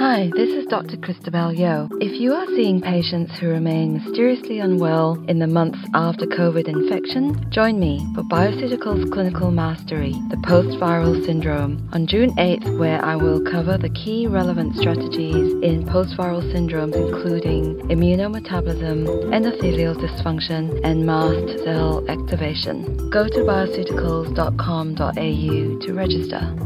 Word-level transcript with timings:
Hi, 0.00 0.32
this 0.34 0.48
is 0.48 0.64
Dr. 0.64 0.96
Christabelle 0.96 1.54
Yeoh. 1.54 1.86
If 2.00 2.18
you 2.18 2.32
are 2.32 2.46
seeing 2.56 2.80
patients 2.80 3.38
who 3.38 3.48
remain 3.48 3.92
mysteriously 3.92 4.58
unwell 4.58 5.22
in 5.28 5.40
the 5.40 5.46
months 5.46 5.78
after 5.92 6.24
COVID 6.24 6.68
infection, 6.68 7.50
join 7.50 7.78
me 7.78 8.00
for 8.14 8.22
Bioceuticals 8.22 9.12
Clinical 9.12 9.50
Mastery, 9.50 10.14
the 10.30 10.38
Post-Viral 10.42 11.22
Syndrome, 11.26 11.86
on 11.92 12.06
June 12.06 12.30
8th, 12.36 12.78
where 12.78 13.04
I 13.04 13.14
will 13.14 13.44
cover 13.44 13.76
the 13.76 13.90
key 13.90 14.26
relevant 14.26 14.74
strategies 14.76 15.52
in 15.62 15.84
post-viral 15.86 16.50
syndromes, 16.50 16.96
including 16.96 17.76
immunometabolism, 17.90 19.06
endothelial 19.34 19.96
dysfunction, 19.96 20.80
and 20.82 21.04
mast 21.04 21.62
cell 21.62 22.02
activation. 22.08 22.96
Go 23.10 23.28
to 23.28 23.40
bioceuticals.com.au 23.40 25.78
to 25.78 25.92
register. 25.92 26.56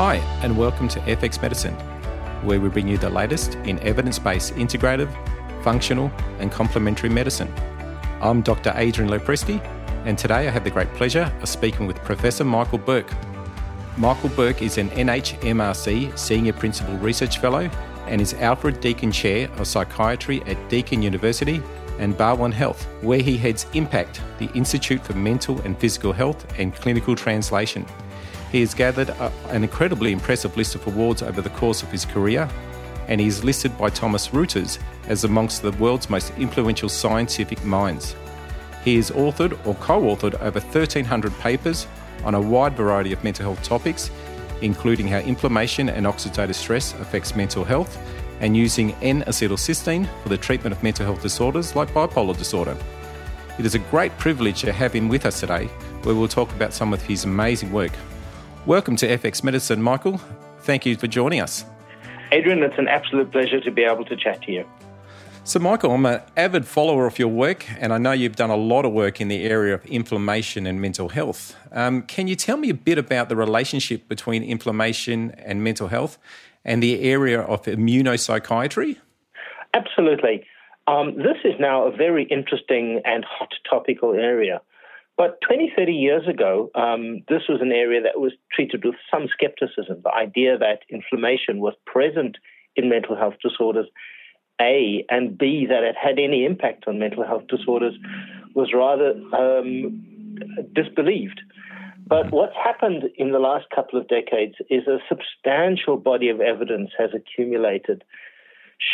Hi, 0.00 0.14
and 0.42 0.56
welcome 0.56 0.88
to 0.88 1.00
FX 1.00 1.42
Medicine, 1.42 1.74
where 2.42 2.58
we 2.58 2.70
bring 2.70 2.88
you 2.88 2.96
the 2.96 3.10
latest 3.10 3.56
in 3.66 3.78
evidence 3.80 4.18
based 4.18 4.54
integrative, 4.54 5.12
functional, 5.62 6.10
and 6.38 6.50
complementary 6.50 7.10
medicine. 7.10 7.52
I'm 8.22 8.40
Dr. 8.40 8.72
Adrian 8.76 9.10
Lopresti, 9.10 9.60
and 10.06 10.16
today 10.16 10.48
I 10.48 10.50
have 10.50 10.64
the 10.64 10.70
great 10.70 10.90
pleasure 10.94 11.30
of 11.42 11.50
speaking 11.50 11.86
with 11.86 11.98
Professor 11.98 12.44
Michael 12.44 12.78
Berk. 12.78 13.12
Michael 13.98 14.30
Berk 14.30 14.62
is 14.62 14.78
an 14.78 14.88
NHMRC 14.88 16.18
Senior 16.18 16.54
Principal 16.54 16.96
Research 16.96 17.36
Fellow 17.36 17.68
and 18.06 18.22
is 18.22 18.32
Alfred 18.32 18.80
Deakin 18.80 19.12
Chair 19.12 19.50
of 19.58 19.66
Psychiatry 19.66 20.40
at 20.46 20.56
Deakin 20.70 21.02
University 21.02 21.62
and 21.98 22.16
Barwon 22.16 22.54
Health, 22.54 22.86
where 23.02 23.20
he 23.20 23.36
heads 23.36 23.66
IMPACT, 23.74 24.22
the 24.38 24.50
Institute 24.54 25.04
for 25.04 25.12
Mental 25.12 25.60
and 25.60 25.78
Physical 25.78 26.14
Health 26.14 26.46
and 26.58 26.74
Clinical 26.74 27.14
Translation. 27.14 27.84
He 28.50 28.60
has 28.60 28.74
gathered 28.74 29.10
an 29.48 29.62
incredibly 29.62 30.12
impressive 30.12 30.56
list 30.56 30.74
of 30.74 30.86
awards 30.86 31.22
over 31.22 31.40
the 31.40 31.50
course 31.50 31.82
of 31.82 31.90
his 31.92 32.04
career, 32.04 32.48
and 33.06 33.20
he 33.20 33.26
is 33.26 33.44
listed 33.44 33.76
by 33.78 33.90
Thomson 33.90 34.32
Reuters 34.32 34.78
as 35.06 35.24
amongst 35.24 35.62
the 35.62 35.72
world's 35.72 36.10
most 36.10 36.32
influential 36.36 36.88
scientific 36.88 37.64
minds. 37.64 38.16
He 38.84 38.96
has 38.96 39.10
authored 39.10 39.58
or 39.66 39.74
co 39.76 40.00
authored 40.02 40.34
over 40.40 40.58
1,300 40.58 41.32
papers 41.38 41.86
on 42.24 42.34
a 42.34 42.40
wide 42.40 42.76
variety 42.76 43.12
of 43.12 43.22
mental 43.22 43.52
health 43.52 43.62
topics, 43.62 44.10
including 44.62 45.06
how 45.06 45.18
inflammation 45.18 45.88
and 45.88 46.06
oxidative 46.06 46.54
stress 46.54 46.92
affects 46.94 47.36
mental 47.36 47.64
health, 47.64 47.98
and 48.40 48.56
using 48.56 48.94
N 49.02 49.22
acetylcysteine 49.22 50.08
for 50.22 50.28
the 50.28 50.36
treatment 50.36 50.74
of 50.74 50.82
mental 50.82 51.06
health 51.06 51.22
disorders 51.22 51.76
like 51.76 51.90
bipolar 51.90 52.36
disorder. 52.36 52.76
It 53.58 53.66
is 53.66 53.74
a 53.74 53.78
great 53.78 54.16
privilege 54.18 54.62
to 54.62 54.72
have 54.72 54.92
him 54.92 55.08
with 55.08 55.26
us 55.26 55.40
today, 55.40 55.66
where 56.02 56.14
we'll 56.14 56.28
talk 56.28 56.50
about 56.52 56.72
some 56.72 56.92
of 56.92 57.02
his 57.02 57.24
amazing 57.24 57.70
work 57.70 57.92
Welcome 58.66 58.96
to 58.96 59.08
FX 59.08 59.42
Medicine, 59.42 59.82
Michael. 59.82 60.20
Thank 60.60 60.84
you 60.84 60.94
for 60.94 61.06
joining 61.06 61.40
us. 61.40 61.64
Adrian, 62.30 62.62
it's 62.62 62.76
an 62.76 62.88
absolute 62.88 63.32
pleasure 63.32 63.58
to 63.58 63.70
be 63.70 63.84
able 63.84 64.04
to 64.04 64.14
chat 64.14 64.42
to 64.42 64.52
you. 64.52 64.66
So, 65.44 65.58
Michael, 65.58 65.92
I'm 65.92 66.04
an 66.04 66.20
avid 66.36 66.66
follower 66.66 67.06
of 67.06 67.18
your 67.18 67.28
work, 67.28 67.64
and 67.80 67.90
I 67.90 67.96
know 67.96 68.12
you've 68.12 68.36
done 68.36 68.50
a 68.50 68.56
lot 68.56 68.84
of 68.84 68.92
work 68.92 69.18
in 69.18 69.28
the 69.28 69.44
area 69.44 69.74
of 69.74 69.86
inflammation 69.86 70.66
and 70.66 70.78
mental 70.78 71.08
health. 71.08 71.56
Um, 71.72 72.02
can 72.02 72.28
you 72.28 72.36
tell 72.36 72.58
me 72.58 72.68
a 72.68 72.74
bit 72.74 72.98
about 72.98 73.30
the 73.30 73.36
relationship 73.36 74.06
between 74.08 74.42
inflammation 74.42 75.30
and 75.38 75.64
mental 75.64 75.88
health 75.88 76.18
and 76.62 76.82
the 76.82 77.00
area 77.00 77.40
of 77.40 77.62
immunopsychiatry? 77.62 78.98
Absolutely. 79.72 80.44
Um, 80.86 81.16
this 81.16 81.38
is 81.44 81.54
now 81.58 81.86
a 81.86 81.96
very 81.96 82.24
interesting 82.24 83.00
and 83.06 83.24
hot 83.24 83.54
topical 83.68 84.12
area. 84.12 84.60
But 85.20 85.38
20, 85.46 85.74
30 85.76 85.92
years 85.92 86.26
ago, 86.26 86.70
um, 86.74 87.20
this 87.28 87.42
was 87.46 87.60
an 87.60 87.72
area 87.72 88.00
that 88.00 88.18
was 88.18 88.32
treated 88.50 88.86
with 88.86 88.94
some 89.10 89.28
skepticism. 89.30 90.00
The 90.02 90.14
idea 90.14 90.56
that 90.56 90.78
inflammation 90.88 91.60
was 91.60 91.74
present 91.84 92.38
in 92.74 92.88
mental 92.88 93.16
health 93.16 93.34
disorders, 93.42 93.84
A, 94.62 95.04
and 95.10 95.36
B, 95.36 95.66
that 95.68 95.82
it 95.82 95.94
had 95.94 96.18
any 96.18 96.46
impact 96.46 96.84
on 96.88 96.98
mental 96.98 97.22
health 97.22 97.48
disorders 97.48 97.92
was 98.54 98.72
rather 98.72 99.10
um, 99.36 100.02
disbelieved. 100.74 101.42
But 102.06 102.32
what's 102.32 102.56
happened 102.56 103.04
in 103.18 103.32
the 103.32 103.40
last 103.40 103.66
couple 103.76 104.00
of 104.00 104.08
decades 104.08 104.54
is 104.70 104.88
a 104.88 105.00
substantial 105.06 105.98
body 105.98 106.30
of 106.30 106.40
evidence 106.40 106.92
has 106.98 107.10
accumulated 107.14 108.04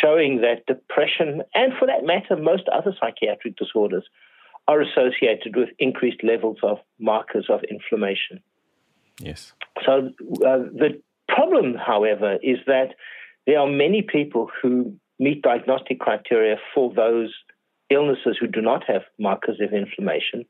showing 0.03 0.41
that 0.41 0.65
depression, 0.65 1.43
and 1.53 1.71
for 1.79 1.87
that 1.87 2.03
matter, 2.03 2.35
most 2.35 2.63
other 2.67 2.93
psychiatric 2.99 3.55
disorders, 3.55 4.03
are 4.67 4.81
associated 4.81 5.55
with 5.55 5.69
increased 5.79 6.23
levels 6.23 6.57
of 6.63 6.77
markers 6.99 7.47
of 7.49 7.61
inflammation. 7.69 8.41
Yes. 9.19 9.53
So 9.85 10.09
uh, 10.45 10.67
the 10.73 11.01
problem, 11.27 11.75
however, 11.75 12.37
is 12.43 12.57
that 12.67 12.89
there 13.45 13.59
are 13.59 13.67
many 13.67 14.01
people 14.01 14.49
who 14.61 14.93
meet 15.19 15.41
diagnostic 15.41 15.99
criteria 15.99 16.57
for 16.73 16.93
those 16.93 17.33
illnesses 17.89 18.37
who 18.39 18.47
do 18.47 18.61
not 18.61 18.83
have 18.87 19.03
markers 19.17 19.57
of 19.61 19.73
inflammation. 19.73 20.45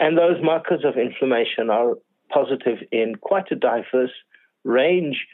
And 0.00 0.18
those 0.18 0.42
markers 0.42 0.84
of 0.84 0.96
inflammation 0.96 1.70
are 1.70 1.94
positive 2.30 2.78
in 2.90 3.14
quite 3.20 3.50
a 3.52 3.54
diverse 3.54 4.10
range 4.64 5.26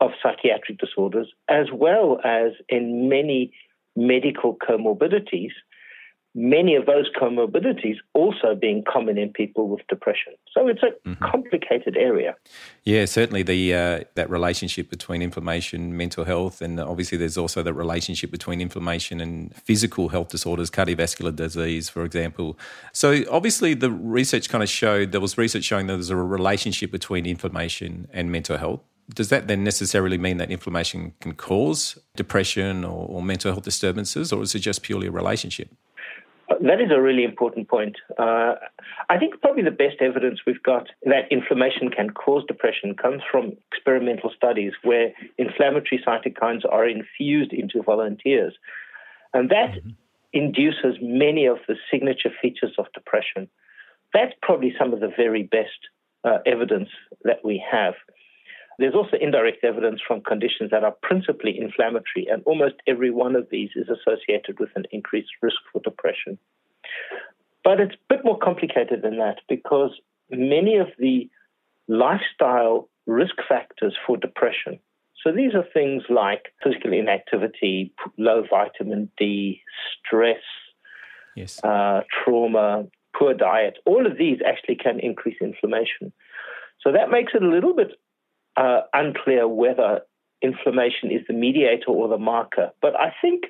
of 0.00 0.10
psychiatric 0.22 0.78
disorders, 0.78 1.28
as 1.48 1.66
well 1.72 2.18
as 2.24 2.52
in 2.68 3.08
many 3.08 3.52
medical 3.94 4.56
comorbidities 4.56 5.52
many 6.34 6.76
of 6.76 6.86
those 6.86 7.10
comorbidities 7.20 7.96
also 8.14 8.54
being 8.54 8.84
common 8.90 9.18
in 9.18 9.30
people 9.30 9.68
with 9.68 9.80
depression. 9.88 10.32
So 10.52 10.68
it's 10.68 10.82
a 10.82 11.08
mm-hmm. 11.08 11.24
complicated 11.24 11.96
area. 11.96 12.36
Yeah, 12.84 13.04
certainly 13.06 13.42
the 13.42 13.74
uh, 13.74 14.00
that 14.14 14.30
relationship 14.30 14.90
between 14.90 15.22
inflammation, 15.22 15.96
mental 15.96 16.24
health, 16.24 16.62
and 16.62 16.78
obviously 16.78 17.18
there's 17.18 17.36
also 17.36 17.62
the 17.62 17.74
relationship 17.74 18.30
between 18.30 18.60
inflammation 18.60 19.20
and 19.20 19.54
physical 19.54 20.08
health 20.08 20.28
disorders, 20.28 20.70
cardiovascular 20.70 21.34
disease, 21.34 21.88
for 21.88 22.04
example. 22.04 22.58
So 22.92 23.24
obviously 23.30 23.74
the 23.74 23.90
research 23.90 24.48
kind 24.48 24.62
of 24.62 24.68
showed 24.68 25.12
there 25.12 25.20
was 25.20 25.36
research 25.36 25.64
showing 25.64 25.88
that 25.88 25.94
there's 25.94 26.10
a 26.10 26.16
relationship 26.16 26.90
between 26.92 27.26
inflammation 27.26 28.08
and 28.12 28.30
mental 28.30 28.56
health. 28.56 28.80
Does 29.12 29.28
that 29.30 29.48
then 29.48 29.64
necessarily 29.64 30.18
mean 30.18 30.36
that 30.36 30.52
inflammation 30.52 31.14
can 31.20 31.34
cause 31.34 31.98
depression 32.14 32.84
or, 32.84 33.08
or 33.08 33.22
mental 33.22 33.50
health 33.50 33.64
disturbances, 33.64 34.32
or 34.32 34.42
is 34.42 34.54
it 34.54 34.60
just 34.60 34.82
purely 34.82 35.08
a 35.08 35.10
relationship? 35.10 35.68
That 36.60 36.80
is 36.80 36.90
a 36.90 37.00
really 37.00 37.22
important 37.24 37.68
point. 37.68 37.96
Uh, 38.18 38.54
I 39.08 39.18
think 39.18 39.40
probably 39.40 39.62
the 39.62 39.70
best 39.70 40.00
evidence 40.00 40.40
we've 40.46 40.62
got 40.62 40.88
that 41.04 41.30
inflammation 41.30 41.90
can 41.90 42.10
cause 42.10 42.42
depression 42.46 42.96
comes 42.96 43.22
from 43.30 43.52
experimental 43.72 44.32
studies 44.36 44.72
where 44.82 45.12
inflammatory 45.38 46.02
cytokines 46.04 46.62
are 46.70 46.88
infused 46.88 47.52
into 47.52 47.82
volunteers. 47.82 48.54
And 49.32 49.48
that 49.50 49.70
mm-hmm. 49.70 49.90
induces 50.32 50.96
many 51.00 51.46
of 51.46 51.58
the 51.68 51.76
signature 51.90 52.30
features 52.42 52.74
of 52.78 52.86
depression. 52.94 53.48
That's 54.12 54.32
probably 54.42 54.74
some 54.76 54.92
of 54.92 54.98
the 54.98 55.12
very 55.16 55.44
best 55.44 55.78
uh, 56.24 56.38
evidence 56.46 56.88
that 57.22 57.44
we 57.44 57.64
have. 57.70 57.94
There's 58.80 58.94
also 58.94 59.18
indirect 59.20 59.62
evidence 59.62 60.00
from 60.06 60.22
conditions 60.22 60.70
that 60.70 60.84
are 60.84 60.96
principally 61.02 61.58
inflammatory, 61.60 62.26
and 62.30 62.42
almost 62.46 62.76
every 62.86 63.10
one 63.10 63.36
of 63.36 63.46
these 63.50 63.68
is 63.76 63.88
associated 63.90 64.58
with 64.58 64.70
an 64.74 64.84
increased 64.90 65.28
risk 65.42 65.58
for 65.70 65.82
depression. 65.82 66.38
But 67.62 67.78
it's 67.78 67.94
a 67.94 68.14
bit 68.14 68.24
more 68.24 68.38
complicated 68.38 69.02
than 69.02 69.18
that 69.18 69.40
because 69.50 69.90
many 70.30 70.78
of 70.78 70.86
the 70.98 71.28
lifestyle 71.88 72.88
risk 73.06 73.34
factors 73.46 73.94
for 74.06 74.16
depression, 74.16 74.80
so 75.22 75.30
these 75.30 75.54
are 75.54 75.64
things 75.74 76.04
like 76.08 76.54
physical 76.64 76.94
inactivity, 76.94 77.92
low 78.16 78.44
vitamin 78.48 79.10
D, 79.18 79.60
stress, 80.06 80.40
yes. 81.36 81.62
uh, 81.62 82.00
trauma, 82.24 82.86
poor 83.14 83.34
diet, 83.34 83.76
all 83.84 84.06
of 84.06 84.16
these 84.16 84.38
actually 84.46 84.76
can 84.76 84.98
increase 85.00 85.36
inflammation. 85.42 86.14
So 86.80 86.92
that 86.92 87.10
makes 87.10 87.34
it 87.34 87.42
a 87.42 87.46
little 87.46 87.74
bit 87.74 87.88
uh, 88.60 88.82
unclear 88.92 89.48
whether 89.48 90.02
inflammation 90.42 91.10
is 91.10 91.22
the 91.26 91.34
mediator 91.34 91.90
or 91.90 92.08
the 92.08 92.18
marker. 92.18 92.70
But 92.82 92.94
I 92.94 93.12
think 93.22 93.44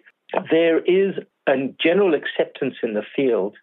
there 0.51 0.79
is 0.79 1.15
a 1.49 1.57
general 1.83 2.15
acceptance 2.15 2.77
in 2.83 2.95
the 2.95 3.03
field 3.17 3.57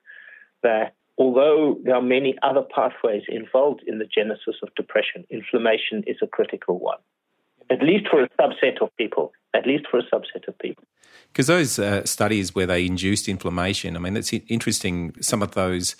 that 0.63 0.93
although 1.17 1.77
there 1.83 1.95
are 1.95 2.01
many 2.01 2.35
other 2.43 2.61
pathways 2.61 3.23
involved 3.29 3.81
in 3.87 3.99
the 3.99 4.05
genesis 4.05 4.55
of 4.61 4.69
depression, 4.75 5.25
inflammation 5.29 6.03
is 6.05 6.17
a 6.21 6.27
critical 6.27 6.79
one, 6.79 6.99
at 7.69 7.81
least 7.81 8.07
for 8.09 8.23
a 8.23 8.29
subset 8.39 8.81
of 8.81 8.89
people. 8.97 9.31
At 9.53 9.65
least 9.65 9.85
for 9.89 9.97
a 9.97 10.03
subset 10.03 10.47
of 10.47 10.59
people. 10.59 10.83
Because 11.31 11.47
those 11.47 11.79
uh, 11.79 12.05
studies 12.05 12.53
where 12.53 12.67
they 12.67 12.85
induced 12.85 13.27
inflammation, 13.27 13.95
I 13.95 13.99
mean, 13.99 14.15
it's 14.15 14.31
interesting. 14.31 15.15
Some 15.19 15.41
of 15.41 15.51
those 15.55 15.95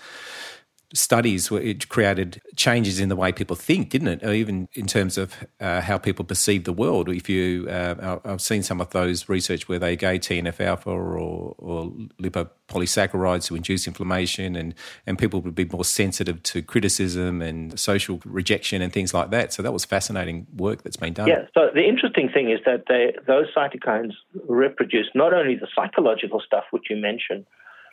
studies, 0.94 1.52
where 1.52 1.62
it 1.62 1.90
created 1.90 2.42
changes 2.56 3.00
in 3.00 3.10
the 3.10 3.16
way 3.16 3.32
people 3.32 3.56
think, 3.56 3.90
didn't 3.90 4.08
it? 4.08 4.24
Or 4.24 4.34
even 4.34 4.70
in 4.74 4.88
terms 4.88 5.18
of 5.18 5.36
uh, 5.60 5.82
how 5.82 5.98
people 5.98 6.24
perceive 6.24 6.64
the 6.64 6.74
world. 6.74 7.10
If 7.10 7.28
you, 7.30 7.68
uh, 7.70 8.20
I've 8.24 8.42
seen 8.42 8.64
some 8.64 8.80
of 8.80 8.92
those 8.92 9.28
research 9.28 9.68
where 9.68 9.80
they 9.80 9.96
gave 9.96 10.22
TNF 10.22 10.60
alpha 10.62 10.90
or, 10.90 11.56
or 11.58 11.92
lipopolysaccharides 12.22 13.48
to 13.48 13.56
induce 13.56 13.88
inflammation, 13.88 14.56
and, 14.56 14.74
and 15.06 15.20
people 15.20 15.42
would 15.42 15.56
be 15.56 15.66
more 15.66 15.86
sensitive 15.86 16.42
to 16.44 16.62
criticism 16.62 17.42
and 17.42 17.78
social 17.80 18.22
rejection 18.26 18.82
and 18.82 18.94
things 18.94 19.14
like 19.14 19.30
that. 19.32 19.54
So 19.54 19.62
that 19.64 19.74
was 19.74 19.86
fascinating 19.86 20.48
work 20.56 20.84
that's 20.84 20.98
been 20.98 21.14
done. 21.14 21.28
Yeah. 21.28 21.46
So 21.54 21.70
the 21.74 21.88
interesting 21.88 22.30
thing 22.30 22.50
is 22.50 22.60
that 22.66 22.86
they, 22.88 23.14
those 23.26 23.48
cytokines 23.56 24.14
reproduce 24.48 25.08
not 25.14 25.34
only 25.34 25.56
the 25.56 25.68
psychological 25.76 26.42
stuff 26.46 26.64
which 26.72 26.86
you 26.90 26.96
mentioned 26.96 27.46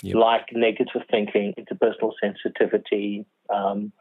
yep. 0.05 0.17
like 0.17 0.47
negative 0.53 1.03
thinking, 1.11 1.55
interpersonal 1.59 2.13
sensitivity, 2.21 3.25
um, 3.53 3.93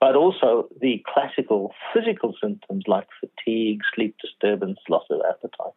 but 0.00 0.16
also 0.16 0.68
the 0.80 1.04
classical 1.12 1.72
physical 1.92 2.34
symptoms 2.42 2.84
like 2.86 3.06
fatigue, 3.20 3.80
sleep 3.94 4.16
disturbance, 4.20 4.78
loss 4.88 5.04
of 5.10 5.20
appetite. 5.28 5.74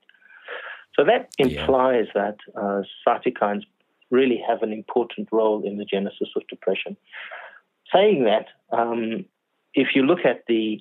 So 0.95 1.03
that 1.05 1.29
implies 1.37 2.05
yeah. 2.15 2.31
that 2.31 2.37
uh, 2.55 2.81
cytokines 3.05 3.63
really 4.11 4.41
have 4.47 4.61
an 4.61 4.71
important 4.71 5.27
role 5.31 5.65
in 5.65 5.77
the 5.77 5.85
genesis 5.85 6.29
of 6.35 6.47
depression. 6.47 6.95
Saying 7.91 8.23
that, 8.25 8.47
um, 8.71 9.25
if 9.73 9.89
you 9.95 10.03
look 10.03 10.23
at 10.23 10.43
the 10.47 10.79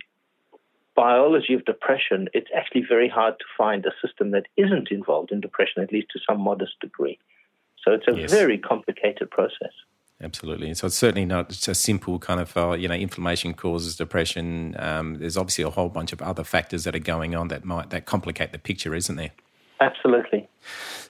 biology 0.95 1.55
of 1.55 1.65
depression, 1.65 2.29
it's 2.35 2.51
actually 2.55 2.85
very 2.87 3.09
hard 3.09 3.39
to 3.39 3.45
find 3.57 3.85
a 3.87 4.07
system 4.07 4.31
that 4.33 4.47
isn't 4.57 4.91
involved 4.91 5.33
in 5.33 5.41
depression, 5.41 5.83
at 5.83 5.93
least 5.93 6.09
to 6.13 6.21
some 6.29 6.41
modest 6.41 6.79
degree. 6.81 7.19
So 7.85 7.93
it's 7.93 8.07
a 8.09 8.19
yes. 8.19 8.31
very 8.31 8.59
complicated 8.59 9.31
process. 9.31 9.73
Absolutely. 10.23 10.73
So 10.75 10.87
it's 10.87 10.97
certainly 10.97 11.25
not 11.25 11.49
just 11.49 11.67
a 11.67 11.75
simple 11.75 12.19
kind 12.21 12.41
of, 12.41 12.57
uh, 12.57 12.73
you 12.73 12.87
know, 12.87 12.95
inflammation 12.95 13.55
causes 13.55 13.97
depression. 13.97 14.77
Um, 14.79 15.15
there's 15.19 15.37
obviously 15.37 15.65
a 15.65 15.71
whole 15.71 15.89
bunch 15.89 16.13
of 16.13 16.23
other 16.23 16.45
factors 16.45 16.85
that 16.85 16.95
are 16.95 17.01
going 17.01 17.35
on 17.35 17.49
that 17.49 17.65
might 17.65 17.91
that 17.91 18.07
complicate 18.07 18.53
the 18.53 18.59
picture, 18.59 18.95
isn't 18.95 19.17
there? 19.17 19.33
Absolutely. 19.81 20.49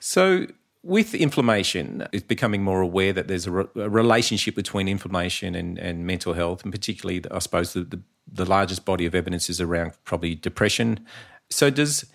So 0.00 0.46
with 0.82 1.14
inflammation, 1.14 2.08
it's 2.10 2.24
becoming 2.24 2.62
more 2.62 2.80
aware 2.80 3.12
that 3.12 3.28
there's 3.28 3.46
a, 3.46 3.50
re- 3.50 3.66
a 3.76 3.90
relationship 3.90 4.54
between 4.54 4.88
inflammation 4.88 5.54
and, 5.54 5.78
and, 5.78 6.06
mental 6.06 6.32
health, 6.32 6.64
and 6.64 6.72
particularly, 6.72 7.22
I 7.30 7.38
suppose, 7.38 7.74
the, 7.74 7.84
the, 7.84 8.00
the 8.26 8.44
largest 8.46 8.84
body 8.84 9.06
of 9.06 9.14
evidence 9.14 9.48
is 9.50 9.60
around 9.60 9.92
probably 10.04 10.34
depression. 10.34 11.06
So 11.50 11.70
does 11.70 12.06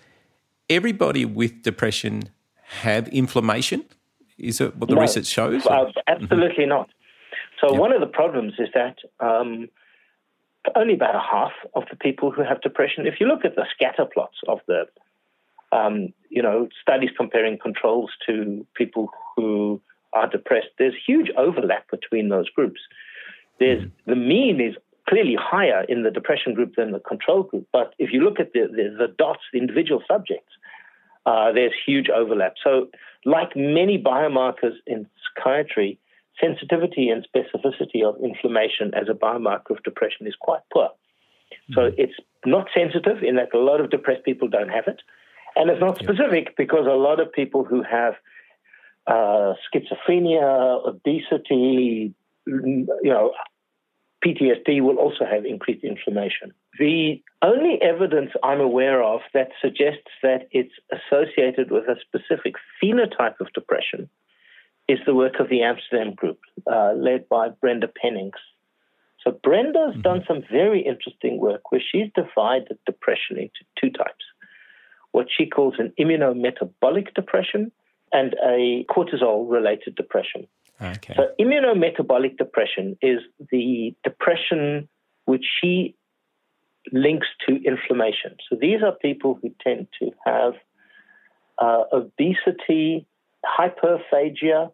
everybody 0.68 1.24
with 1.24 1.62
depression 1.62 2.24
have 2.82 3.08
inflammation? 3.08 3.84
Is 4.38 4.60
it 4.60 4.76
what 4.76 4.88
the 4.88 4.94
no, 4.94 5.00
research 5.00 5.26
shows? 5.26 5.66
Uh, 5.66 5.90
absolutely 6.06 6.64
mm-hmm. 6.64 6.70
not. 6.70 6.90
So 7.60 7.74
one 7.74 7.92
of 7.92 8.00
the 8.00 8.06
problems 8.06 8.54
is 8.58 8.68
that 8.74 8.98
um, 9.20 9.68
only 10.76 10.94
about 10.94 11.16
a 11.16 11.20
half 11.20 11.52
of 11.74 11.84
the 11.90 11.96
people 11.96 12.30
who 12.30 12.42
have 12.42 12.60
depression, 12.60 13.06
if 13.06 13.14
you 13.20 13.26
look 13.26 13.44
at 13.44 13.56
the 13.56 13.66
scatter 13.74 14.04
plots 14.04 14.36
of 14.46 14.60
the, 14.68 14.84
um, 15.72 16.12
you 16.30 16.42
know, 16.42 16.68
studies 16.80 17.10
comparing 17.16 17.58
controls 17.58 18.10
to 18.26 18.66
people 18.74 19.10
who 19.36 19.80
are 20.12 20.28
depressed, 20.28 20.68
there's 20.78 20.94
huge 21.06 21.30
overlap 21.36 21.90
between 21.90 22.28
those 22.28 22.48
groups. 22.50 22.80
There's 23.58 23.84
mm. 23.84 23.90
the 24.06 24.16
mean 24.16 24.60
is 24.60 24.76
clearly 25.08 25.36
higher 25.40 25.84
in 25.88 26.02
the 26.02 26.10
depression 26.10 26.54
group 26.54 26.76
than 26.76 26.92
the 26.92 27.00
control 27.00 27.42
group, 27.42 27.66
but 27.72 27.94
if 27.98 28.12
you 28.12 28.20
look 28.20 28.38
at 28.38 28.52
the, 28.52 28.68
the, 28.70 29.06
the 29.06 29.14
dots, 29.18 29.40
the 29.52 29.58
individual 29.58 30.02
subjects, 30.06 30.52
uh, 31.26 31.50
there's 31.52 31.72
huge 31.86 32.08
overlap. 32.08 32.54
So, 32.62 32.88
like 33.28 33.54
many 33.54 34.02
biomarkers 34.02 34.74
in 34.86 35.06
psychiatry, 35.36 35.98
sensitivity 36.40 37.08
and 37.10 37.26
specificity 37.28 38.02
of 38.04 38.16
inflammation 38.22 38.92
as 38.94 39.08
a 39.08 39.14
biomarker 39.14 39.70
of 39.70 39.82
depression 39.82 40.26
is 40.26 40.34
quite 40.40 40.60
poor. 40.72 40.90
So, 41.74 41.82
mm-hmm. 41.82 42.00
it's 42.00 42.14
not 42.44 42.68
sensitive 42.74 43.22
in 43.22 43.36
that 43.36 43.54
a 43.54 43.58
lot 43.58 43.80
of 43.80 43.90
depressed 43.90 44.24
people 44.24 44.48
don't 44.48 44.68
have 44.68 44.86
it. 44.86 45.00
And 45.56 45.70
it's 45.70 45.80
not 45.80 45.98
specific 45.98 46.56
because 46.56 46.86
a 46.86 46.94
lot 46.94 47.20
of 47.20 47.32
people 47.32 47.64
who 47.64 47.82
have 47.82 48.14
uh, 49.06 49.54
schizophrenia, 49.66 50.86
obesity, 50.86 52.14
you 52.46 52.86
know, 53.04 53.32
PTSD 54.24 54.80
will 54.82 54.96
also 54.96 55.24
have 55.24 55.44
increased 55.44 55.84
inflammation. 55.84 56.52
The 56.78 57.22
only 57.42 57.78
evidence 57.82 58.30
I'm 58.42 58.60
aware 58.60 59.02
of 59.02 59.20
that 59.34 59.48
suggests 59.60 60.10
that 60.22 60.48
it's 60.50 60.72
associated 60.92 61.70
with 61.70 61.84
a 61.84 61.96
specific 62.00 62.54
phenotype 62.82 63.40
of 63.40 63.52
depression 63.52 64.08
is 64.88 64.98
the 65.04 65.14
work 65.14 65.34
of 65.40 65.48
the 65.48 65.62
Amsterdam 65.62 66.14
group, 66.14 66.38
uh, 66.70 66.92
led 66.94 67.28
by 67.28 67.48
Brenda 67.48 67.88
Penninx. 67.88 68.32
So 69.24 69.32
Brenda's 69.42 69.92
mm-hmm. 69.92 70.00
done 70.02 70.24
some 70.26 70.42
very 70.50 70.80
interesting 70.80 71.38
work 71.38 71.70
where 71.70 71.80
she's 71.80 72.10
divided 72.14 72.78
depression 72.86 73.38
into 73.38 73.64
two 73.80 73.90
types 73.90 74.24
what 75.12 75.26
she 75.36 75.46
calls 75.46 75.74
an 75.78 75.92
immunometabolic 75.98 77.14
depression 77.14 77.72
and 78.12 78.34
a 78.46 78.84
cortisol 78.90 79.50
related 79.50 79.94
depression. 79.94 80.46
Okay. 80.80 81.14
So, 81.16 81.28
immunometabolic 81.40 82.36
depression 82.38 82.96
is 83.02 83.18
the 83.50 83.94
depression 84.04 84.88
which 85.24 85.44
she 85.60 85.96
links 86.92 87.26
to 87.46 87.56
inflammation. 87.64 88.36
So, 88.48 88.56
these 88.60 88.82
are 88.82 88.92
people 88.92 89.38
who 89.40 89.50
tend 89.62 89.88
to 90.00 90.10
have 90.24 90.54
uh, 91.58 91.84
obesity, 91.92 93.06
hyperphagia, 93.44 94.70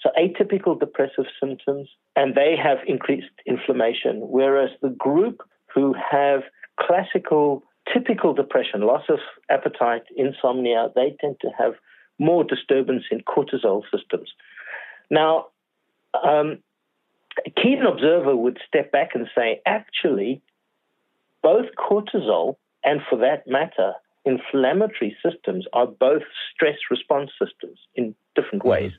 so 0.00 0.10
atypical 0.18 0.78
depressive 0.78 1.24
symptoms, 1.40 1.88
and 2.14 2.34
they 2.34 2.56
have 2.62 2.78
increased 2.86 3.30
inflammation. 3.46 4.20
Whereas 4.20 4.70
the 4.82 4.90
group 4.90 5.42
who 5.74 5.94
have 5.94 6.42
classical, 6.78 7.62
typical 7.92 8.34
depression, 8.34 8.82
loss 8.82 9.04
of 9.08 9.18
appetite, 9.50 10.02
insomnia, 10.16 10.88
they 10.94 11.16
tend 11.20 11.36
to 11.40 11.48
have 11.58 11.74
more 12.18 12.44
disturbance 12.44 13.04
in 13.10 13.20
cortisol 13.20 13.82
systems. 13.90 14.32
Now, 15.10 15.46
um, 16.22 16.58
a 17.44 17.50
keen 17.50 17.82
observer 17.82 18.36
would 18.36 18.58
step 18.66 18.92
back 18.92 19.10
and 19.14 19.26
say, 19.34 19.60
actually, 19.66 20.42
both 21.44 21.66
cortisol 21.78 22.56
and, 22.82 23.00
for 23.08 23.16
that 23.18 23.46
matter, 23.46 23.92
inflammatory 24.24 25.16
systems 25.24 25.66
are 25.74 25.86
both 25.86 26.22
stress 26.52 26.78
response 26.90 27.30
systems 27.40 27.78
in 27.94 28.14
different 28.34 28.62
mm-hmm. 28.62 28.70
ways. 28.70 28.92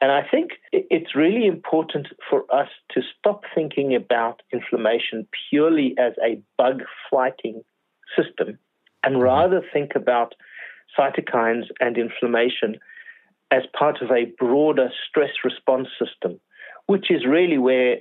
And 0.00 0.10
I 0.10 0.22
think 0.28 0.52
it's 0.72 1.14
really 1.14 1.46
important 1.46 2.08
for 2.30 2.44
us 2.54 2.68
to 2.92 3.02
stop 3.18 3.42
thinking 3.54 3.94
about 3.94 4.42
inflammation 4.52 5.26
purely 5.50 5.94
as 5.98 6.12
a 6.24 6.40
bug 6.56 6.82
fighting 7.10 7.62
system 8.16 8.58
and 9.04 9.14
mm-hmm. 9.14 9.24
rather 9.24 9.62
think 9.72 9.92
about 9.94 10.34
cytokines 10.98 11.64
and 11.80 11.98
inflammation 11.98 12.78
as 13.50 13.62
part 13.78 14.00
of 14.00 14.10
a 14.10 14.32
broader 14.38 14.90
stress 15.08 15.30
response 15.44 15.88
system, 15.98 16.40
which 16.86 17.10
is 17.10 17.26
really 17.26 17.58
where 17.58 17.98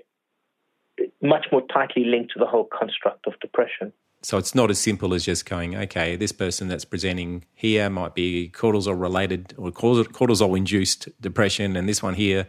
much 1.22 1.48
more 1.52 1.62
tightly 1.74 2.06
linked 2.06 2.34
to 2.34 2.40
the 2.40 2.46
whole 2.46 2.66
construct 2.66 3.28
of 3.28 3.40
depression. 3.40 3.94
So 4.24 4.38
it's 4.38 4.56
not 4.56 4.72
as 4.72 4.80
simple 4.80 5.14
as 5.14 5.24
just 5.26 5.46
going, 5.46 5.76
okay, 5.76 6.16
this 6.16 6.32
person 6.32 6.68
that's 6.68 6.86
presenting 6.86 7.46
here 7.54 7.90
might 7.90 8.16
be 8.16 8.52
cortisol 8.54 9.00
related 9.00 9.54
or 9.58 9.72
cortisol 9.72 10.58
induced 10.58 11.10
depression, 11.22 11.76
and 11.76 11.88
this 11.88 12.02
one 12.02 12.16
here 12.16 12.48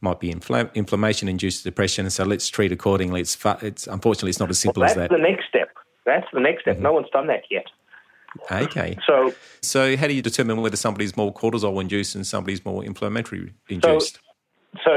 might 0.00 0.18
be 0.18 0.32
infl- 0.32 0.74
inflammation 0.74 1.28
induced 1.28 1.62
depression. 1.62 2.10
So 2.10 2.24
let's 2.24 2.48
treat 2.48 2.72
accordingly. 2.72 3.20
It's, 3.20 3.38
it's 3.62 3.86
unfortunately 3.86 4.30
it's 4.30 4.40
not 4.40 4.50
as 4.50 4.58
simple 4.58 4.80
well, 4.80 4.90
as 4.90 4.96
that. 4.96 5.10
That's 5.10 5.22
the 5.22 5.28
next 5.28 5.48
step. 5.48 5.68
That's 6.04 6.26
the 6.32 6.40
next 6.40 6.62
step. 6.62 6.74
Mm-hmm. 6.74 6.82
No 6.82 6.92
one's 6.92 7.10
done 7.10 7.28
that 7.28 7.44
yet. 7.50 7.66
Okay. 8.50 8.98
So, 9.06 9.32
so 9.62 9.96
how 9.96 10.08
do 10.08 10.14
you 10.14 10.22
determine 10.22 10.60
whether 10.60 10.76
somebody's 10.76 11.16
more 11.16 11.32
cortisol 11.32 11.80
induced 11.80 12.16
and 12.16 12.26
somebody's 12.26 12.64
more 12.64 12.84
inflammatory 12.84 13.54
induced? 13.68 14.18
So, 14.74 14.80
so 14.84 14.96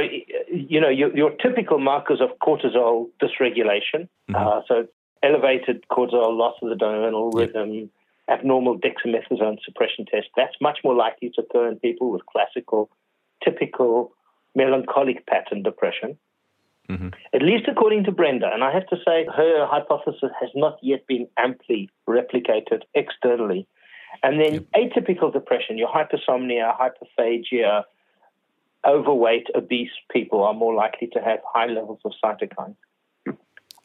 you 0.69 0.79
know, 0.79 0.89
your, 0.89 1.15
your 1.15 1.31
typical 1.31 1.79
markers 1.79 2.21
of 2.21 2.29
cortisol 2.39 3.07
dysregulation. 3.21 4.07
Mm-hmm. 4.29 4.35
Uh, 4.35 4.61
so, 4.67 4.87
elevated 5.23 5.85
cortisol, 5.89 6.37
loss 6.37 6.55
of 6.61 6.69
the 6.69 6.75
diurnal 6.75 7.31
rhythm, 7.31 7.71
yep. 7.71 7.87
abnormal 8.29 8.79
dexamethasone 8.79 9.57
suppression 9.65 10.05
test. 10.05 10.27
That's 10.35 10.55
much 10.61 10.79
more 10.83 10.95
likely 10.95 11.31
to 11.35 11.41
occur 11.41 11.69
in 11.69 11.77
people 11.77 12.11
with 12.11 12.25
classical, 12.25 12.89
typical 13.43 14.11
melancholic 14.55 15.25
pattern 15.25 15.63
depression. 15.63 16.17
Mm-hmm. 16.89 17.09
At 17.33 17.41
least 17.41 17.67
according 17.69 18.05
to 18.05 18.11
Brenda. 18.11 18.49
And 18.53 18.63
I 18.63 18.71
have 18.71 18.87
to 18.87 18.95
say, 19.05 19.25
her 19.35 19.65
hypothesis 19.65 20.31
has 20.39 20.49
not 20.55 20.77
yet 20.81 21.05
been 21.05 21.27
amply 21.37 21.89
replicated 22.07 22.83
externally. 22.93 23.67
And 24.23 24.39
then 24.39 24.53
yep. 24.53 24.65
atypical 24.75 25.33
depression, 25.33 25.77
your 25.77 25.89
hypersomnia, 25.89 26.73
hyperphagia, 26.77 27.83
overweight, 28.85 29.47
obese 29.55 29.89
people 30.11 30.43
are 30.43 30.53
more 30.53 30.73
likely 30.73 31.07
to 31.13 31.19
have 31.19 31.39
high 31.53 31.67
levels 31.67 31.99
of 32.05 32.13
cytokines. 32.23 32.75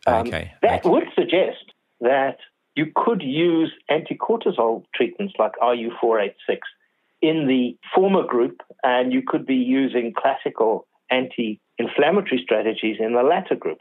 Um, 0.07 0.27
okay. 0.27 0.53
That 0.63 0.81
okay. 0.81 0.89
would 0.89 1.09
suggest 1.15 1.73
that 2.01 2.39
you 2.75 2.87
could 2.95 3.23
use 3.23 3.73
anticortisol 3.91 4.85
treatments 4.95 5.35
like 5.39 5.53
RU486 5.63 6.59
in 7.21 7.47
the 7.47 7.77
former 7.95 8.27
group, 8.27 8.63
and 8.83 9.13
you 9.13 9.23
could 9.25 9.47
be 9.47 9.55
using 9.55 10.13
classical 10.17 10.87
anti 11.11 11.61
inflammatory 11.79 12.41
strategies 12.43 12.97
in 12.99 13.15
the 13.15 13.23
latter 13.23 13.55
group. 13.55 13.79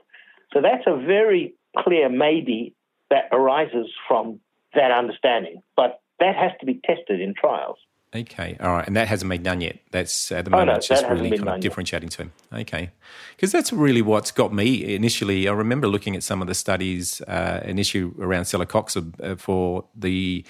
So 0.54 0.62
that's 0.62 0.84
a 0.86 0.96
very 0.96 1.54
clear 1.78 2.10
maybe 2.10 2.76
that 3.10 3.26
arises 3.32 3.88
from 4.08 4.40
that 4.74 4.92
understanding. 4.92 5.62
But 5.76 6.02
that 6.20 6.36
has 6.36 6.52
to 6.60 6.66
be 6.66 6.80
tested 6.86 7.20
in 7.20 7.34
trials. 7.34 7.78
Okay, 8.14 8.58
all 8.60 8.74
right, 8.74 8.86
and 8.86 8.96
that 8.98 9.08
hasn't 9.08 9.30
been 9.30 9.42
done 9.42 9.62
yet. 9.62 9.80
That's 9.92 10.34
at 10.34 10.44
the 10.44 10.52
moment 10.52 10.70
oh, 10.70 10.74
no, 10.74 10.80
just 10.80 11.06
really 11.08 11.38
kind 11.38 11.48
of 11.48 11.62
differentiating 11.62 12.10
to 12.10 12.24
him. 12.24 12.34
Okay, 12.52 12.92
because 13.36 13.54
that's 13.54 13.72
really 13.72 14.02
what's 14.02 14.32
got 14.32 14.54
me 14.54 14.96
initially. 14.96 15.48
I 15.48 15.54
remember 15.54 15.88
looking 15.88 16.18
at 16.18 16.24
some 16.24 16.42
of 16.42 16.50
the 16.50 16.54
studies, 16.54 17.22
uh, 17.22 17.62
an 17.64 17.80
issue 17.80 18.14
around 18.20 18.44
celecoxib 18.44 19.14
uh, 19.24 19.36
for 19.38 19.86
the 19.96 20.44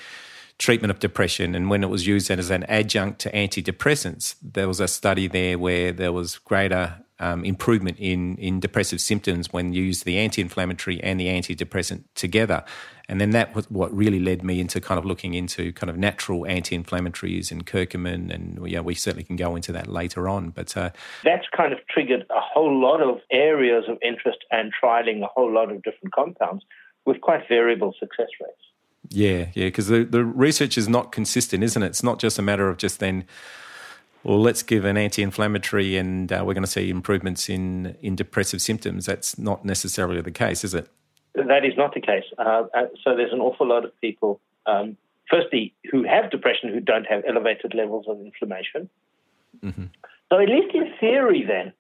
treatment 0.57 0.89
of 0.89 0.97
depression, 0.99 1.53
and 1.53 1.69
when 1.69 1.83
it 1.83 1.89
was 1.89 2.07
used 2.07 2.31
as 2.31 2.49
an 2.49 2.63
adjunct 2.63 3.19
to 3.21 3.31
antidepressants, 3.31 4.35
there 4.41 4.67
was 4.67 4.79
a 4.79 4.87
study 4.87 5.27
there 5.27 5.59
where 5.59 5.91
there 5.91 6.11
was 6.11 6.39
greater 6.39 6.97
um, 7.21 7.45
improvement 7.45 7.97
in 7.99 8.35
in 8.37 8.59
depressive 8.59 8.99
symptoms 8.99 9.53
when 9.53 9.71
you 9.71 9.83
use 9.83 10.03
the 10.03 10.17
anti-inflammatory 10.17 11.01
and 11.01 11.19
the 11.19 11.27
antidepressant 11.27 12.03
together. 12.15 12.65
And 13.07 13.19
then 13.19 13.31
that 13.31 13.53
was 13.53 13.69
what 13.69 13.93
really 13.93 14.19
led 14.19 14.41
me 14.41 14.61
into 14.61 14.79
kind 14.79 14.97
of 14.97 15.05
looking 15.05 15.33
into 15.33 15.73
kind 15.73 15.89
of 15.89 15.97
natural 15.97 16.47
anti-inflammatories 16.47 17.51
and 17.51 17.65
curcumin, 17.65 18.33
and 18.33 18.65
yeah, 18.67 18.79
we 18.79 18.95
certainly 18.95 19.23
can 19.23 19.35
go 19.35 19.55
into 19.55 19.71
that 19.73 19.87
later 19.87 20.29
on. 20.29 20.49
But 20.49 20.75
uh, 20.77 20.91
that's 21.23 21.45
kind 21.55 21.73
of 21.73 21.79
triggered 21.87 22.25
a 22.29 22.39
whole 22.39 22.81
lot 22.81 23.01
of 23.01 23.19
areas 23.29 23.83
of 23.89 23.97
interest 24.01 24.39
and 24.49 24.71
trialing 24.81 25.23
a 25.23 25.27
whole 25.27 25.51
lot 25.51 25.71
of 25.71 25.83
different 25.83 26.13
compounds 26.13 26.63
with 27.05 27.19
quite 27.21 27.47
variable 27.49 27.93
success 27.99 28.29
rates. 28.41 28.63
Yeah, 29.09 29.47
yeah, 29.53 29.65
because 29.65 29.87
the, 29.87 30.05
the 30.05 30.23
research 30.23 30.77
is 30.77 30.87
not 30.87 31.11
consistent, 31.11 31.63
isn't 31.63 31.83
it? 31.83 31.87
It's 31.87 32.03
not 32.03 32.17
just 32.17 32.39
a 32.39 32.41
matter 32.41 32.69
of 32.69 32.77
just 32.77 32.99
then 32.99 33.25
well, 34.23 34.39
let's 34.39 34.63
give 34.63 34.85
an 34.85 34.97
anti-inflammatory 34.97 35.97
and 35.97 36.31
uh, 36.31 36.43
we're 36.45 36.53
going 36.53 36.63
to 36.63 36.69
see 36.69 36.89
improvements 36.89 37.49
in, 37.49 37.95
in 38.01 38.15
depressive 38.15 38.61
symptoms. 38.61 39.05
That's 39.05 39.37
not 39.37 39.65
necessarily 39.65 40.21
the 40.21 40.31
case, 40.31 40.63
is 40.63 40.73
it? 40.73 40.89
That 41.33 41.65
is 41.65 41.73
not 41.77 41.93
the 41.93 42.01
case. 42.01 42.25
Uh, 42.37 42.63
uh, 42.73 42.87
so 43.03 43.15
there's 43.15 43.33
an 43.33 43.39
awful 43.39 43.67
lot 43.67 43.85
of 43.85 43.99
people, 44.01 44.39
um, 44.65 44.97
firstly, 45.29 45.73
who 45.89 46.03
have 46.03 46.29
depression 46.29 46.69
who 46.69 46.79
don't 46.79 47.05
have 47.05 47.23
elevated 47.27 47.73
levels 47.73 48.05
of 48.07 48.19
inflammation. 48.19 48.89
Mm-hmm. 49.63 49.85
So 50.29 50.39
at 50.39 50.49
least 50.49 50.75
in 50.75 50.91
theory, 50.99 51.43
then, 51.47 51.73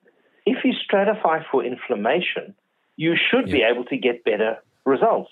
if 0.45 0.63
you 0.63 0.73
stratify 0.73 1.43
for 1.51 1.63
inflammation, 1.63 2.55
you 2.95 3.15
should 3.15 3.47
yeah. 3.47 3.53
be 3.53 3.63
able 3.63 3.85
to 3.85 3.97
get 3.97 4.23
better 4.23 4.57
results. 4.85 5.31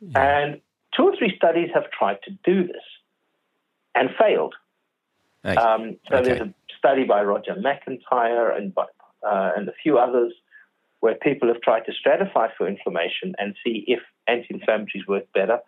Yeah. 0.00 0.20
And 0.20 0.60
two 0.96 1.04
or 1.04 1.16
three 1.16 1.34
studies 1.36 1.70
have 1.74 1.90
tried 1.90 2.18
to 2.24 2.30
do 2.44 2.66
this 2.66 2.82
and 3.94 4.10
failed. 4.18 4.54
Um, 5.54 5.96
so 6.08 6.16
okay. 6.16 6.28
there's 6.28 6.40
a 6.40 6.54
study 6.78 7.04
by 7.04 7.22
Roger 7.22 7.54
McIntyre 7.54 8.56
and 8.56 8.74
by, 8.74 8.84
uh, 9.26 9.52
and 9.56 9.68
a 9.68 9.72
few 9.82 9.98
others 9.98 10.32
where 11.00 11.14
people 11.14 11.48
have 11.48 11.60
tried 11.60 11.82
to 11.86 11.92
stratify 11.92 12.48
for 12.56 12.66
inflammation 12.66 13.34
and 13.38 13.54
see 13.64 13.84
if 13.86 14.00
anti-inflammatories 14.26 15.06
work 15.06 15.24
better. 15.32 15.58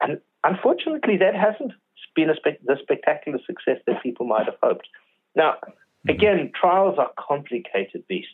And 0.00 0.20
unfortunately, 0.44 1.16
that 1.18 1.34
hasn't 1.34 1.72
been 2.14 2.28
spe- 2.36 2.64
the 2.64 2.76
spectacular 2.82 3.38
success 3.46 3.78
that 3.86 4.02
people 4.02 4.26
might 4.26 4.46
have 4.46 4.56
hoped. 4.62 4.88
Now, 5.34 5.52
mm-hmm. 5.52 6.10
again, 6.10 6.52
trials 6.58 6.98
are 6.98 7.10
complicated 7.18 8.06
beasts. 8.08 8.32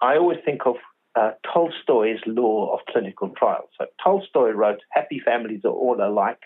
I 0.00 0.16
always 0.16 0.38
think 0.44 0.62
of 0.66 0.76
uh, 1.14 1.32
Tolstoy's 1.52 2.20
law 2.26 2.72
of 2.72 2.80
clinical 2.88 3.28
trials. 3.30 3.68
So 3.78 3.86
Tolstoy 4.02 4.50
wrote, 4.50 4.80
"Happy 4.90 5.20
families 5.20 5.60
are 5.64 5.70
all 5.70 5.98
alike; 6.02 6.40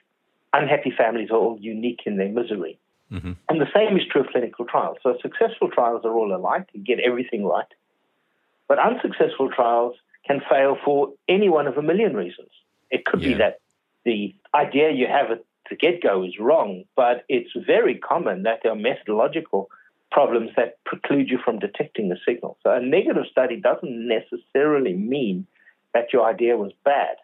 unhappy 0.53 0.93
families 0.97 1.31
are 1.31 1.37
all 1.37 1.59
unique 1.61 2.01
in 2.07 2.17
their 2.17 2.29
misery." 2.29 2.79
Mm-hmm. 3.13 3.33
And 3.49 3.61
the 3.61 3.69
same 3.75 3.97
is 3.97 4.03
true 4.11 4.23
of 4.23 4.29
clinical 4.29 4.65
trials. 4.65 4.99
So 5.03 5.17
successful 5.23 5.71
trials 5.71 6.05
are 6.05 6.13
all 6.13 6.35
alike, 6.35 6.69
you 6.73 6.83
get 6.83 6.99
everything 7.01 7.45
right. 7.45 7.67
But 8.69 8.79
unsuccessful 8.79 9.51
trials 9.51 9.95
can 10.27 10.41
fail 10.51 10.77
for 10.85 11.13
any 11.29 11.49
one 11.49 11.67
of 11.67 11.77
a 11.77 11.83
million 11.83 12.15
reasons. 12.15 12.51
It 12.91 13.05
could 13.05 13.23
yeah. 13.23 13.29
be 13.29 13.35
that 13.35 13.61
the 14.05 14.35
idea 14.55 14.91
you 14.91 15.07
have 15.07 15.31
at 15.31 15.45
the 15.71 15.77
get 15.77 16.03
go 16.03 16.25
is 16.25 16.39
wrong, 16.39 16.85
but 16.95 17.25
it's 17.29 17.51
very 17.67 17.97
common 17.97 18.45
that 18.45 18.61
there 18.63 18.73
are 18.73 18.77
methodological 18.77 19.69
problems 20.11 20.51
that 20.57 20.83
preclude 20.85 21.29
you 21.29 21.39
from 21.45 21.59
detecting 21.59 22.09
the 22.09 22.17
signal. 22.27 22.57
So 22.63 22.71
a 22.71 22.81
negative 22.81 23.25
study 23.31 23.57
doesn't 23.57 24.09
necessarily 24.09 24.95
mean 24.95 25.47
that 25.95 26.13
your 26.13 26.25
idea 26.25 26.57
was 26.57 26.73
bad. 26.85 27.17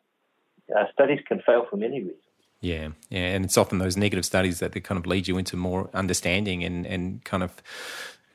Uh, 0.75 0.85
studies 0.93 1.21
can 1.27 1.41
fail 1.41 1.67
for 1.69 1.77
many 1.77 2.01
reasons. 2.01 2.23
Yeah, 2.63 2.91
yeah, 3.11 3.35
and 3.35 3.45
it's 3.45 3.59
often 3.59 3.79
those 3.79 3.97
negative 3.97 4.25
studies 4.25 4.61
that 4.61 4.73
they 4.73 4.81
kind 4.81 4.99
of 4.99 5.05
lead 5.05 5.27
you 5.27 5.37
into 5.37 5.57
more 5.57 5.91
understanding 5.93 6.63
and 6.63 6.87
and 6.87 7.23
kind 7.25 7.43
of 7.43 7.61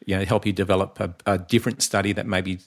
you 0.06 0.18
know 0.18 0.26
help 0.26 0.46
you 0.46 0.52
develop 0.52 1.00
a, 1.00 1.16
a 1.26 1.38
different 1.38 1.82
study 1.82 2.12
that 2.12 2.28
maybe 2.28 2.60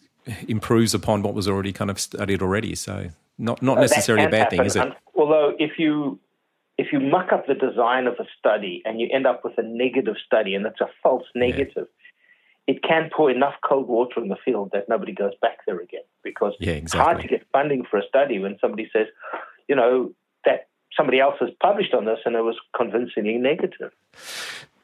improves 0.49 0.95
upon 0.95 1.23
what 1.23 1.35
was 1.35 1.47
already 1.47 1.73
kind 1.73 1.91
of 1.91 2.01
studied 2.01 2.41
already. 2.41 2.75
So 2.75 3.11
not 3.37 3.63
not 3.63 3.79
necessarily 3.79 4.25
a 4.25 4.31
bad 4.31 4.45
happen. 4.45 4.59
thing, 4.59 4.67
is 4.67 4.77
it? 4.77 4.83
Um, 4.83 4.95
although 5.15 5.55
if 5.59 5.73
you 5.79 6.19
if 6.79 6.95
you 6.95 7.01
muck 7.01 7.31
up 7.31 7.47
the 7.47 7.55
design 7.55 8.07
of 8.07 8.15
a 8.15 8.25
study 8.39 8.81
and 8.87 8.99
you 8.99 9.09
end 9.13 9.27
up 9.27 9.45
with 9.45 9.59
a 9.59 9.63
negative 9.63 10.15
study 10.25 10.55
and 10.55 10.65
it's 10.65 10.81
a 10.81 10.89
false 11.03 11.27
negative, 11.35 11.89
yeah. 12.67 12.75
it 12.75 12.83
can 12.83 13.11
pour 13.15 13.31
enough 13.31 13.53
cold 13.69 13.87
water 13.87 14.19
in 14.19 14.29
the 14.29 14.37
field 14.43 14.71
that 14.73 14.89
nobody 14.89 15.13
goes 15.13 15.35
back 15.43 15.59
there 15.67 15.79
again 15.79 16.01
because 16.25 16.55
yeah, 16.59 16.73
exactly. 16.73 16.85
it's 16.85 16.95
hard 16.95 17.21
to 17.21 17.29
get 17.29 17.47
funding 17.53 17.85
for 17.85 17.99
a 17.99 18.03
study 18.09 18.39
when 18.39 18.57
somebody 18.63 18.89
says, 18.95 19.09
you 19.69 19.77
know, 19.77 20.11
that 20.47 20.70
somebody 20.97 21.21
else 21.21 21.37
has 21.41 21.51
published 21.61 21.95
on 21.95 22.05
this 22.05 22.19
and 22.25 22.35
it 22.35 22.43
was 22.43 22.57
convincingly 22.77 23.39
negative. 23.39 23.93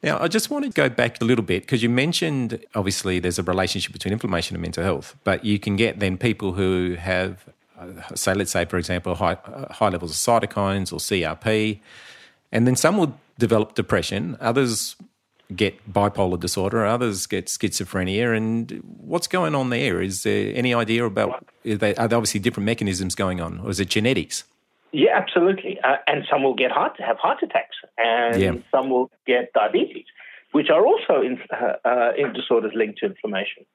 Now, 0.03 0.19
I 0.19 0.27
just 0.27 0.49
want 0.49 0.65
to 0.65 0.71
go 0.71 0.89
back 0.89 1.21
a 1.21 1.25
little 1.25 1.43
bit 1.43 1.63
because 1.63 1.81
you 1.81 1.89
mentioned 1.89 2.63
obviously 2.75 3.19
there's 3.19 3.39
a 3.39 3.43
relationship 3.43 3.93
between 3.93 4.13
inflammation 4.13 4.55
and 4.55 4.61
mental 4.61 4.83
health, 4.83 5.15
but 5.23 5.43
you 5.43 5.59
can 5.59 5.75
get 5.75 5.99
then 5.99 6.17
people 6.17 6.53
who 6.53 6.95
have, 6.99 7.45
uh, 7.79 8.15
say, 8.15 8.33
let's 8.33 8.51
say, 8.51 8.65
for 8.65 8.77
example, 8.77 9.15
high, 9.15 9.37
uh, 9.45 9.73
high 9.73 9.89
levels 9.89 10.11
of 10.11 10.17
cytokines 10.17 10.93
or 10.93 10.97
CRP, 10.97 11.79
and 12.51 12.67
then 12.67 12.75
some 12.75 12.97
will 12.97 13.19
develop 13.39 13.73
depression, 13.73 14.37
others 14.39 14.95
get 15.55 15.91
bipolar 15.91 16.39
disorder, 16.39 16.85
others 16.85 17.25
get 17.25 17.45
schizophrenia. 17.45 18.35
And 18.35 18.81
what's 18.99 19.27
going 19.27 19.55
on 19.55 19.69
there? 19.69 20.01
Is 20.01 20.23
there 20.23 20.51
any 20.55 20.73
idea 20.73 21.05
about, 21.05 21.45
are 21.65 21.75
there 21.75 21.95
obviously 21.99 22.39
different 22.39 22.65
mechanisms 22.65 23.15
going 23.15 23.41
on, 23.41 23.59
or 23.61 23.69
is 23.69 23.79
it 23.79 23.89
genetics? 23.89 24.43
Yeah, 24.91 25.11
absolutely. 25.15 25.79
Uh, 25.83 25.97
and 26.07 26.23
some 26.29 26.43
will 26.43 26.55
get 26.55 26.71
heart 26.71 26.99
have 26.99 27.17
heart 27.17 27.39
attacks, 27.43 27.75
and 27.97 28.41
yeah. 28.41 28.53
some 28.71 28.89
will 28.89 29.11
get 29.25 29.51
diabetes, 29.53 30.05
which 30.51 30.69
are 30.69 30.85
also 30.85 31.21
in, 31.21 31.39
uh, 31.51 31.73
uh, 31.87 32.11
in 32.17 32.33
disorders 32.33 32.71
linked 32.73 32.99
to 32.99 33.07
inflammation. 33.07 33.65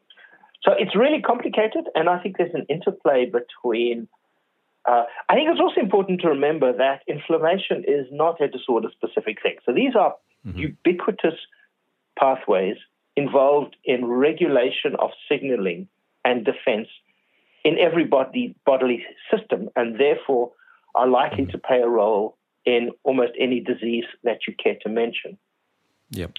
So 0.62 0.72
it's 0.78 0.96
really 0.96 1.20
complicated, 1.20 1.88
and 1.94 2.08
I 2.08 2.18
think 2.20 2.38
there's 2.38 2.54
an 2.54 2.66
interplay 2.68 3.26
between. 3.26 4.08
Uh, 4.88 5.04
I 5.28 5.34
think 5.34 5.48
it's 5.50 5.60
also 5.60 5.80
important 5.80 6.22
to 6.22 6.28
remember 6.28 6.72
that 6.76 7.02
inflammation 7.06 7.84
is 7.86 8.06
not 8.10 8.40
a 8.40 8.48
disorder 8.48 8.88
specific 8.90 9.40
thing. 9.40 9.56
So 9.64 9.72
these 9.72 9.94
are 9.94 10.14
mm-hmm. 10.44 10.58
ubiquitous 10.58 11.38
pathways 12.18 12.76
involved 13.16 13.76
in 13.84 14.06
regulation 14.06 14.96
of 14.98 15.10
signaling 15.28 15.88
and 16.24 16.44
defense 16.44 16.88
in 17.64 17.78
every 17.78 18.04
body, 18.04 18.56
bodily 18.66 19.04
system, 19.30 19.68
and 19.76 20.00
therefore 20.00 20.52
are 20.94 21.06
likely 21.06 21.46
to 21.46 21.58
play 21.58 21.80
a 21.80 21.88
role 21.88 22.36
in 22.64 22.90
almost 23.02 23.32
any 23.38 23.60
disease 23.60 24.04
that 24.24 24.38
you 24.46 24.54
care 24.62 24.76
to 24.82 24.88
mention. 24.88 25.38
Yep. 26.10 26.32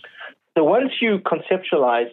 So 0.55 0.63
once 0.63 0.91
you 1.01 1.19
conceptualize 1.19 2.11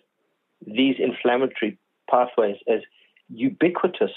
these 0.67 0.97
inflammatory 0.99 1.79
pathways 2.11 2.57
as 2.69 2.81
ubiquitous, 3.29 4.11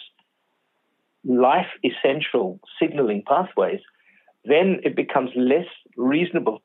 life 1.25 1.67
essential 1.83 2.59
signaling 2.79 3.23
pathways, 3.27 3.81
then 4.45 4.79
it 4.83 4.95
becomes 4.95 5.29
less 5.35 5.67
reasonable 5.95 6.61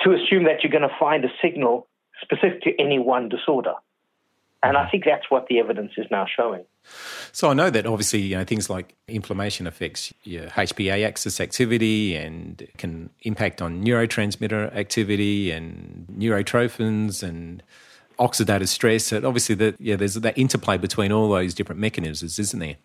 to 0.00 0.12
assume 0.12 0.44
that 0.44 0.62
you're 0.62 0.72
going 0.72 0.88
to 0.88 0.96
find 0.98 1.24
a 1.24 1.28
signal 1.40 1.88
specific 2.20 2.62
to 2.62 2.70
any 2.80 2.98
one 2.98 3.28
disorder. 3.28 3.74
And 4.62 4.76
I 4.76 4.88
think 4.88 5.04
that's 5.04 5.28
what 5.28 5.48
the 5.48 5.58
evidence 5.58 5.92
is 5.96 6.06
now 6.10 6.24
showing. 6.24 6.64
So 7.32 7.50
I 7.50 7.54
know 7.54 7.70
that 7.70 7.86
obviously 7.86 8.20
you 8.20 8.36
know 8.36 8.44
things 8.44 8.70
like 8.70 8.94
inflammation 9.08 9.66
affects 9.66 10.12
your 10.22 10.46
HPA 10.46 11.06
axis 11.06 11.40
activity 11.40 12.16
and 12.16 12.66
can 12.78 13.10
impact 13.22 13.60
on 13.60 13.84
neurotransmitter 13.84 14.74
activity 14.74 15.50
and 15.50 16.06
neurotrophins 16.16 17.22
and 17.22 17.62
oxidative 18.18 18.68
stress. 18.68 19.12
And 19.12 19.24
obviously, 19.24 19.54
that 19.56 19.80
yeah, 19.80 19.96
there's 19.96 20.14
that 20.14 20.38
interplay 20.38 20.78
between 20.78 21.12
all 21.12 21.28
those 21.28 21.54
different 21.54 21.80
mechanisms, 21.80 22.38
isn't 22.38 22.58
there? 22.58 22.76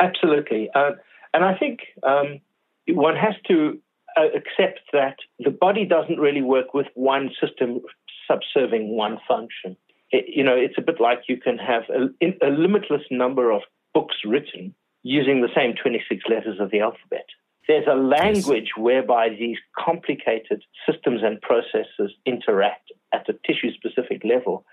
Absolutely, 0.00 0.70
uh, 0.74 0.92
and 1.34 1.44
I 1.44 1.56
think 1.56 1.80
um, 2.02 2.40
one 2.88 3.16
has 3.16 3.34
to 3.48 3.78
uh, 4.16 4.28
accept 4.34 4.80
that 4.92 5.16
the 5.38 5.50
body 5.50 5.84
doesn't 5.84 6.18
really 6.18 6.42
work 6.42 6.72
with 6.72 6.86
one 6.94 7.30
system 7.40 7.80
subserving 8.26 8.96
one 8.96 9.18
function 9.28 9.76
it, 10.10 10.26
you 10.28 10.44
know, 10.44 10.56
it's 10.56 10.78
a 10.78 10.82
bit 10.82 11.00
like 11.00 11.22
you 11.28 11.36
can 11.36 11.58
have 11.58 11.84
a, 11.88 12.46
a 12.46 12.50
limitless 12.50 13.02
number 13.10 13.50
of 13.50 13.62
books 13.94 14.16
written 14.24 14.74
using 15.02 15.40
the 15.40 15.48
same 15.54 15.74
26 15.80 16.24
letters 16.28 16.58
of 16.60 16.70
the 16.70 16.80
alphabet. 16.80 17.26
There's 17.68 17.86
a 17.86 17.94
language 17.94 18.72
whereby 18.76 19.28
these 19.28 19.58
complicated 19.78 20.64
systems 20.84 21.22
and 21.22 21.40
processes 21.40 22.12
interact 22.26 22.90
at 23.12 23.28
a 23.28 23.34
tissue 23.46 23.72
specific 23.74 24.22
level 24.24 24.64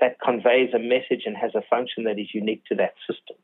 that 0.00 0.20
conveys 0.20 0.74
a 0.74 0.78
message 0.78 1.22
and 1.24 1.36
has 1.36 1.52
a 1.54 1.62
function 1.70 2.04
that 2.04 2.18
is 2.18 2.34
unique 2.34 2.64
to 2.66 2.74
that 2.74 2.94
system. 3.08 3.36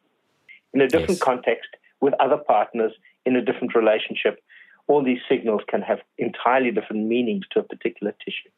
In 0.74 0.80
a 0.80 0.88
different 0.88 1.20
yes. 1.20 1.22
context, 1.22 1.70
with 2.00 2.14
other 2.20 2.36
partners, 2.36 2.92
in 3.24 3.36
a 3.36 3.42
different 3.42 3.74
relationship, 3.74 4.40
all 4.88 5.02
these 5.04 5.20
signals 5.28 5.62
can 5.68 5.82
have 5.82 6.00
entirely 6.16 6.70
different 6.70 7.06
meanings 7.06 7.44
to 7.52 7.60
a 7.60 7.62
particular 7.62 8.14
tissue. 8.24 8.50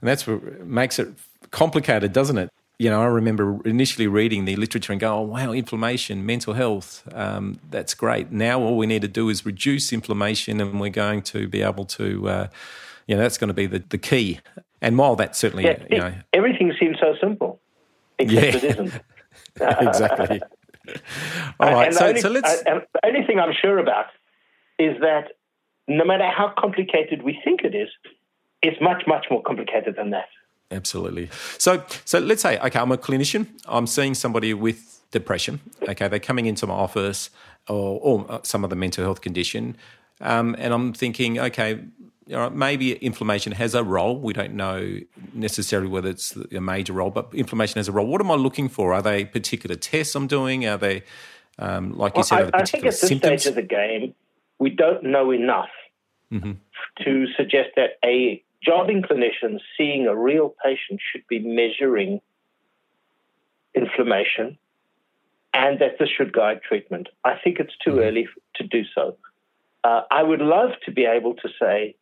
And 0.00 0.08
that's 0.08 0.26
what 0.26 0.66
makes 0.66 0.98
it 0.98 1.08
complicated, 1.50 2.12
doesn't 2.12 2.38
it? 2.38 2.50
You 2.78 2.90
know, 2.90 3.00
I 3.00 3.06
remember 3.06 3.60
initially 3.64 4.06
reading 4.06 4.44
the 4.44 4.56
literature 4.56 4.92
and 4.92 5.00
go, 5.00 5.14
oh, 5.14 5.20
wow, 5.22 5.52
inflammation, 5.52 6.26
mental 6.26 6.54
health, 6.54 7.08
um, 7.14 7.58
that's 7.70 7.94
great. 7.94 8.32
Now 8.32 8.60
all 8.60 8.76
we 8.76 8.86
need 8.86 9.02
to 9.02 9.08
do 9.08 9.28
is 9.28 9.46
reduce 9.46 9.92
inflammation 9.92 10.60
and 10.60 10.80
we're 10.80 10.90
going 10.90 11.22
to 11.22 11.48
be 11.48 11.62
able 11.62 11.84
to, 11.86 12.28
uh, 12.28 12.48
you 13.06 13.14
know, 13.14 13.22
that's 13.22 13.38
going 13.38 13.48
to 13.48 13.54
be 13.54 13.66
the, 13.66 13.84
the 13.88 13.98
key. 13.98 14.40
And 14.80 14.98
while 14.98 15.16
that 15.16 15.36
certainly, 15.36 15.64
yeah, 15.64 15.82
you 15.90 15.98
know. 15.98 16.14
Everything 16.32 16.72
seems 16.78 16.98
so 16.98 17.14
simple, 17.20 17.60
except 18.18 18.42
yeah. 18.42 18.58
it 18.58 18.64
isn't. 18.64 18.92
exactly. 19.60 20.40
All 21.60 21.72
right, 21.72 21.94
so, 21.94 22.06
only, 22.06 22.20
so 22.20 22.28
let's. 22.30 22.62
Uh, 22.66 22.80
the 22.92 23.06
only 23.06 23.24
thing 23.26 23.38
I'm 23.38 23.54
sure 23.60 23.78
about 23.78 24.06
is 24.78 25.00
that 25.00 25.32
no 25.88 26.04
matter 26.04 26.28
how 26.28 26.52
complicated 26.58 27.22
we 27.22 27.38
think 27.44 27.62
it 27.62 27.74
is, 27.74 27.88
it's 28.62 28.80
much, 28.80 29.04
much 29.06 29.26
more 29.30 29.42
complicated 29.42 29.96
than 29.96 30.10
that. 30.10 30.28
Absolutely. 30.70 31.28
So, 31.58 31.84
so 32.04 32.18
let's 32.18 32.42
say, 32.42 32.58
okay, 32.58 32.78
I'm 32.78 32.92
a 32.92 32.96
clinician. 32.96 33.46
I'm 33.66 33.86
seeing 33.86 34.14
somebody 34.14 34.54
with 34.54 35.00
depression. 35.10 35.60
Okay, 35.86 36.08
they're 36.08 36.18
coming 36.18 36.46
into 36.46 36.66
my 36.66 36.74
office 36.74 37.30
or, 37.68 38.00
or 38.00 38.40
some 38.42 38.64
other 38.64 38.76
mental 38.76 39.04
health 39.04 39.20
condition, 39.20 39.76
um, 40.20 40.56
and 40.58 40.72
I'm 40.72 40.92
thinking, 40.92 41.38
okay, 41.38 41.80
maybe 42.52 42.94
inflammation 42.94 43.52
has 43.52 43.74
a 43.74 43.84
role. 43.84 44.18
We 44.18 44.32
don't 44.32 44.54
know 44.54 44.98
necessarily 45.34 45.88
whether 45.88 46.08
it's 46.08 46.36
a 46.36 46.60
major 46.60 46.92
role, 46.92 47.10
but 47.10 47.28
inflammation 47.34 47.78
has 47.78 47.88
a 47.88 47.92
role. 47.92 48.06
What 48.06 48.20
am 48.20 48.30
I 48.30 48.34
looking 48.34 48.68
for? 48.68 48.92
Are 48.94 49.02
they 49.02 49.24
particular 49.24 49.76
tests 49.76 50.14
I'm 50.14 50.26
doing? 50.26 50.66
Are 50.66 50.78
they, 50.78 51.02
um, 51.58 51.92
like 51.92 52.12
you 52.14 52.20
well, 52.20 52.24
said, 52.24 52.50
I, 52.54 52.60
I 52.60 52.64
think 52.64 52.84
at 52.84 52.92
this 52.92 53.00
symptoms? 53.00 53.42
stage 53.42 53.50
of 53.50 53.56
the 53.56 53.62
game, 53.62 54.14
we 54.62 54.70
don't 54.70 55.02
know 55.02 55.32
enough 55.32 55.74
mm-hmm. 56.32 56.52
to 57.04 57.26
suggest 57.36 57.70
that 57.74 57.98
a 58.04 58.40
jobbing 58.62 59.02
clinician 59.02 59.58
seeing 59.76 60.06
a 60.06 60.16
real 60.16 60.54
patient 60.64 61.00
should 61.10 61.26
be 61.28 61.40
measuring 61.40 62.20
inflammation 63.74 64.56
and 65.52 65.80
that 65.80 65.98
this 65.98 66.08
should 66.16 66.32
guide 66.32 66.60
treatment. 66.62 67.08
I 67.24 67.34
think 67.42 67.58
it's 67.58 67.74
too 67.84 67.90
mm-hmm. 67.90 68.06
early 68.06 68.28
to 68.54 68.64
do 68.64 68.82
so. 68.94 69.16
Uh, 69.82 70.02
I 70.12 70.22
would 70.22 70.40
love 70.40 70.70
to 70.84 70.92
be 70.92 71.06
able 71.06 71.34
to 71.34 71.48
say, 71.60 71.96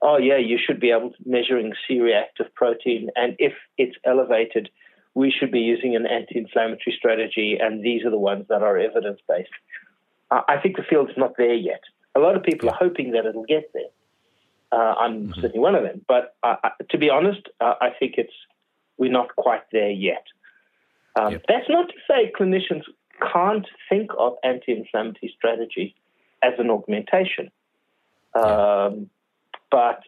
oh, 0.00 0.18
yeah, 0.18 0.38
you 0.38 0.60
should 0.64 0.78
be 0.78 0.92
able 0.92 1.10
to 1.10 1.16
measuring 1.26 1.72
C 1.88 1.98
reactive 1.98 2.54
protein, 2.54 3.10
and 3.16 3.34
if 3.40 3.54
it's 3.76 3.96
elevated, 4.04 4.70
we 5.14 5.32
should 5.36 5.50
be 5.50 5.58
using 5.60 5.96
an 5.96 6.06
anti 6.06 6.38
inflammatory 6.38 6.94
strategy, 6.96 7.58
and 7.60 7.82
these 7.82 8.04
are 8.04 8.10
the 8.10 8.18
ones 8.18 8.46
that 8.50 8.62
are 8.62 8.78
evidence 8.78 9.18
based. 9.28 9.50
Uh, 10.32 10.40
I 10.48 10.56
think 10.56 10.76
the 10.76 10.82
field's 10.82 11.12
not 11.16 11.34
there 11.36 11.54
yet. 11.54 11.82
A 12.14 12.20
lot 12.20 12.36
of 12.36 12.42
people 12.42 12.70
are 12.70 12.76
hoping 12.76 13.12
that 13.12 13.26
it'll 13.26 13.44
get 13.44 13.70
there. 13.74 13.92
Uh, 14.72 14.94
I'm 14.94 15.28
mm-hmm. 15.28 15.34
certainly 15.34 15.58
one 15.58 15.74
of 15.74 15.82
them. 15.82 16.00
But 16.08 16.34
uh, 16.42 16.56
to 16.90 16.98
be 16.98 17.10
honest, 17.10 17.42
uh, 17.60 17.74
I 17.80 17.90
think 17.98 18.14
it's 18.16 18.32
we're 18.96 19.12
not 19.12 19.36
quite 19.36 19.62
there 19.72 19.90
yet. 19.90 20.24
Um, 21.20 21.32
yep. 21.32 21.42
That's 21.46 21.68
not 21.68 21.88
to 21.88 21.94
say 22.08 22.32
clinicians 22.38 22.84
can't 23.32 23.66
think 23.88 24.10
of 24.18 24.34
anti-inflammatory 24.42 25.34
strategy 25.36 25.94
as 26.42 26.54
an 26.58 26.70
augmentation. 26.70 27.50
Um, 28.34 29.10
but 29.70 30.00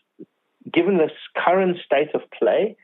given 0.73 0.97
this 0.97 1.12
current 1.37 1.76
state 1.85 2.14
of 2.14 2.23
play, 2.31 2.76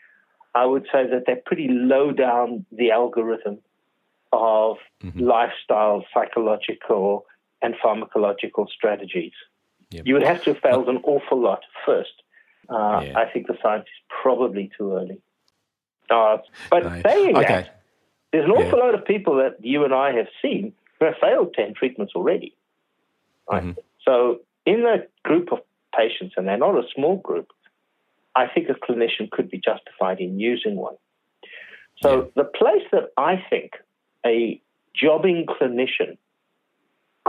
I 0.55 0.67
would 0.67 0.87
say 0.93 1.07
that 1.11 1.25
they're 1.27 1.43
pretty 1.45 1.69
low 1.71 2.13
down 2.13 2.67
the 2.71 2.91
algorithm 2.91 3.59
of 4.33 4.77
mm-hmm. 5.03 5.21
lifestyle, 5.21 6.05
psychological, 6.13 7.27
and 7.63 7.75
pharmacological 7.85 8.69
strategies. 8.69 9.33
Yep. 9.91 10.07
You 10.07 10.15
would 10.15 10.23
have 10.23 10.43
to 10.45 10.55
have 10.55 10.63
failed 10.63 10.89
an 10.89 11.01
awful 11.03 11.41
lot 11.41 11.63
first. 11.85 12.13
Uh, 12.69 13.03
yeah. 13.05 13.19
I 13.19 13.27
think 13.31 13.49
the 13.49 13.59
science 13.63 13.85
is 13.85 14.15
probably 14.23 14.71
too 14.77 14.95
early. 14.95 15.21
Uh, 16.09 16.39
but 16.71 16.85
right. 16.85 17.03
saying 17.05 17.37
okay. 17.37 17.47
that, 17.47 17.83
there's 18.33 18.45
an 18.45 18.53
awful 18.53 18.79
yeah. 18.79 18.85
lot 18.85 18.95
of 18.95 19.05
people 19.05 19.37
that 19.37 19.65
you 19.65 19.85
and 19.85 19.93
I 19.93 20.13
have 20.13 20.29
seen 20.41 20.73
who 20.99 21.07
have 21.07 21.15
failed 21.21 21.55
10 21.55 21.75
treatments 21.75 22.13
already. 22.15 22.55
Right? 23.51 23.63
Mm-hmm. 23.63 23.81
So, 24.05 24.41
in 24.65 24.85
that 24.85 25.11
group 25.25 25.53
of 25.53 25.61
patients, 25.97 26.35
and 26.37 26.47
they're 26.47 26.57
not 26.57 26.77
a 26.77 26.83
small 26.95 27.17
group, 27.17 27.49
I 28.37 28.47
think 28.47 28.69
a 28.69 28.75
clinician 28.75 29.31
could 29.31 29.51
be 29.51 29.59
justified 29.59 30.21
in 30.21 30.39
using 30.39 30.77
one. 30.77 30.95
So, 32.03 32.31
yeah. 32.37 32.43
the 32.43 32.45
place 32.45 32.83
that 32.93 33.11
I 33.17 33.45
think 33.51 33.73
a 34.25 34.61
jobbing 34.95 35.47
clinician 35.47 36.17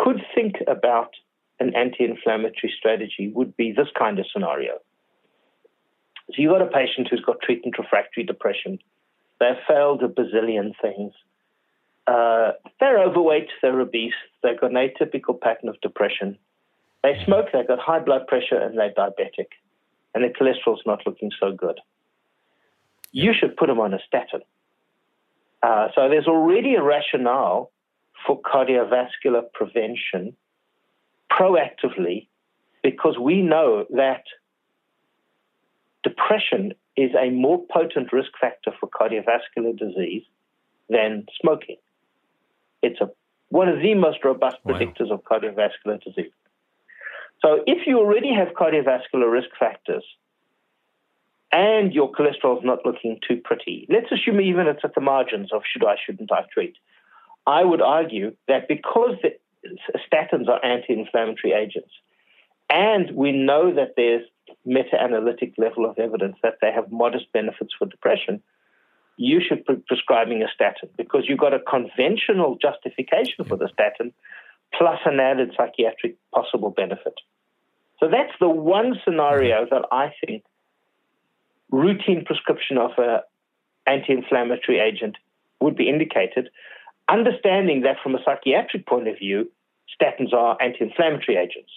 could 0.01 0.21
think 0.33 0.55
about 0.67 1.11
an 1.59 1.75
anti 1.75 2.03
inflammatory 2.03 2.73
strategy 2.77 3.31
would 3.33 3.55
be 3.55 3.71
this 3.71 3.87
kind 3.97 4.19
of 4.19 4.25
scenario. 4.33 4.79
So 6.29 6.35
you've 6.37 6.51
got 6.51 6.61
a 6.61 6.67
patient 6.67 7.07
who's 7.09 7.21
got 7.21 7.41
treatment 7.41 7.77
refractory 7.77 8.23
depression. 8.23 8.79
They've 9.39 9.61
failed 9.67 10.01
a 10.03 10.07
bazillion 10.07 10.73
things. 10.81 11.13
Uh, 12.07 12.53
they're 12.79 13.03
overweight, 13.03 13.49
they're 13.61 13.79
obese, 13.79 14.13
they've 14.41 14.59
got 14.59 14.71
an 14.71 14.77
atypical 14.77 15.39
pattern 15.39 15.69
of 15.69 15.79
depression. 15.81 16.37
They 17.03 17.13
smoke, 17.25 17.47
they've 17.53 17.67
got 17.67 17.79
high 17.79 17.99
blood 17.99 18.27
pressure, 18.27 18.57
and 18.57 18.77
they're 18.77 18.93
diabetic. 18.93 19.49
And 20.13 20.23
their 20.23 20.31
cholesterol's 20.31 20.81
not 20.85 21.05
looking 21.05 21.31
so 21.39 21.51
good. 21.51 21.79
You 23.11 23.33
should 23.37 23.55
put 23.55 23.67
them 23.67 23.79
on 23.79 23.93
a 23.93 23.99
statin. 24.07 24.41
Uh, 25.61 25.89
so 25.95 26.09
there's 26.09 26.27
already 26.27 26.75
a 26.75 26.81
rationale 26.81 27.71
for 28.25 28.41
cardiovascular 28.41 29.43
prevention 29.53 30.35
proactively 31.31 32.27
because 32.83 33.17
we 33.19 33.41
know 33.41 33.85
that 33.91 34.23
depression 36.03 36.73
is 36.97 37.11
a 37.19 37.29
more 37.29 37.63
potent 37.71 38.11
risk 38.11 38.31
factor 38.39 38.71
for 38.79 38.89
cardiovascular 38.89 39.77
disease 39.77 40.23
than 40.89 41.25
smoking. 41.39 41.77
It's 42.81 42.99
a, 42.99 43.09
one 43.49 43.69
of 43.69 43.79
the 43.81 43.93
most 43.95 44.23
robust 44.23 44.57
predictors 44.67 45.09
wow. 45.09 45.15
of 45.15 45.23
cardiovascular 45.23 46.03
disease. 46.03 46.31
So 47.41 47.63
if 47.65 47.87
you 47.87 47.97
already 47.97 48.33
have 48.33 48.49
cardiovascular 48.49 49.31
risk 49.31 49.49
factors 49.59 50.03
and 51.51 51.93
your 51.93 52.11
cholesterol 52.11 52.57
is 52.57 52.63
not 52.63 52.85
looking 52.85 53.19
too 53.27 53.37
pretty, 53.43 53.87
let's 53.89 54.11
assume 54.11 54.41
even 54.41 54.67
it's 54.67 54.81
at 54.83 54.95
the 54.95 55.01
margins 55.01 55.51
of 55.51 55.63
should 55.71 55.85
I, 55.85 55.95
shouldn't 56.05 56.31
I 56.31 56.45
treat. 56.53 56.75
I 57.45 57.63
would 57.63 57.81
argue 57.81 58.35
that 58.47 58.67
because 58.67 59.15
the 59.23 59.37
statins 60.11 60.47
are 60.47 60.63
anti-inflammatory 60.63 61.53
agents, 61.53 61.91
and 62.69 63.11
we 63.15 63.31
know 63.31 63.73
that 63.73 63.93
there's 63.97 64.25
meta-analytic 64.65 65.53
level 65.57 65.85
of 65.85 65.97
evidence 65.97 66.37
that 66.43 66.55
they 66.61 66.71
have 66.71 66.91
modest 66.91 67.31
benefits 67.33 67.73
for 67.77 67.85
depression, 67.85 68.41
you 69.17 69.41
should 69.45 69.65
be 69.65 69.75
prescribing 69.87 70.41
a 70.41 70.47
statin 70.53 70.89
because 70.97 71.25
you've 71.27 71.39
got 71.39 71.53
a 71.53 71.59
conventional 71.59 72.57
justification 72.61 73.45
for 73.45 73.57
the 73.57 73.69
statin 73.73 74.13
plus 74.73 74.99
an 75.05 75.19
added 75.19 75.51
psychiatric 75.57 76.15
possible 76.33 76.69
benefit. 76.69 77.13
So 77.99 78.07
that's 78.09 78.33
the 78.39 78.49
one 78.49 78.95
scenario 79.03 79.65
mm-hmm. 79.65 79.75
that 79.75 79.85
I 79.91 80.13
think 80.25 80.43
routine 81.71 82.25
prescription 82.25 82.77
of 82.77 82.91
an 82.97 83.19
anti-inflammatory 83.85 84.79
agent 84.79 85.17
would 85.59 85.75
be 85.75 85.87
indicated 85.87 86.49
understanding 87.11 87.81
that 87.81 87.97
from 88.01 88.15
a 88.15 88.19
psychiatric 88.23 88.85
point 88.87 89.07
of 89.07 89.17
view, 89.17 89.51
statins 89.99 90.33
are 90.33 90.57
anti 90.61 90.83
inflammatory 90.85 91.37
agents. 91.37 91.71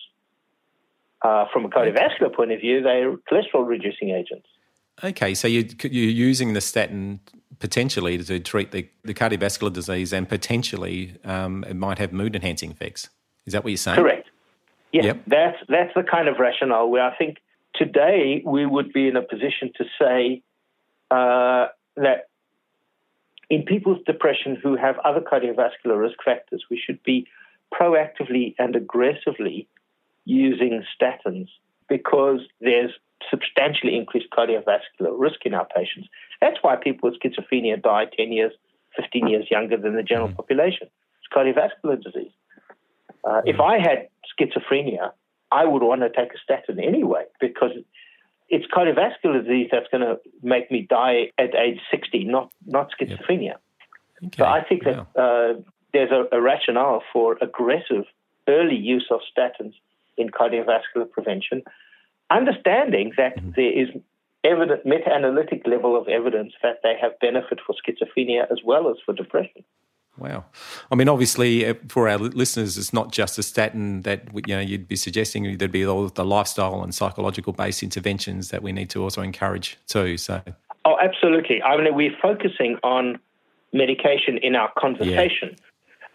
Uh, 1.23 1.47
from 1.53 1.65
a 1.65 1.69
cardiovascular 1.69 2.35
point 2.35 2.53
of 2.53 2.61
view, 2.61 2.83
they're 2.83 3.17
cholesterol 3.31 3.67
reducing 3.67 4.11
agents. 4.11 4.47
Okay, 5.03 5.35
so 5.35 5.49
you, 5.49 5.67
are 5.83 5.89
using 5.89 6.53
the 6.53 6.61
statin 6.61 7.21
potentially 7.59 8.19
to 8.19 8.39
treat 8.39 8.73
the, 8.73 8.89
the 9.05 9.15
cardiovascular 9.15 9.73
disease 9.73 10.13
and 10.13 10.29
potentially 10.29 11.17
um, 11.25 11.65
it 11.67 11.75
might 11.75 11.99
have 11.99 12.13
mood 12.13 12.37
enhancing 12.37 12.71
effects. 12.71 13.09
Is 13.47 13.55
that 13.55 13.65
what 13.65 13.71
you're 13.71 13.79
saying? 13.79 13.97
Correct. 13.97 14.29
Yeah, 14.93 15.05
yep. 15.05 15.23
that's, 15.27 15.57
that's 15.69 15.93
the 15.97 16.03
kind 16.03 16.29
of 16.29 16.39
rationale 16.39 16.89
where 16.89 17.03
I 17.03 17.17
think 17.17 17.39
today 17.75 18.43
we 18.45 18.67
would 18.67 18.93
be 18.93 19.09
in 19.09 19.17
a 19.17 19.23
position 19.23 19.73
to 19.79 19.85
say 20.01 20.43
uh, 21.11 21.69
that 21.97 22.29
in 23.51 23.63
people 23.63 23.95
with 23.95 24.05
depression 24.05 24.57
who 24.61 24.77
have 24.77 24.99
other 25.05 25.21
cardiovascular 25.21 26.01
risk 26.01 26.17
factors, 26.25 26.65
we 26.71 26.81
should 26.85 27.03
be 27.03 27.27
proactively 27.73 28.55
and 28.59 28.77
aggressively 28.77 29.69
using 30.25 30.85
statins 30.95 31.49
because 31.89 32.41
there's 32.61 32.93
substantially 33.31 33.97
increased 33.97 34.29
cardiovascular 34.37 35.13
risk 35.17 35.45
in 35.45 35.55
our 35.55 35.67
patients. 35.75 36.09
That's 36.41 36.57
why 36.63 36.77
people 36.77 37.11
with 37.11 37.21
schizophrenia 37.21 37.83
die 37.83 38.07
10 38.17 38.33
years, 38.33 38.53
15 38.97 39.29
years 39.29 39.47
younger 39.51 39.77
than 39.77 39.97
the 39.97 40.03
general 40.03 40.29
mm. 40.29 40.37
population. 40.37 40.89
It's 41.19 41.33
cardiovascular 41.35 42.03
disease. 42.03 42.33
Uh, 43.25 43.29
mm. 43.29 43.43
If 43.47 43.61
I 43.61 43.79
had 43.79 44.09
schizophrenia, 44.39 45.13
I 45.51 45.65
would 45.65 45.83
want 45.83 46.01
to 46.01 46.09
take 46.09 46.35
a 46.35 46.39
statin 46.43 46.81
anyway 46.81 47.25
because 47.41 47.71
it's 48.55 48.67
cardiovascular 48.67 49.43
disease 49.43 49.69
that's 49.73 49.89
going 49.91 50.03
to 50.03 50.21
make 50.43 50.71
me 50.71 50.87
die 50.89 51.33
at 51.39 51.55
age 51.57 51.81
60, 51.91 52.25
not, 52.25 52.53
not 52.65 52.91
schizophrenia. 52.95 53.43
Yep. 53.43 53.61
Okay. 54.27 54.37
So 54.39 54.45
I 54.45 54.63
think 54.63 54.85
that 54.85 55.01
uh, 55.19 55.61
there's 55.93 56.13
a, 56.13 56.37
a 56.37 56.41
rationale 56.41 57.03
for 57.13 57.37
aggressive 57.43 58.05
early 58.47 58.77
use 58.77 59.07
of 59.11 59.21
statins 59.37 59.75
in 60.17 60.29
cardiovascular 60.29 61.11
prevention, 61.11 61.63
understanding 62.31 63.13
that 63.17 63.37
mm-hmm. 63.37 63.51
there 63.57 63.73
is 63.83 63.89
evident 64.45 64.87
meta-analytic 64.87 65.67
level 65.67 66.01
of 66.01 66.07
evidence 66.07 66.53
that 66.63 66.79
they 66.85 66.95
have 67.01 67.19
benefit 67.19 67.59
for 67.67 67.75
schizophrenia 67.75 68.45
as 68.53 68.59
well 68.65 68.89
as 68.89 68.97
for 69.05 69.15
depression. 69.15 69.65
Wow. 70.17 70.45
I 70.93 70.95
mean, 70.95 71.09
obviously, 71.09 71.67
uh, 71.67 71.75
for 71.89 72.09
our 72.09 72.19
listeners, 72.19 72.79
it's 72.79 72.93
not 72.93 73.11
just 73.11 73.37
a 73.39 73.43
statin 73.43 74.03
that 74.03 74.29
you 74.47 74.55
know 74.55 74.61
you'd 74.61 74.87
be 74.87 74.97
suggesting. 74.97 75.59
There'd 75.59 75.73
be 75.73 75.85
all 75.85 76.09
the 76.09 76.25
lifestyle 76.25 76.83
and 76.85 76.95
psychological 76.95 77.53
based 77.53 77.83
interventions 77.83 78.51
that 78.51 78.63
we 78.63 78.71
need 78.71 78.91
to 78.91 79.03
also 79.03 79.23
encourage 79.23 79.77
too. 79.89 80.17
So, 80.17 80.41
oh, 80.85 80.97
absolutely. 81.03 81.63
I 81.63 81.77
mean, 81.77 81.93
we're 81.95 82.17
focusing 82.23 82.79
on 82.85 83.19
medication 83.73 84.39
in 84.39 84.55
our 84.55 84.71
conversation. 84.79 85.57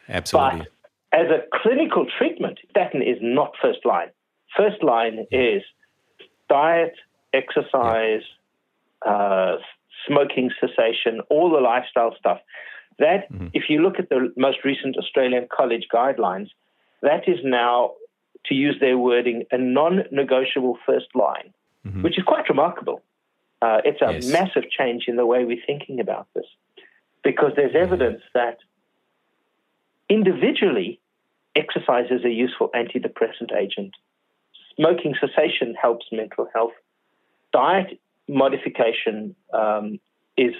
Yeah, 0.07 0.15
absolutely. 0.15 0.59
But 0.59 1.19
as 1.19 1.27
a 1.27 1.43
clinical 1.61 2.05
treatment, 2.17 2.59
statin 2.69 3.01
is 3.01 3.17
not 3.21 3.53
first 3.61 3.85
line. 3.85 4.09
First 4.55 4.81
line 4.81 5.25
is 5.31 5.61
diet, 6.49 6.95
exercise, 7.33 8.21
yeah. 9.05 9.11
uh, 9.11 9.57
smoking 10.07 10.51
cessation, 10.59 11.21
all 11.29 11.51
the 11.51 11.59
lifestyle 11.59 12.15
stuff. 12.17 12.39
That, 12.99 13.31
mm-hmm. 13.31 13.47
if 13.53 13.63
you 13.69 13.81
look 13.81 13.99
at 13.99 14.09
the 14.09 14.31
most 14.37 14.59
recent 14.63 14.97
Australian 14.97 15.47
college 15.51 15.87
guidelines, 15.93 16.49
that 17.01 17.27
is 17.27 17.39
now, 17.43 17.93
to 18.45 18.53
use 18.53 18.75
their 18.79 18.97
wording, 18.97 19.43
a 19.51 19.57
non 19.57 20.03
negotiable 20.11 20.77
first 20.85 21.07
line, 21.15 21.53
mm-hmm. 21.85 22.03
which 22.03 22.17
is 22.17 22.23
quite 22.23 22.47
remarkable. 22.49 23.01
Uh, 23.61 23.79
it's 23.83 24.01
a 24.01 24.13
yes. 24.13 24.27
massive 24.27 24.69
change 24.69 25.05
in 25.07 25.15
the 25.15 25.25
way 25.25 25.43
we're 25.43 25.65
thinking 25.65 25.99
about 25.99 26.27
this 26.33 26.45
because 27.23 27.51
there's 27.55 27.75
evidence 27.75 28.21
that 28.33 28.57
individually, 30.09 30.99
exercise 31.55 32.05
is 32.09 32.23
a 32.23 32.29
useful 32.29 32.69
antidepressant 32.73 33.53
agent. 33.55 33.93
Smoking 34.75 35.13
cessation 35.19 35.75
helps 35.79 36.05
mental 36.11 36.47
health. 36.53 36.71
Diet 37.51 37.99
modification 38.27 39.35
um, 39.53 39.99
is 40.37 40.53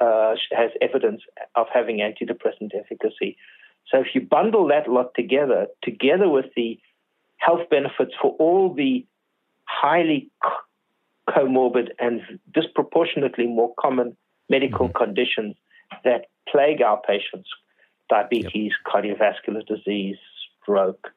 uh, 0.00 0.34
has 0.52 0.70
evidence 0.80 1.22
of 1.54 1.66
having 1.72 1.98
antidepressant 1.98 2.70
efficacy. 2.74 3.36
So 3.90 4.00
if 4.00 4.08
you 4.14 4.20
bundle 4.20 4.68
that 4.68 4.88
lot 4.88 5.14
together, 5.14 5.66
together 5.82 6.28
with 6.28 6.46
the 6.56 6.78
health 7.38 7.68
benefits 7.70 8.12
for 8.20 8.32
all 8.38 8.74
the 8.74 9.06
highly 9.64 10.30
comorbid 11.28 11.90
and 11.98 12.20
disproportionately 12.52 13.46
more 13.46 13.72
common 13.78 14.16
medical 14.48 14.88
mm-hmm. 14.88 15.04
conditions 15.04 15.56
that 16.04 16.26
plague 16.48 16.82
our 16.82 17.00
patients, 17.00 17.48
diabetes, 18.08 18.72
yep. 18.72 18.86
cardiovascular 18.86 19.66
disease, 19.66 20.16
stroke, 20.62 21.08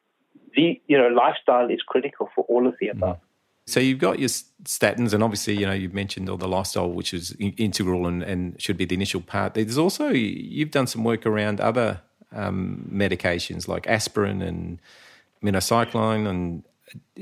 the 0.54 0.80
you 0.86 0.98
know 0.98 1.08
lifestyle 1.08 1.70
is 1.70 1.80
critical 1.86 2.28
for 2.34 2.44
all 2.48 2.66
of 2.66 2.74
the 2.80 2.88
above. 2.88 3.16
Mm-hmm. 3.16 3.26
So 3.66 3.78
you've 3.78 4.00
got 4.00 4.18
your 4.18 4.28
statins, 4.28 5.12
and 5.12 5.22
obviously, 5.22 5.56
you 5.56 5.66
know, 5.66 5.72
you've 5.72 5.94
mentioned 5.94 6.28
all 6.28 6.36
the 6.36 6.48
lifestyle, 6.48 6.90
which 6.90 7.14
is 7.14 7.36
integral 7.38 8.06
and, 8.06 8.22
and 8.22 8.60
should 8.60 8.76
be 8.76 8.84
the 8.84 8.94
initial 8.94 9.20
part. 9.20 9.54
There's 9.54 9.78
also 9.78 10.08
you've 10.08 10.72
done 10.72 10.86
some 10.86 11.04
work 11.04 11.26
around 11.26 11.60
other 11.60 12.00
um, 12.32 12.88
medications 12.92 13.68
like 13.68 13.86
aspirin 13.86 14.42
and 14.42 14.80
minocycline, 15.44 16.26
and 16.28 16.64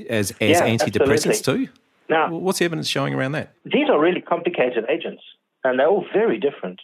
as 0.09 0.31
as 0.31 0.59
yeah, 0.59 0.67
antidepressants 0.67 1.39
absolutely. 1.39 1.67
too. 1.67 1.73
Now, 2.09 2.29
what's 2.31 2.59
the 2.59 2.65
evidence 2.65 2.87
showing 2.87 3.13
around 3.13 3.33
that? 3.33 3.53
These 3.63 3.89
are 3.89 3.99
really 3.99 4.21
complicated 4.21 4.85
agents, 4.89 5.23
and 5.63 5.79
they're 5.79 5.87
all 5.87 6.05
very 6.11 6.39
different. 6.39 6.81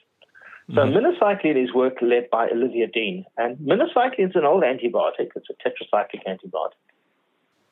So 0.69 0.81
mm-hmm. 0.81 0.97
minocycline 0.97 1.63
is 1.63 1.73
work 1.73 2.01
led 2.01 2.29
by 2.29 2.49
Olivia 2.49 2.87
Dean, 2.87 3.25
and 3.37 3.57
minocycline 3.57 4.29
is 4.29 4.35
an 4.35 4.45
old 4.45 4.63
antibiotic. 4.63 5.29
It's 5.35 5.47
a 5.49 5.53
tetracyclic 5.53 6.27
antibiotic. 6.27 6.79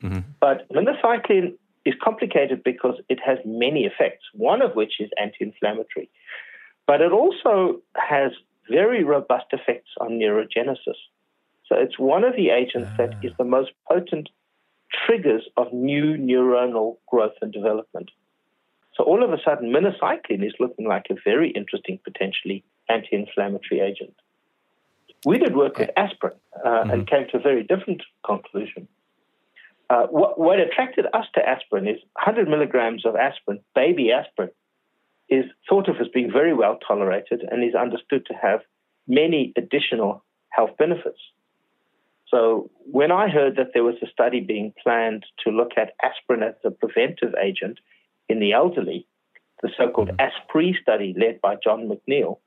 Mm-hmm. 0.01 0.19
But 0.39 0.67
minocycline 0.69 1.55
is 1.85 1.93
complicated 2.03 2.63
because 2.63 2.95
it 3.09 3.19
has 3.25 3.37
many 3.45 3.85
effects, 3.85 4.23
one 4.33 4.61
of 4.61 4.75
which 4.75 4.99
is 4.99 5.09
anti 5.21 5.37
inflammatory. 5.45 6.09
But 6.87 7.01
it 7.01 7.11
also 7.11 7.81
has 7.95 8.31
very 8.69 9.03
robust 9.03 9.45
effects 9.51 9.91
on 10.01 10.19
neurogenesis. 10.19 10.99
So 11.67 11.75
it's 11.77 11.97
one 11.97 12.23
of 12.23 12.35
the 12.35 12.49
agents 12.49 12.89
that 12.97 13.13
is 13.23 13.31
the 13.37 13.43
most 13.43 13.71
potent 13.87 14.29
triggers 15.05 15.43
of 15.57 15.73
new 15.73 16.15
neuronal 16.15 16.97
growth 17.07 17.33
and 17.41 17.51
development. 17.51 18.11
So 18.95 19.03
all 19.03 19.23
of 19.23 19.33
a 19.33 19.37
sudden, 19.43 19.73
minocycline 19.73 20.45
is 20.45 20.53
looking 20.59 20.87
like 20.87 21.07
a 21.09 21.15
very 21.23 21.51
interesting, 21.51 21.99
potentially 22.03 22.63
anti 22.87 23.09
inflammatory 23.11 23.81
agent. 23.81 24.15
We 25.25 25.37
did 25.37 25.55
work 25.55 25.79
with 25.79 25.89
aspirin 25.97 26.35
uh, 26.63 26.69
mm-hmm. 26.69 26.89
and 26.91 27.07
came 27.07 27.27
to 27.31 27.37
a 27.37 27.41
very 27.41 27.63
different 27.63 28.03
conclusion. 28.23 28.87
Uh, 29.89 30.07
what, 30.07 30.39
what, 30.39 30.59
attracted 30.59 31.05
us 31.13 31.25
to 31.35 31.47
aspirin 31.47 31.87
is 31.87 31.99
100 32.13 32.47
milligrams 32.47 33.05
of 33.05 33.15
aspirin, 33.15 33.59
baby 33.75 34.11
aspirin, 34.11 34.49
is 35.29 35.45
thought 35.69 35.87
of 35.89 35.97
as 36.01 36.07
being 36.13 36.31
very 36.31 36.53
well 36.53 36.77
tolerated 36.87 37.43
and 37.49 37.63
is 37.63 37.75
understood 37.75 38.25
to 38.25 38.33
have 38.33 38.61
many 39.07 39.53
additional 39.55 40.23
health 40.49 40.71
benefits. 40.77 41.19
So 42.27 42.69
when 42.91 43.11
I 43.11 43.29
heard 43.29 43.57
that 43.57 43.71
there 43.73 43.83
was 43.83 43.95
a 44.01 44.07
study 44.07 44.39
being 44.39 44.73
planned 44.81 45.25
to 45.43 45.51
look 45.51 45.71
at 45.77 45.93
aspirin 46.03 46.43
as 46.43 46.55
a 46.63 46.71
preventive 46.71 47.35
agent 47.41 47.79
in 48.27 48.39
the 48.39 48.53
elderly, 48.53 49.05
the 49.61 49.69
so-called 49.77 50.09
mm-hmm. 50.09 50.19
ASPREE 50.19 50.75
study 50.81 51.15
led 51.17 51.39
by 51.41 51.55
John 51.63 51.87
McNeil, 51.89 52.39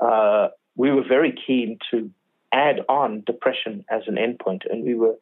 uh, 0.00 0.48
we 0.76 0.90
were 0.90 1.04
very 1.06 1.34
keen 1.46 1.78
to 1.90 2.10
add 2.52 2.80
on 2.88 3.22
depression 3.26 3.84
as 3.90 4.02
an 4.06 4.16
endpoint, 4.16 4.70
and 4.70 4.84
we 4.84 4.94
were 4.94 5.16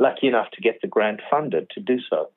lucky 0.00 0.26
enough 0.26 0.50
to 0.52 0.60
get 0.60 0.80
the 0.80 0.88
grant 0.88 1.20
funded 1.30 1.70
to 1.70 1.80
do 1.80 1.98
so. 2.08 2.30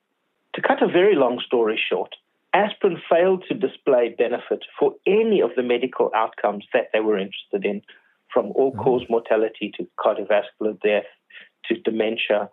To 0.54 0.62
cut 0.62 0.82
a 0.82 0.86
very 0.86 1.16
long 1.16 1.40
story 1.44 1.80
short, 1.90 2.14
aspirin 2.52 3.00
failed 3.10 3.44
to 3.48 3.54
display 3.54 4.14
benefit 4.16 4.60
for 4.78 4.94
any 5.06 5.40
of 5.40 5.50
the 5.56 5.62
medical 5.62 6.10
outcomes 6.14 6.64
that 6.72 6.90
they 6.92 7.00
were 7.00 7.18
interested 7.18 7.64
in, 7.64 7.82
from 8.32 8.52
all 8.54 8.70
mm-hmm. 8.70 8.82
cause 8.82 9.02
mortality 9.08 9.72
to 9.76 9.88
cardiovascular 9.98 10.80
death 10.80 11.10
to 11.66 11.74
dementia. 11.80 12.48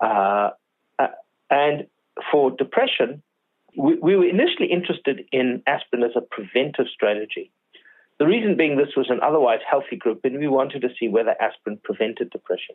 Uh, 0.00 0.50
uh, 0.98 1.08
and 1.50 1.86
for 2.32 2.50
depression, 2.50 3.22
we, 3.76 3.94
we, 3.96 4.16
were 4.16 4.26
initially 4.26 4.72
interested 4.72 5.24
in 5.30 5.62
aspirin 5.66 6.02
as 6.02 6.16
a 6.16 6.20
preventive 6.22 6.86
strategy. 6.92 7.50
The 8.18 8.26
reason 8.26 8.56
being 8.56 8.78
this 8.78 8.96
was 8.96 9.10
an 9.10 9.20
otherwise 9.22 9.60
healthy 9.68 9.96
group, 9.96 10.20
and 10.24 10.38
we 10.38 10.48
wanted 10.48 10.80
to 10.80 10.88
see 10.98 11.08
whether 11.08 11.34
aspirin 11.40 11.78
prevented 11.84 12.30
depression 12.30 12.74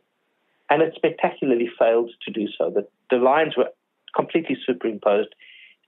and 0.72 0.82
it 0.82 0.94
spectacularly 0.96 1.70
failed 1.78 2.10
to 2.24 2.32
do 2.32 2.48
so. 2.58 2.72
The, 2.74 2.88
the 3.10 3.18
lines 3.18 3.58
were 3.58 3.70
completely 4.16 4.56
superimposed. 4.66 5.36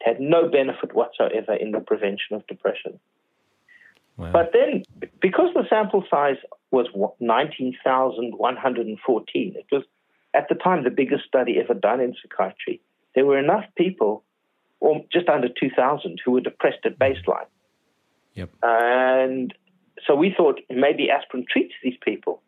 It 0.02 0.06
had 0.06 0.19
no 0.19 0.50
benefit 0.50 0.93
whatsoever 0.93 1.54
in 1.54 1.72
the 1.72 1.80
prevention 1.80 2.36
of 2.36 2.46
depression. 2.48 3.00
Wow. 4.17 4.34
But 4.34 4.52
then, 4.52 4.84
because 5.22 5.54
the 5.56 5.63
sample 5.69 6.04
size 6.12 6.36
was 6.69 6.88
19,114, 7.22 9.56
it 9.56 9.65
was 9.72 9.84
at 10.34 10.50
the 10.50 10.56
time 10.56 10.84
the 10.84 10.89
biggest 10.89 11.24
study 11.26 11.62
ever 11.63 11.74
done 11.74 12.02
in 12.02 12.13
psychiatry. 12.22 12.82
There 13.15 13.26
were 13.26 13.39
enough 13.39 13.63
people, 13.78 14.26
or 14.82 15.06
just 15.13 15.30
under 15.30 15.48
2,000, 15.48 16.19
who 16.26 16.32
were 16.32 16.41
depressed 16.41 16.86
at 16.86 17.00
baseline. 17.00 17.48
Yep. 18.34 18.50
And 18.62 19.54
so 20.06 20.13
we 20.15 20.34
thought 20.36 20.60
maybe 20.69 21.10
aspirin 21.10 21.46
treats 21.50 21.74
these 21.82 21.96
people. 22.04 22.41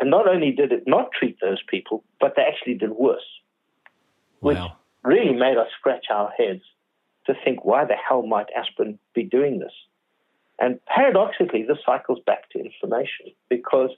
And 0.00 0.10
not 0.10 0.28
only 0.28 0.52
did 0.52 0.72
it 0.72 0.84
not 0.86 1.10
treat 1.12 1.38
those 1.40 1.62
people, 1.68 2.04
but 2.20 2.34
they 2.36 2.42
actually 2.42 2.74
did 2.74 2.90
worse, 2.90 3.22
wow. 4.40 4.50
which 4.50 4.58
really 5.02 5.34
made 5.34 5.56
us 5.56 5.68
scratch 5.78 6.06
our 6.10 6.30
heads 6.30 6.62
to 7.26 7.34
think, 7.44 7.64
why 7.64 7.84
the 7.84 7.94
hell 7.96 8.22
might 8.26 8.46
aspirin 8.56 8.98
be 9.14 9.24
doing 9.24 9.58
this? 9.58 9.72
And 10.58 10.84
paradoxically, 10.86 11.64
this 11.64 11.78
cycles 11.84 12.18
back 12.26 12.50
to 12.50 12.58
inflammation 12.58 13.32
because 13.48 13.90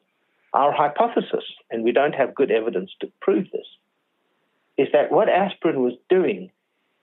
our 0.53 0.73
hypothesis, 0.73 1.45
and 1.71 1.85
we 1.85 1.93
don't 1.93 2.15
have 2.15 2.35
good 2.35 2.51
evidence 2.51 2.91
to 3.01 3.13
prove 3.21 3.47
this, 3.53 3.67
is 4.77 4.89
that 4.93 5.13
what 5.13 5.29
aspirin 5.29 5.83
was 5.83 5.95
doing 6.09 6.51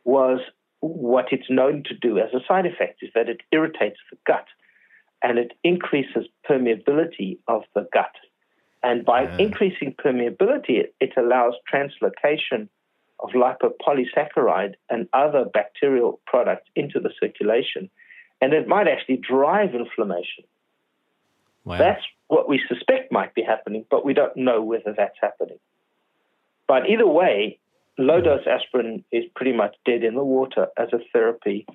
was 0.04 0.40
what 0.80 1.28
it's 1.32 1.50
known 1.50 1.84
to 1.84 1.96
do 1.96 2.18
as 2.18 2.34
a 2.34 2.46
side 2.48 2.66
effect 2.66 3.02
is 3.02 3.10
that 3.16 3.30
it 3.30 3.42
irritates 3.52 3.98
the 4.12 4.18
gut 4.26 4.46
and 5.24 5.40
it 5.40 5.54
increases 5.64 6.26
permeability 6.48 7.40
of 7.48 7.64
the 7.74 7.88
gut 7.92 8.14
and 8.84 9.06
by 9.06 9.24
yeah. 9.24 9.38
increasing 9.38 9.94
permeability, 9.94 10.80
it, 10.80 10.96
it 11.00 11.14
allows 11.18 11.54
translocation 11.72 12.70
of 13.20 13.30
lipopolysaccharide 13.32 14.76
and 14.90 15.08
other 15.14 15.46
bacterial 15.46 16.20
products 16.28 16.70
into 16.76 17.00
the 17.00 17.10
circulation. 17.20 17.90
And 18.42 18.54
it 18.54 18.68
might 18.68 18.88
actually 18.88 19.18
drive 19.18 19.74
inflammation. 19.74 20.44
Wow. 21.66 21.80
That's 21.80 22.04
what 22.28 22.48
we 22.48 22.62
suspect 22.68 23.12
might 23.12 23.34
be 23.34 23.42
happening, 23.42 23.86
but 23.90 24.06
we 24.06 24.14
don't 24.14 24.38
know 24.38 24.62
whether 24.62 24.94
that's 24.96 25.18
happening. 25.20 25.58
But 26.68 26.88
either 26.90 27.08
way, 27.08 27.60
low 27.98 28.22
dose 28.22 28.46
aspirin 28.46 29.04
is 29.12 29.24
pretty 29.36 29.54
much 29.54 29.76
dead 29.86 30.04
in 30.04 30.14
the 30.14 30.24
water 30.24 30.68
as 30.78 30.90
a 30.94 31.00
therapy 31.12 31.66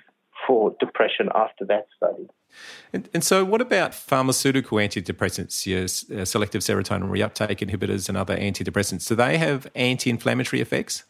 for 0.47 0.75
depression 0.79 1.29
after 1.35 1.65
that 1.67 1.89
study. 1.97 2.29
And, 2.93 3.09
and 3.15 3.25
so, 3.25 3.45
what 3.45 3.61
about 3.61 3.95
pharmaceutical 3.95 4.79
antidepressants, 4.79 5.67
yes, 5.67 6.11
uh, 6.11 6.25
selective 6.25 6.61
serotonin 6.61 7.11
reuptake 7.11 7.59
inhibitors, 7.59 8.09
and 8.09 8.17
other 8.17 8.37
antidepressants? 8.37 9.09
Do 9.09 9.15
they 9.15 9.39
have 9.39 9.67
anti 9.75 10.11
inflammatory 10.11 10.61
effects? 10.61 11.05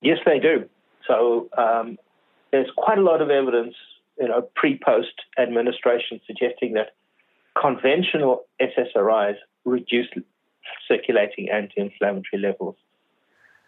Yes, 0.00 0.18
they 0.24 0.38
do. 0.38 0.68
So, 1.06 1.48
um, 1.56 1.98
there's 2.50 2.70
quite 2.76 2.98
a 2.98 3.02
lot 3.02 3.20
of 3.20 3.30
evidence, 3.30 3.74
you 4.18 4.28
know, 4.28 4.48
pre 4.54 4.78
post 4.78 5.12
administration 5.38 6.20
suggesting 6.26 6.74
that 6.74 6.94
conventional 7.60 8.44
SSRIs 8.60 9.36
reduce 9.64 10.08
circulating 10.86 11.50
anti 11.50 11.80
inflammatory 11.80 12.40
levels. 12.40 12.76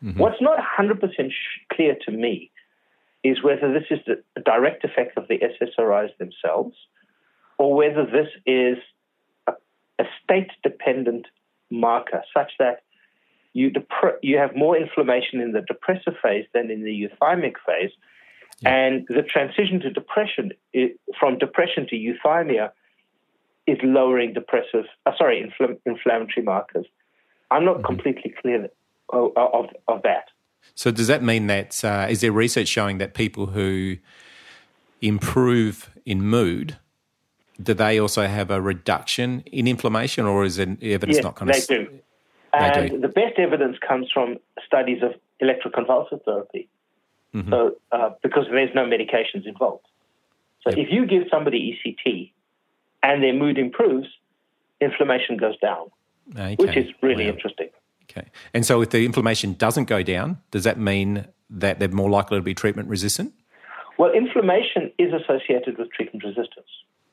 Mm-hmm. 0.02 0.18
What's 0.18 0.40
not 0.40 0.59
100% 0.59 0.98
clear 1.72 1.94
to 2.06 2.11
me 2.11 2.50
is 3.22 3.42
whether 3.42 3.72
this 3.72 3.85
is 3.90 3.98
the 4.06 4.40
direct 4.40 4.85
effect 4.85 5.16
of 5.18 5.28
the 5.28 5.38
SSRIs 5.38 6.16
themselves 6.16 6.74
or 7.61 7.75
whether 7.75 8.07
this 8.07 8.29
is 8.46 8.79
a, 9.46 9.53
a 9.99 10.05
state 10.25 10.51
dependent 10.62 11.27
marker 11.70 12.23
such 12.35 12.53
that 12.59 12.85
you, 13.53 13.68
dep- 13.68 14.18
you 14.23 14.38
have 14.38 14.57
more 14.57 14.79
inflammation 14.79 15.42
in 15.42 15.53
the 15.53 15.61
depressive 15.61 16.14
phase 16.23 16.46
than 16.55 16.70
in 16.70 16.85
the 16.85 16.90
euthymic 16.90 17.57
phase. 17.66 17.90
Yeah. 18.61 18.75
And 18.75 19.07
the 19.09 19.23
transition 19.23 19.79
to 19.81 19.90
depression, 19.90 20.53
it, 20.73 20.99
from 21.18 21.37
depression 21.37 21.87
to 21.88 21.96
euthymia, 21.96 22.70
is 23.66 23.77
lowering 23.83 24.33
depressive, 24.33 24.87
uh, 25.05 25.12
sorry, 25.18 25.46
infl- 25.46 25.79
inflammatory 25.85 26.42
markers. 26.42 26.87
I'm 27.51 27.66
not 27.66 27.77
mm-hmm. 27.77 27.87
completely 27.87 28.35
clear 28.40 28.70
of, 29.11 29.33
of, 29.37 29.66
of, 29.87 30.03
that. 30.05 30.29
So 30.75 30.90
does 30.90 31.09
that 31.09 31.23
mean 31.23 31.46
that 31.49 31.85
uh, 31.85 32.07
is 32.09 32.23
there 32.23 32.33
research 32.33 32.68
showing 32.68 32.96
that 32.99 33.12
people 33.12 33.46
who 33.46 33.99
improve 35.03 35.90
in 36.07 36.23
mood, 36.23 36.79
do 37.62 37.75
they 37.75 37.99
also 37.99 38.27
have 38.27 38.51
a 38.51 38.61
reduction 38.61 39.42
in 39.46 39.66
inflammation, 39.66 40.27
or 40.27 40.44
is 40.44 40.59
it 40.59 40.83
evidence 40.83 41.16
yes, 41.16 41.25
not 41.25 41.37
kind 41.37 41.53
they 41.53 41.59
of? 41.59 41.66
Do. 41.66 41.88
And 42.53 42.90
do. 42.90 43.01
the 43.01 43.09
best 43.09 43.38
evidence 43.38 43.77
comes 43.87 44.09
from 44.12 44.38
studies 44.66 45.03
of 45.03 45.12
electroconvulsive 45.42 46.25
therapy. 46.25 46.68
Mm-hmm. 47.35 47.51
So 47.51 47.77
uh, 47.92 48.11
because 48.23 48.46
there's 48.51 48.75
no 48.75 48.85
medications 48.85 49.46
involved. 49.46 49.87
So 50.62 50.70
yep. 50.70 50.79
if 50.79 50.92
you 50.92 51.07
give 51.07 51.25
somebody 51.31 51.81
ECT 51.87 52.33
and 53.03 53.23
their 53.23 53.33
mood 53.33 53.57
improves, 53.57 54.09
inflammation 54.81 55.37
goes 55.37 55.59
down, 55.59 55.90
okay. 56.33 56.57
which 56.57 56.77
is 56.77 56.87
really 57.03 57.25
wow. 57.25 57.33
interesting. 57.33 57.68
Okay. 58.11 58.29
And 58.53 58.66
so 58.66 58.83
if 58.83 58.90
the 58.90 59.05
inflammation 59.05 59.55
doesn't 59.55 59.85
go 59.85 60.03
down, 60.03 60.38
does 60.51 60.64
that 60.64 60.79
mean 60.79 61.27
that 61.49 61.79
they're 61.79 61.88
more 61.88 62.11
likely 62.11 62.38
to 62.38 62.42
be 62.42 62.55
treatment 62.55 62.88
resistant? 62.88 63.33
Well, 63.96 64.12
inflammation 64.12 64.90
is 64.99 65.12
associated 65.12 65.79
with 65.79 65.92
treatment 65.92 66.25
resistance 66.25 66.66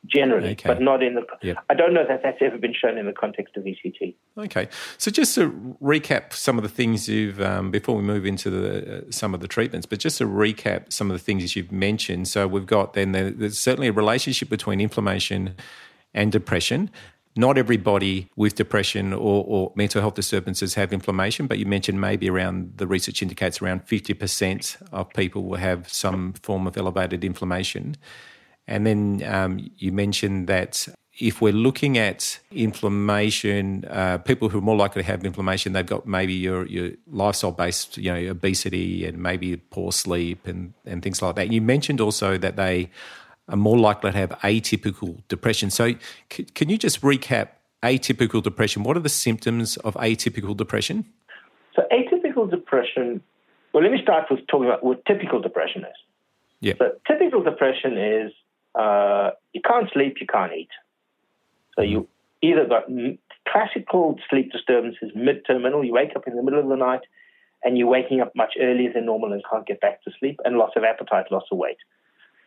generally, 0.07 0.51
okay. 0.51 0.67
but 0.67 0.81
not 0.81 1.03
in 1.03 1.15
the. 1.15 1.25
Yep. 1.41 1.57
I 1.69 1.73
don't 1.73 1.93
know 1.93 2.05
that 2.07 2.21
that's 2.23 2.37
ever 2.41 2.57
been 2.57 2.73
shown 2.73 2.97
in 2.97 3.05
the 3.05 3.13
context 3.13 3.55
of 3.57 3.63
ECT. 3.63 4.15
Okay, 4.37 4.69
so 4.97 5.11
just 5.11 5.35
to 5.35 5.51
recap 5.81 6.33
some 6.33 6.57
of 6.57 6.63
the 6.63 6.69
things 6.69 7.07
you've 7.07 7.41
um, 7.41 7.71
before 7.71 7.95
we 7.95 8.03
move 8.03 8.25
into 8.25 8.49
the, 8.49 8.97
uh, 8.97 9.01
some 9.11 9.33
of 9.33 9.39
the 9.39 9.47
treatments, 9.47 9.85
but 9.85 9.99
just 9.99 10.17
to 10.19 10.25
recap 10.25 10.91
some 10.91 11.09
of 11.09 11.15
the 11.17 11.23
things 11.23 11.43
that 11.43 11.55
you've 11.55 11.71
mentioned. 11.71 12.27
So 12.27 12.47
we've 12.47 12.65
got 12.65 12.93
then 12.93 13.11
there's 13.11 13.59
certainly 13.59 13.87
a 13.87 13.93
relationship 13.93 14.49
between 14.49 14.79
inflammation 14.79 15.55
and 16.13 16.31
depression 16.31 16.89
not 17.37 17.57
everybody 17.57 18.29
with 18.35 18.55
depression 18.55 19.13
or, 19.13 19.45
or, 19.47 19.71
mental 19.75 20.01
health 20.01 20.15
disturbances 20.15 20.73
have 20.73 20.91
inflammation, 20.91 21.45
but 21.45 21.59
you 21.59 21.67
mentioned 21.67 22.01
maybe 22.01 22.29
around 22.29 22.73
the 22.77 22.87
research 22.87 23.21
indicates 23.21 23.61
around 23.61 23.85
50% 23.85 24.81
of 24.91 25.13
people 25.13 25.43
will 25.43 25.57
have 25.57 25.87
some 25.87 26.33
form 26.33 26.65
of 26.65 26.75
elevated 26.75 27.23
inflammation. 27.23 27.95
And 28.67 28.85
then 28.85 29.23
um, 29.25 29.71
you 29.77 29.91
mentioned 29.91 30.47
that 30.47 30.87
if 31.19 31.41
we're 31.41 31.53
looking 31.53 31.97
at 31.97 32.39
inflammation, 32.51 33.85
uh, 33.85 34.19
people 34.19 34.49
who 34.49 34.59
are 34.59 34.61
more 34.61 34.75
likely 34.75 35.01
to 35.01 35.07
have 35.07 35.25
inflammation, 35.25 35.73
they've 35.73 35.85
got 35.85 36.05
maybe 36.05 36.33
your, 36.33 36.65
your 36.67 36.91
lifestyle 37.07 37.51
based, 37.51 37.97
you 37.97 38.13
know, 38.13 38.31
obesity 38.31 39.05
and 39.05 39.17
maybe 39.17 39.55
poor 39.57 39.91
sleep 39.91 40.45
and, 40.45 40.73
and 40.85 41.01
things 41.01 41.21
like 41.21 41.35
that. 41.35 41.51
You 41.51 41.61
mentioned 41.61 42.01
also 42.01 42.37
that 42.37 42.55
they 42.55 42.91
are 43.49 43.55
more 43.55 43.77
likely 43.77 44.11
to 44.11 44.17
have 44.17 44.29
atypical 44.41 45.23
depression. 45.27 45.71
So, 45.71 45.93
c- 46.31 46.43
can 46.43 46.69
you 46.69 46.77
just 46.77 47.01
recap 47.01 47.49
atypical 47.81 48.43
depression? 48.43 48.83
What 48.83 48.97
are 48.97 49.01
the 49.01 49.09
symptoms 49.09 49.77
of 49.77 49.95
atypical 49.95 50.55
depression? 50.55 51.05
So, 51.75 51.83
atypical 51.91 52.49
depression, 52.49 53.23
well, 53.73 53.81
let 53.81 53.91
me 53.91 53.99
start 54.03 54.25
with 54.29 54.45
talking 54.47 54.67
about 54.67 54.83
what 54.83 55.03
typical 55.05 55.41
depression 55.41 55.81
is. 55.81 55.97
Yeah. 56.59 56.73
So, 56.77 56.91
typical 57.07 57.41
depression 57.41 57.97
is 57.97 58.33
uh, 58.77 59.31
you 59.53 59.61
can't 59.61 59.89
sleep, 59.91 60.17
you 60.21 60.27
can't 60.27 60.53
eat. 60.53 60.69
So, 61.75 61.81
you 61.81 62.07
either 62.41 62.65
got 62.65 62.83
classical 63.47 64.17
sleep 64.29 64.51
disturbances 64.51 65.11
mid 65.15 65.45
terminal, 65.45 65.83
you 65.83 65.93
wake 65.93 66.15
up 66.15 66.27
in 66.27 66.35
the 66.35 66.43
middle 66.43 66.59
of 66.59 66.69
the 66.69 66.75
night 66.75 67.01
and 67.63 67.77
you're 67.77 67.87
waking 67.87 68.21
up 68.21 68.35
much 68.35 68.53
earlier 68.59 68.93
than 68.93 69.05
normal 69.05 69.33
and 69.33 69.41
can't 69.49 69.65
get 69.65 69.81
back 69.81 70.03
to 70.03 70.11
sleep, 70.19 70.39
and 70.45 70.57
loss 70.57 70.71
of 70.75 70.83
appetite, 70.83 71.31
loss 71.31 71.43
of 71.51 71.57
weight. 71.57 71.77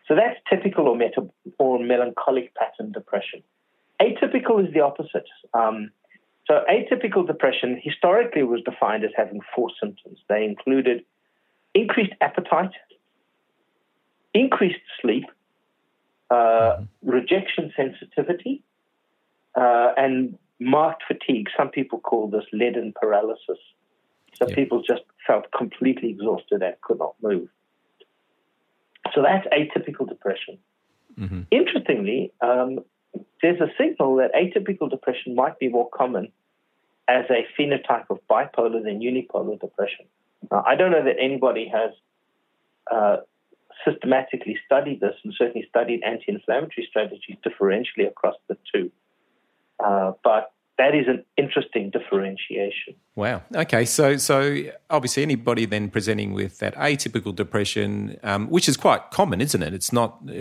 So 0.07 0.15
that's 0.15 0.39
typical 0.49 0.89
or, 0.89 0.97
meta- 0.97 1.29
or 1.59 1.79
melancholic 1.79 2.55
pattern 2.55 2.93
depression. 2.93 3.43
Atypical 4.01 4.67
is 4.67 4.73
the 4.73 4.81
opposite. 4.81 5.29
Um, 5.53 5.91
so 6.47 6.65
atypical 6.71 7.27
depression 7.27 7.81
historically 7.83 8.43
was 8.43 8.61
defined 8.65 9.05
as 9.05 9.11
having 9.17 9.41
four 9.55 9.69
symptoms. 9.81 10.19
They 10.29 10.45
included 10.45 11.05
increased 11.75 12.13
appetite, 12.21 12.73
increased 14.35 14.81
sleep, 15.01 15.25
uh, 16.31 16.35
mm-hmm. 16.35 17.11
rejection 17.11 17.73
sensitivity, 17.77 18.63
uh, 19.55 19.93
and 19.97 20.39
marked 20.59 21.03
fatigue. 21.09 21.49
Some 21.57 21.71
people 21.71 21.99
call 21.99 22.29
this 22.29 22.45
leaden 22.53 22.93
paralysis. 23.01 23.59
So 24.35 24.49
yeah. 24.49 24.55
people 24.55 24.83
just 24.83 25.03
felt 25.27 25.47
completely 25.57 26.11
exhausted 26.11 26.63
and 26.63 26.75
could 26.81 26.99
not 26.99 27.15
move. 27.23 27.49
So 29.15 29.23
that's 29.23 29.47
atypical 29.49 30.09
depression. 30.09 30.59
Mm-hmm. 31.19 31.43
Interestingly, 31.51 32.33
um, 32.41 32.81
there's 33.43 33.61
a 33.61 33.69
signal 33.79 34.17
that 34.17 34.31
atypical 34.35 34.89
depression 34.89 35.35
might 35.35 35.59
be 35.59 35.69
more 35.69 35.89
common 35.91 36.31
as 37.09 37.25
a 37.29 37.47
phenotype 37.59 38.05
of 38.09 38.19
bipolar 38.31 38.83
than 38.83 39.01
unipolar 39.01 39.61
depression. 39.61 40.07
Now, 40.51 40.63
I 40.67 40.77
don't 40.77 40.93
know 40.93 41.05
that 41.05 41.17
anybody 41.21 41.69
has 41.69 41.91
uh, 42.91 43.17
systematically 43.85 44.57
studied 44.65 45.01
this 45.01 45.15
and 45.25 45.33
certainly 45.37 45.67
studied 45.69 46.03
anti 46.05 46.25
inflammatory 46.29 46.87
strategies 46.89 47.37
differentially 47.47 48.07
across 48.09 48.37
the 48.49 48.57
two. 48.73 48.91
Uh, 49.85 50.13
but 50.23 50.53
that 50.81 50.95
is 50.95 51.07
an 51.09 51.25
interesting 51.37 51.91
differentiation. 51.91 52.95
Wow. 53.15 53.43
Okay. 53.55 53.85
So, 53.85 54.17
so 54.17 54.63
obviously, 54.89 55.23
anybody 55.23 55.67
then 55.67 55.91
presenting 55.91 56.33
with 56.33 56.59
that 56.59 56.75
atypical 56.77 57.35
depression, 57.35 58.19
um, 58.23 58.49
which 58.49 58.69
is 58.69 58.77
quite 58.77 59.11
common, 59.11 59.41
isn't 59.41 59.63
it? 59.63 59.75
It's 59.75 59.93
not 59.93 60.19
uh, 60.27 60.33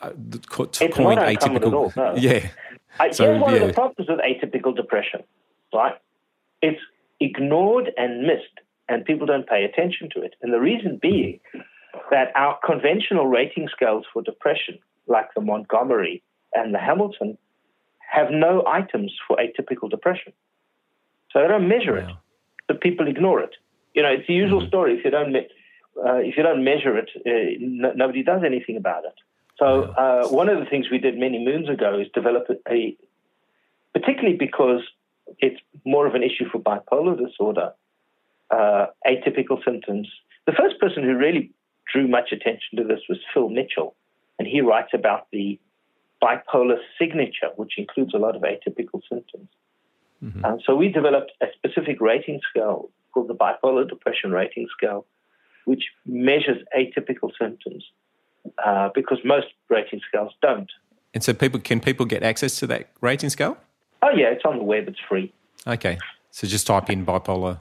uh 0.00 0.12
it's 0.30 0.80
not 0.80 1.18
atypical. 1.18 1.56
At 1.56 1.74
all, 1.74 1.92
no. 1.94 2.14
Yeah. 2.16 2.48
I, 2.98 3.10
so, 3.10 3.24
here's 3.24 3.40
one 3.40 3.54
yeah. 3.54 3.60
of 3.62 3.68
the 3.68 3.74
problems 3.74 4.08
with 4.08 4.20
atypical 4.20 4.74
depression, 4.74 5.22
right? 5.74 5.94
It's 6.60 6.80
ignored 7.20 7.90
and 7.96 8.22
missed, 8.22 8.60
and 8.88 9.04
people 9.04 9.26
don't 9.26 9.46
pay 9.46 9.64
attention 9.64 10.08
to 10.14 10.22
it. 10.22 10.34
And 10.42 10.52
the 10.52 10.60
reason 10.60 10.98
being 11.00 11.40
that 12.10 12.32
our 12.34 12.58
conventional 12.64 13.26
rating 13.26 13.68
scales 13.74 14.04
for 14.12 14.22
depression, 14.22 14.78
like 15.06 15.28
the 15.34 15.40
Montgomery 15.40 16.22
and 16.54 16.74
the 16.74 16.78
Hamilton, 16.78 17.36
have 18.10 18.30
no 18.30 18.64
items 18.66 19.12
for 19.26 19.36
atypical 19.36 19.90
depression. 19.90 20.32
So 21.30 21.40
they 21.40 21.48
don't 21.48 21.68
measure 21.68 21.96
it, 21.96 22.08
but 22.68 22.80
people 22.80 23.08
ignore 23.08 23.40
it. 23.40 23.54
You 23.94 24.02
know, 24.02 24.10
it's 24.10 24.26
the 24.26 24.34
usual 24.34 24.60
mm-hmm. 24.60 24.68
story. 24.68 24.98
If 24.98 25.04
you 25.04 25.10
don't 25.10 25.32
me- 25.32 25.48
uh, 25.96 26.16
if 26.16 26.36
you 26.36 26.42
don't 26.42 26.64
measure 26.64 26.96
it, 26.96 27.10
uh, 27.26 27.92
nobody 27.94 28.22
does 28.22 28.42
anything 28.44 28.76
about 28.76 29.04
it. 29.04 29.14
So 29.58 29.82
uh, 29.82 30.28
one 30.28 30.48
of 30.48 30.58
the 30.58 30.64
things 30.64 30.86
we 30.90 30.98
did 30.98 31.18
many 31.18 31.38
moons 31.38 31.68
ago 31.68 31.98
is 32.00 32.08
develop 32.14 32.46
a, 32.68 32.96
particularly 33.92 34.36
because 34.36 34.80
it's 35.38 35.60
more 35.84 36.06
of 36.06 36.14
an 36.14 36.22
issue 36.22 36.48
for 36.50 36.58
bipolar 36.58 37.18
disorder, 37.18 37.72
uh, 38.50 38.86
atypical 39.06 39.62
symptoms. 39.64 40.08
The 40.46 40.52
first 40.52 40.80
person 40.80 41.02
who 41.02 41.14
really 41.14 41.52
drew 41.92 42.08
much 42.08 42.32
attention 42.32 42.78
to 42.78 42.84
this 42.84 43.00
was 43.08 43.18
Phil 43.32 43.48
Mitchell, 43.48 43.94
and 44.38 44.48
he 44.48 44.60
writes 44.60 44.90
about 44.94 45.26
the 45.32 45.58
bipolar 46.22 46.78
signature, 46.98 47.50
which 47.56 47.72
includes 47.78 48.14
a 48.14 48.18
lot 48.18 48.36
of 48.36 48.42
atypical 48.42 49.00
symptoms. 49.08 49.48
Mm-hmm. 50.22 50.44
Um, 50.44 50.58
so 50.64 50.76
we 50.76 50.88
developed 50.88 51.32
a 51.42 51.46
specific 51.56 52.00
rating 52.00 52.40
scale 52.48 52.90
called 53.12 53.28
the 53.28 53.34
bipolar 53.34 53.88
depression 53.88 54.30
rating 54.30 54.68
scale, 54.76 55.04
which 55.64 55.84
measures 56.06 56.58
atypical 56.76 57.30
symptoms 57.40 57.84
uh, 58.64 58.90
because 58.94 59.18
most 59.24 59.48
rating 59.68 60.00
scales 60.08 60.32
don't. 60.40 60.70
And 61.14 61.22
so, 61.22 61.34
people 61.34 61.60
can 61.60 61.80
people 61.80 62.06
get 62.06 62.22
access 62.22 62.58
to 62.60 62.66
that 62.68 62.88
rating 63.02 63.28
scale? 63.28 63.58
Oh 64.00 64.10
yeah, 64.16 64.28
it's 64.28 64.44
on 64.46 64.56
the 64.56 64.64
web. 64.64 64.88
It's 64.88 64.98
free. 65.08 65.32
Okay, 65.66 65.98
so 66.30 66.46
just 66.46 66.66
type 66.66 66.88
in 66.88 67.04
bipolar 67.04 67.60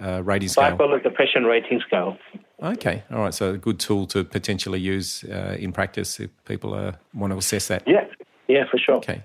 uh, 0.00 0.22
rating 0.22 0.48
scale. 0.48 0.76
Bipolar 0.76 1.02
depression 1.02 1.44
rating 1.44 1.80
scale. 1.86 2.16
Okay, 2.62 3.02
all 3.10 3.20
right. 3.20 3.34
So 3.34 3.54
a 3.54 3.58
good 3.58 3.78
tool 3.78 4.06
to 4.08 4.24
potentially 4.24 4.80
use 4.80 5.24
uh, 5.24 5.56
in 5.58 5.72
practice 5.72 6.20
if 6.20 6.30
people 6.44 6.74
uh, 6.74 6.92
want 7.14 7.32
to 7.32 7.38
assess 7.38 7.68
that. 7.68 7.82
Yeah, 7.86 8.04
yeah, 8.48 8.64
for 8.70 8.78
sure. 8.78 8.96
Okay. 8.96 9.22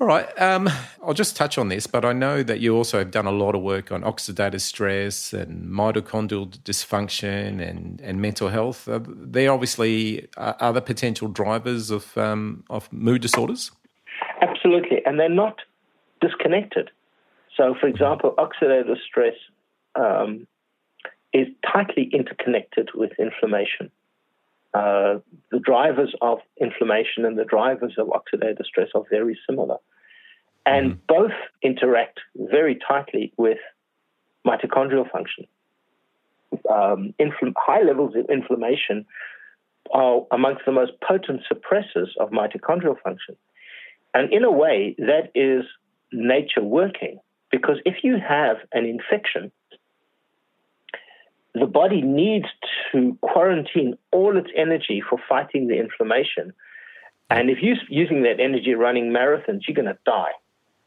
All 0.00 0.06
right. 0.06 0.26
Um, 0.40 0.70
I'll 1.04 1.12
just 1.12 1.34
touch 1.34 1.58
on 1.58 1.70
this, 1.70 1.88
but 1.88 2.04
I 2.04 2.12
know 2.12 2.44
that 2.44 2.60
you 2.60 2.76
also 2.76 2.98
have 2.98 3.10
done 3.10 3.26
a 3.26 3.32
lot 3.32 3.56
of 3.56 3.62
work 3.62 3.90
on 3.90 4.02
oxidative 4.02 4.60
stress 4.60 5.32
and 5.32 5.68
mitochondrial 5.68 6.48
dysfunction 6.60 7.60
and, 7.60 8.00
and 8.00 8.22
mental 8.22 8.48
health. 8.48 8.88
Uh, 8.88 9.00
they're 9.04 9.52
obviously 9.52 10.28
uh, 10.36 10.52
other 10.60 10.80
potential 10.80 11.26
drivers 11.26 11.90
of 11.90 12.16
um, 12.16 12.62
of 12.70 12.90
mood 12.92 13.22
disorders. 13.22 13.72
Absolutely, 14.40 15.04
and 15.04 15.18
they're 15.18 15.28
not 15.28 15.62
disconnected. 16.20 16.90
So, 17.56 17.74
for 17.80 17.88
example, 17.88 18.36
oxidative 18.38 18.98
stress 19.04 19.34
um, 19.94 20.46
is 21.32 21.48
tightly 21.70 22.08
interconnected 22.12 22.90
with 22.94 23.12
inflammation. 23.18 23.90
Uh, 24.74 25.18
the 25.50 25.58
drivers 25.58 26.14
of 26.20 26.38
inflammation 26.60 27.24
and 27.24 27.38
the 27.38 27.44
drivers 27.44 27.94
of 27.98 28.08
oxidative 28.08 28.64
stress 28.64 28.88
are 28.94 29.04
very 29.10 29.38
similar. 29.48 29.76
And 30.66 30.92
mm 30.92 30.98
both 31.08 31.32
interact 31.62 32.20
very 32.36 32.78
tightly 32.86 33.32
with 33.38 33.56
mitochondrial 34.46 35.10
function. 35.10 35.46
Um, 36.70 37.14
infl- 37.18 37.54
high 37.56 37.82
levels 37.82 38.14
of 38.14 38.28
inflammation 38.28 39.06
are 39.92 40.26
amongst 40.30 40.66
the 40.66 40.72
most 40.72 40.92
potent 41.00 41.40
suppressors 41.50 42.08
of 42.20 42.30
mitochondrial 42.30 43.00
function. 43.00 43.36
And 44.12 44.32
in 44.32 44.44
a 44.44 44.50
way, 44.50 44.94
that 44.98 45.30
is 45.34 45.64
nature 46.12 46.62
working. 46.62 47.20
Because 47.50 47.78
if 47.86 48.04
you 48.04 48.18
have 48.18 48.58
an 48.72 48.84
infection, 48.84 49.50
the 51.60 51.66
body 51.66 52.02
needs 52.02 52.46
to 52.92 53.16
quarantine 53.20 53.96
all 54.12 54.36
its 54.36 54.50
energy 54.56 55.02
for 55.08 55.18
fighting 55.28 55.68
the 55.68 55.78
inflammation. 55.78 56.52
And 57.30 57.50
if 57.50 57.58
you're 57.60 57.76
using 57.88 58.22
that 58.22 58.40
energy 58.40 58.74
running 58.74 59.10
marathons, 59.10 59.62
you're 59.66 59.74
going 59.74 59.86
to 59.86 59.98
die. 60.04 60.32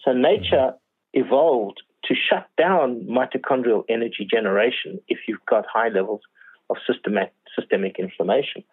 So 0.04 0.14
nature 0.14 0.74
evolved 1.14 1.82
to 2.06 2.16
shut 2.16 2.48
down 2.58 3.06
mitochondrial 3.10 3.84
energy 3.90 4.28
generation 4.30 5.00
if 5.08 5.20
you've 5.28 5.46
got 5.46 5.66
high 5.72 5.90
levels 5.90 6.22
of 6.70 6.78
systemic, 6.88 7.32
systemic 7.56 7.98
inflammation. 8.00 8.64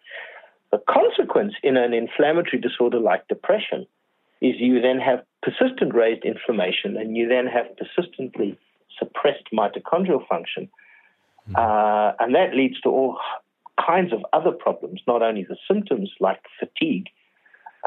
The 0.71 0.81
consequence 0.89 1.53
in 1.63 1.77
an 1.77 1.93
inflammatory 1.93 2.61
disorder 2.61 2.99
like 2.99 3.27
depression 3.27 3.85
is 4.41 4.55
you 4.57 4.81
then 4.81 4.99
have 4.99 5.23
persistent 5.43 5.93
raised 5.93 6.23
inflammation 6.23 6.97
and 6.97 7.15
you 7.15 7.27
then 7.27 7.47
have 7.47 7.65
persistently 7.77 8.57
suppressed 8.97 9.45
mitochondrial 9.53 10.25
function 10.27 10.69
uh, 11.55 12.13
and 12.19 12.35
that 12.35 12.55
leads 12.55 12.79
to 12.81 12.89
all 12.89 13.17
kinds 13.85 14.13
of 14.13 14.25
other 14.33 14.51
problems, 14.51 15.01
not 15.07 15.21
only 15.21 15.43
the 15.43 15.57
symptoms 15.67 16.11
like 16.19 16.41
fatigue, 16.59 17.07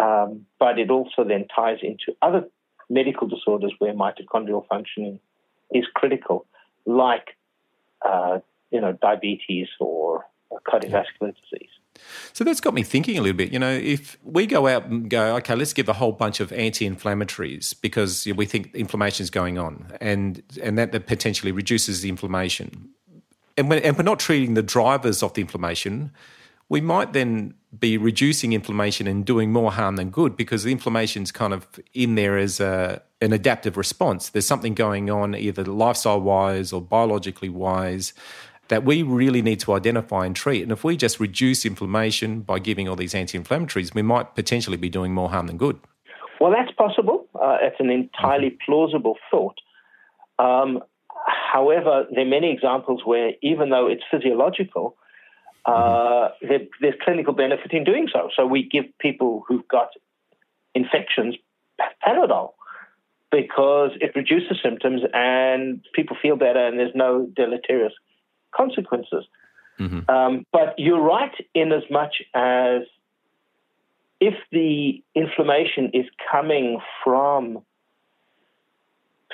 um, 0.01 0.47
but 0.59 0.79
it 0.79 0.91
also 0.91 1.25
then 1.25 1.47
ties 1.55 1.79
into 1.83 2.17
other 2.23 2.45
medical 2.89 3.27
disorders 3.27 3.73
where 3.79 3.93
mitochondrial 3.93 4.67
functioning 4.69 5.21
is 5.73 5.85
critical, 5.95 6.47
like 6.87 7.37
uh, 8.07 8.39
you 8.71 8.81
know 8.81 8.93
diabetes 8.93 9.69
or 9.81 10.25
cardiovascular 10.67 11.35
disease. 11.35 11.71
So 12.33 12.45
that's 12.45 12.61
got 12.61 12.75
me 12.75 12.83
thinking 12.83 13.19
a 13.19 13.21
little 13.21 13.37
bit. 13.37 13.53
You 13.53 13.59
know, 13.59 13.71
if 13.71 14.17
we 14.23 14.47
go 14.47 14.67
out 14.67 14.87
and 14.87 15.09
go, 15.11 15.37
okay, 15.37 15.55
let's 15.55 15.73
give 15.73 15.89
a 15.89 15.93
whole 15.93 16.13
bunch 16.13 16.41
of 16.41 16.53
anti-inflammatories 16.53 17.75
because 17.81 18.27
we 18.35 18.47
think 18.47 18.75
inflammation 18.75 19.23
is 19.25 19.31
going 19.31 19.59
on, 19.59 19.93
and 20.01 20.43
and 20.63 20.79
that, 20.79 20.93
that 20.93 21.07
potentially 21.07 21.53
reduces 21.53 22.01
the 22.01 22.09
inflammation 22.09 22.92
and, 23.57 23.69
when, 23.69 23.79
and 23.81 23.97
we're 23.97 24.03
not 24.03 24.19
treating 24.19 24.55
the 24.55 24.63
drivers 24.63 25.23
of 25.23 25.35
the 25.35 25.41
inflammation, 25.41 26.13
we 26.69 26.81
might 26.81 27.13
then 27.13 27.55
be 27.79 27.99
reducing 27.99 28.53
inflammation 28.53 29.07
and 29.07 29.25
doing 29.25 29.53
more 29.53 29.73
harm 29.73 29.97
than 29.97 30.11
good 30.11 30.37
because 30.37 30.65
the 30.65 30.73
inflammation's 30.73 31.33
kind 31.33 31.53
of 31.53 31.67
in 31.95 32.15
there 32.15 32.39
as 32.39 32.61
a, 32.61 33.03
an 33.21 33.33
adaptive 33.33 33.77
response. 33.77 34.31
There's 34.31 34.47
something 34.47 34.75
going 34.75 35.11
on, 35.11 35.35
either 35.35 35.65
lifestyle 35.65 36.21
wise 36.21 36.73
or 36.73 36.81
biologically 36.81 37.49
wise, 37.49 38.13
that 38.69 38.85
we 38.85 39.03
really 39.03 39.43
need 39.43 39.61
to 39.61 39.73
identify 39.75 40.25
and 40.25 40.35
treat. 40.35 40.63
And 40.63 40.73
if 40.73 40.85
we 40.85 40.97
just 40.97 41.21
reduce 41.21 41.67
inflammation 41.67 42.41
by 42.41 42.59
giving 42.59 42.89
all 42.89 42.97
these 42.97 43.15
anti 43.15 43.39
inflammatories, 43.39 43.95
we 43.95 44.03
might 44.03 44.35
potentially 44.35 44.79
be 44.79 44.89
doing 44.89 45.13
more 45.13 45.29
harm 45.29 45.47
than 45.47 45.59
good. 45.59 45.79
Well, 46.41 46.53
that's 46.53 46.73
possible. 46.73 47.29
Uh, 47.35 47.59
it's 47.61 47.77
an 47.81 47.91
entirely 47.91 48.51
mm-hmm. 48.51 48.65
plausible 48.71 49.17
thought. 49.31 49.59
Um, 50.39 50.81
However, 51.27 52.07
there 52.11 52.25
are 52.25 52.29
many 52.29 52.53
examples 52.53 53.03
where, 53.05 53.33
even 53.43 53.71
though 53.71 53.87
it's 53.87 54.03
physiological, 54.11 54.97
uh, 55.65 56.31
there, 56.41 56.61
there's 56.81 56.95
clinical 57.05 57.33
benefit 57.33 57.73
in 57.73 57.85
doing 57.85 58.09
so. 58.13 58.31
So 58.37 58.47
we 58.47 58.69
give 58.69 58.87
people 58.99 59.45
who've 59.47 59.67
got 59.69 59.89
infections 60.75 61.37
Panadol 62.07 62.53
because 63.31 63.91
it 64.01 64.13
reduces 64.15 64.59
symptoms 64.63 65.03
and 65.13 65.81
people 65.95 66.17
feel 66.21 66.37
better 66.37 66.67
and 66.67 66.79
there's 66.79 66.95
no 66.95 67.27
deleterious 67.35 67.93
consequences. 68.55 69.25
Mm-hmm. 69.81 70.11
Um, 70.11 70.47
but 70.53 70.75
you're 70.79 71.01
right 71.01 71.33
in 71.55 71.73
as 71.73 71.83
much 71.91 72.17
as 72.35 72.83
if 74.21 74.35
the 74.53 75.03
inflammation 75.15 75.91
is 75.95 76.07
coming 76.31 76.79
from 77.03 77.63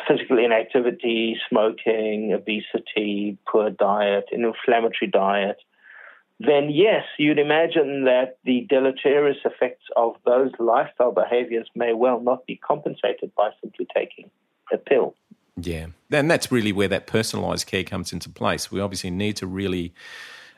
physical 0.07 0.39
inactivity, 0.39 1.37
smoking, 1.49 2.33
obesity, 2.33 3.39
poor 3.47 3.71
diet, 3.71 4.27
an 4.33 4.45
inflammatory 4.45 5.11
diet, 5.11 5.59
then 6.41 6.71
yes, 6.71 7.05
you'd 7.19 7.39
imagine 7.39 8.05
that 8.05 8.39
the 8.45 8.65
deleterious 8.69 9.39
effects 9.45 9.85
of 9.97 10.15
those 10.25 10.53
lifestyle 10.61 11.13
behaviors 11.13 11.69
may 11.75 11.93
well 11.93 12.21
not 12.21 12.47
be 12.47 12.57
compensated 12.57 13.35
by 13.37 13.51
simply 13.61 13.87
taking 13.95 14.31
a 14.73 14.79
pill. 14.79 15.15
Yeah, 15.61 15.87
and 16.13 16.31
that's 16.31 16.53
really 16.53 16.73
where 16.73 16.87
that 16.89 17.09
personalised 17.09 17.67
care 17.67 17.83
comes 17.83 18.13
into 18.13 18.29
place. 18.29 18.71
We 18.71 18.81
obviously 18.81 19.11
need 19.11 19.37
to 19.37 19.47
really 19.49 19.93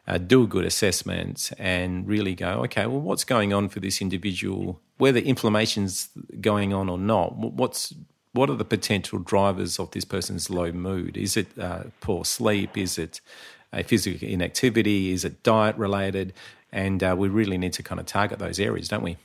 uh, 0.06 0.18
do 0.18 0.42
a 0.42 0.46
good 0.46 0.66
assessment 0.66 1.50
and 1.58 2.06
really 2.06 2.34
go, 2.34 2.62
okay, 2.64 2.86
well, 2.86 3.00
what's 3.00 3.24
going 3.24 3.54
on 3.54 3.70
for 3.70 3.80
this 3.80 4.02
individual? 4.02 4.80
Whether 4.98 5.20
inflammation's 5.20 6.10
going 6.42 6.74
on 6.74 6.90
or 6.90 6.98
not, 6.98 7.36
what's 7.36 7.94
what 8.32 8.50
are 8.50 8.56
the 8.56 8.64
potential 8.64 9.18
drivers 9.18 9.78
of 9.78 9.90
this 9.90 10.04
person's 10.04 10.50
low 10.50 10.72
mood? 10.72 11.16
Is 11.16 11.36
it 11.36 11.58
uh, 11.58 11.84
poor 12.00 12.24
sleep? 12.24 12.76
Is 12.76 12.98
it 12.98 13.20
a 13.72 13.82
physical 13.82 14.28
inactivity? 14.28 15.12
Is 15.12 15.24
it 15.24 15.42
diet 15.42 15.76
related? 15.76 16.32
And 16.72 17.02
uh, 17.02 17.16
we 17.18 17.28
really 17.28 17.58
need 17.58 17.72
to 17.74 17.82
kind 17.82 18.00
of 18.00 18.06
target 18.06 18.38
those 18.38 18.60
areas, 18.60 18.88
don't 18.88 19.02
we? 19.02 19.16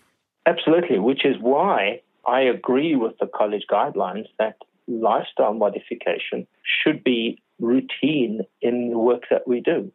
Absolutely, 0.47 0.99
which 0.99 1.25
is 1.25 1.35
why 1.39 2.01
I 2.27 2.41
agree 2.41 2.95
with 2.95 3.17
the 3.19 3.27
college 3.27 3.65
guidelines 3.69 4.27
that 4.39 4.57
lifestyle 4.87 5.53
modification 5.53 6.47
should 6.63 7.03
be 7.03 7.41
routine 7.59 8.41
in 8.61 8.89
the 8.91 8.97
work 8.97 9.23
that 9.29 9.47
we 9.47 9.61
do. 9.61 9.91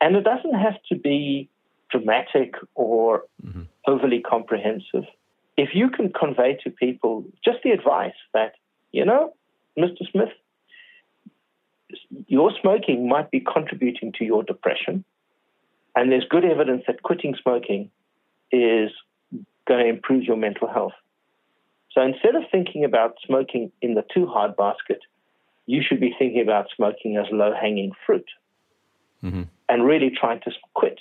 And 0.00 0.16
it 0.16 0.24
doesn't 0.24 0.54
have 0.54 0.74
to 0.88 0.96
be 0.96 1.48
dramatic 1.90 2.54
or 2.74 3.24
mm-hmm. 3.44 3.62
overly 3.86 4.20
comprehensive 4.20 5.04
if 5.56 5.70
you 5.74 5.88
can 5.90 6.12
convey 6.12 6.58
to 6.64 6.70
people 6.70 7.24
just 7.44 7.58
the 7.62 7.70
advice 7.70 8.14
that, 8.32 8.54
you 8.92 9.04
know, 9.04 9.34
Mr. 9.78 10.10
Smith, 10.10 10.30
your 12.26 12.52
smoking 12.60 13.08
might 13.08 13.30
be 13.30 13.40
contributing 13.40 14.12
to 14.18 14.24
your 14.24 14.42
depression, 14.42 15.04
and 15.96 16.10
there's 16.10 16.24
good 16.28 16.44
evidence 16.44 16.82
that 16.86 17.02
quitting 17.02 17.36
smoking 17.40 17.90
is 18.50 18.90
going 19.66 19.84
to 19.84 19.88
improve 19.88 20.24
your 20.24 20.36
mental 20.36 20.68
health. 20.68 20.92
So 21.92 22.02
instead 22.02 22.34
of 22.34 22.42
thinking 22.50 22.84
about 22.84 23.14
smoking 23.24 23.70
in 23.80 23.94
the 23.94 24.04
too 24.12 24.26
hard 24.26 24.56
basket, 24.56 25.00
you 25.66 25.82
should 25.86 26.00
be 26.00 26.14
thinking 26.18 26.42
about 26.42 26.66
smoking 26.74 27.16
as 27.16 27.26
low 27.30 27.52
hanging 27.54 27.92
fruit 28.04 28.26
mm-hmm. 29.22 29.42
and 29.68 29.84
really 29.84 30.10
trying 30.10 30.40
to 30.40 30.50
quit. 30.74 30.98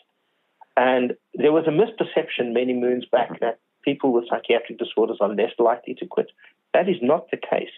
And 0.77 1.15
there 1.33 1.51
was 1.51 1.65
a 1.67 1.71
misperception 1.71 2.53
many 2.53 2.73
moons 2.73 3.05
back 3.11 3.39
that 3.41 3.59
people 3.83 4.13
with 4.13 4.25
psychiatric 4.29 4.77
disorders 4.79 5.17
are 5.21 5.29
less 5.29 5.51
likely 5.59 5.95
to 5.95 6.05
quit. 6.05 6.31
That 6.73 6.89
is 6.89 6.97
not 7.01 7.29
the 7.31 7.37
case. 7.37 7.73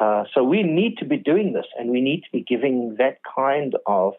Uh, 0.00 0.24
so 0.32 0.44
we 0.44 0.62
need 0.62 0.98
to 0.98 1.04
be 1.04 1.16
doing 1.16 1.52
this 1.52 1.66
and 1.78 1.90
we 1.90 2.00
need 2.00 2.22
to 2.22 2.30
be 2.32 2.42
giving 2.42 2.96
that 2.98 3.18
kind 3.36 3.74
of 3.86 4.14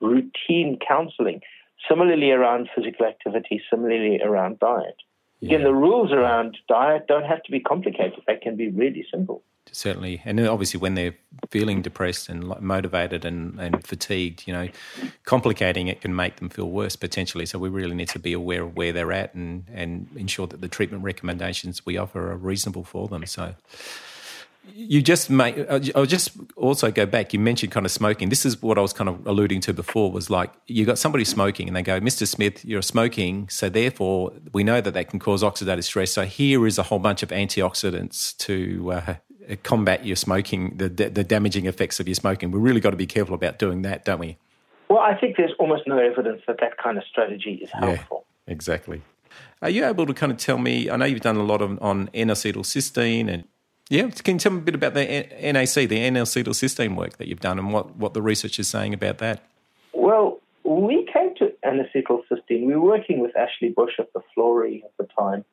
routine 0.00 0.78
counseling. 0.86 1.40
Similarly, 1.88 2.30
around 2.30 2.68
physical 2.74 3.06
activity, 3.06 3.62
similarly, 3.70 4.20
around 4.22 4.58
diet. 4.58 4.96
Yeah. 5.40 5.48
Again, 5.48 5.64
the 5.64 5.74
rules 5.74 6.12
around 6.12 6.58
diet 6.68 7.06
don't 7.06 7.24
have 7.24 7.42
to 7.44 7.50
be 7.50 7.60
complicated, 7.60 8.20
they 8.26 8.36
can 8.36 8.56
be 8.56 8.68
really 8.68 9.06
simple 9.10 9.42
certainly. 9.72 10.20
And 10.24 10.40
obviously, 10.40 10.78
when 10.80 10.94
they're 10.94 11.14
feeling 11.50 11.82
depressed 11.82 12.28
and 12.28 12.44
motivated 12.60 13.24
and, 13.24 13.58
and 13.58 13.86
fatigued, 13.86 14.46
you 14.46 14.52
know, 14.52 14.68
complicating 15.24 15.88
it 15.88 16.00
can 16.00 16.14
make 16.14 16.36
them 16.36 16.48
feel 16.48 16.68
worse 16.68 16.96
potentially. 16.96 17.46
So 17.46 17.58
we 17.58 17.68
really 17.68 17.94
need 17.94 18.08
to 18.10 18.18
be 18.18 18.32
aware 18.32 18.62
of 18.62 18.76
where 18.76 18.92
they're 18.92 19.12
at 19.12 19.34
and, 19.34 19.64
and 19.72 20.08
ensure 20.16 20.46
that 20.48 20.60
the 20.60 20.68
treatment 20.68 21.04
recommendations 21.04 21.84
we 21.86 21.96
offer 21.96 22.30
are 22.30 22.36
reasonable 22.36 22.84
for 22.84 23.08
them. 23.08 23.26
So. 23.26 23.54
You 24.74 25.00
just 25.02 25.30
make 25.30 25.56
i'll 25.94 26.06
just 26.06 26.32
also 26.56 26.90
go 26.90 27.06
back. 27.06 27.32
You 27.32 27.38
mentioned 27.38 27.72
kind 27.72 27.86
of 27.86 27.92
smoking. 27.92 28.28
This 28.28 28.44
is 28.44 28.60
what 28.62 28.78
i 28.78 28.80
was 28.80 28.92
kind 28.92 29.08
of 29.08 29.26
alluding 29.26 29.60
to 29.62 29.72
before 29.72 30.12
was 30.12 30.30
like 30.30 30.52
you 30.66 30.84
got 30.84 30.98
somebody 30.98 31.24
smoking 31.24 31.66
and 31.66 31.76
they 31.76 31.82
go 31.82 32.00
mr 32.00 32.26
smith 32.26 32.64
you're 32.64 32.82
smoking 32.82 33.48
so 33.48 33.68
therefore 33.68 34.32
we 34.52 34.64
know 34.64 34.80
that 34.80 34.92
that 34.92 35.08
can 35.08 35.18
cause 35.18 35.42
oxidative 35.42 35.84
stress. 35.84 36.12
So 36.12 36.24
here 36.24 36.66
is 36.66 36.78
a 36.78 36.84
whole 36.84 36.98
bunch 36.98 37.22
of 37.22 37.30
antioxidants 37.30 38.36
to 38.38 38.92
uh, 38.92 39.14
combat 39.62 40.04
your 40.04 40.16
smoking 40.16 40.76
the, 40.76 40.88
the 40.88 41.24
damaging 41.24 41.66
effects 41.66 42.00
of 42.00 42.06
your 42.06 42.14
smoking. 42.14 42.50
We 42.50 42.60
really 42.60 42.80
got 42.80 42.90
to 42.90 42.96
be 42.96 43.06
careful 43.06 43.34
about 43.34 43.58
doing 43.58 43.82
that 43.82 44.04
don't 44.04 44.20
we? 44.20 44.38
Well 44.88 45.00
i 45.00 45.14
think 45.18 45.36
there's 45.36 45.54
almost 45.58 45.84
no 45.86 45.98
evidence 45.98 46.42
that 46.46 46.58
that 46.60 46.76
kind 46.78 46.98
of 46.98 47.04
strategy 47.04 47.60
is 47.62 47.70
helpful. 47.70 48.26
yeah, 48.46 48.52
exactly. 48.52 49.02
Are 49.62 49.70
you 49.70 49.84
able 49.84 50.06
to 50.06 50.14
kind 50.14 50.32
of 50.32 50.38
tell 50.38 50.58
me 50.58 50.90
i 50.90 50.96
know 50.96 51.06
you've 51.06 51.20
done 51.20 51.36
a 51.36 51.42
lot 51.42 51.62
of, 51.62 51.80
on 51.82 52.10
N-acetylcysteine 52.12 53.28
and 53.32 53.44
yeah, 53.90 54.08
can 54.08 54.36
you 54.36 54.38
tell 54.38 54.52
me 54.52 54.58
a 54.58 54.62
bit 54.62 54.76
about 54.76 54.94
the 54.94 55.04
NAC, 55.04 55.88
the 55.88 56.00
N-acetylcysteine 56.00 56.94
work 56.94 57.18
that 57.18 57.26
you've 57.26 57.40
done, 57.40 57.58
and 57.58 57.72
what, 57.72 57.96
what 57.96 58.14
the 58.14 58.22
research 58.22 58.60
is 58.60 58.68
saying 58.68 58.94
about 58.94 59.18
that? 59.18 59.42
Well, 59.92 60.38
we 60.62 61.08
came 61.12 61.34
to 61.38 61.52
N-acetylcysteine. 61.64 62.66
We 62.66 62.76
were 62.76 62.80
working 62.80 63.18
with 63.18 63.36
Ashley 63.36 63.70
Bush 63.70 63.94
at 63.98 64.12
the 64.12 64.20
Florey 64.34 64.84
at 64.84 64.92
the 64.96 65.08
time, 65.18 65.44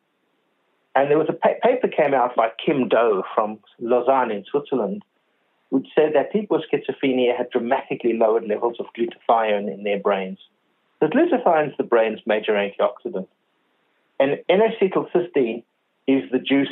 and 0.95 1.09
there 1.09 1.17
was 1.17 1.29
a 1.29 1.33
pa- 1.33 1.59
paper 1.63 1.87
came 1.87 2.13
out 2.13 2.35
by 2.35 2.49
Kim 2.63 2.87
Do 2.87 3.23
from 3.33 3.57
Lausanne 3.79 4.29
in 4.29 4.45
Switzerland, 4.45 5.01
which 5.69 5.87
said 5.95 6.11
that 6.13 6.31
people 6.31 6.59
with 6.59 6.67
schizophrenia 6.71 7.35
had 7.35 7.49
dramatically 7.49 8.13
lowered 8.13 8.47
levels 8.47 8.77
of 8.79 8.85
glutathione 8.95 9.73
in 9.73 9.83
their 9.83 9.99
brains. 9.99 10.37
The 11.01 11.07
glutathione 11.07 11.71
is 11.71 11.77
the 11.77 11.83
brain's 11.83 12.19
major 12.27 12.53
antioxidant, 12.53 13.27
and 14.19 14.39
N-acetylcysteine 14.47 15.63
is 16.05 16.29
the 16.31 16.39
juice 16.39 16.69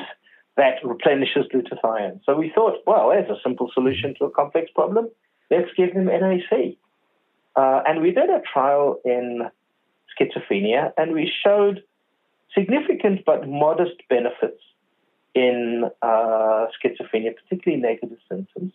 that 0.57 0.75
replenishes 0.83 1.45
glutathione. 1.53 2.21
So 2.25 2.35
we 2.35 2.51
thought, 2.53 2.75
well, 2.87 3.09
there's 3.09 3.29
a 3.29 3.39
simple 3.43 3.69
solution 3.73 4.15
to 4.19 4.25
a 4.25 4.31
complex 4.31 4.71
problem. 4.73 5.09
Let's 5.51 5.69
give 5.75 5.93
them 5.93 6.05
NAC. 6.05 6.77
Uh, 7.55 7.81
and 7.87 8.01
we 8.01 8.11
did 8.11 8.29
a 8.29 8.41
trial 8.51 8.99
in 9.05 9.49
schizophrenia, 10.17 10.91
and 10.97 11.13
we 11.13 11.31
showed 11.43 11.83
significant 12.53 13.25
but 13.25 13.47
modest 13.47 13.95
benefits 14.09 14.61
in 15.33 15.83
uh, 16.01 16.65
schizophrenia, 16.77 17.33
particularly 17.35 17.81
negative 17.81 18.17
symptoms. 18.29 18.73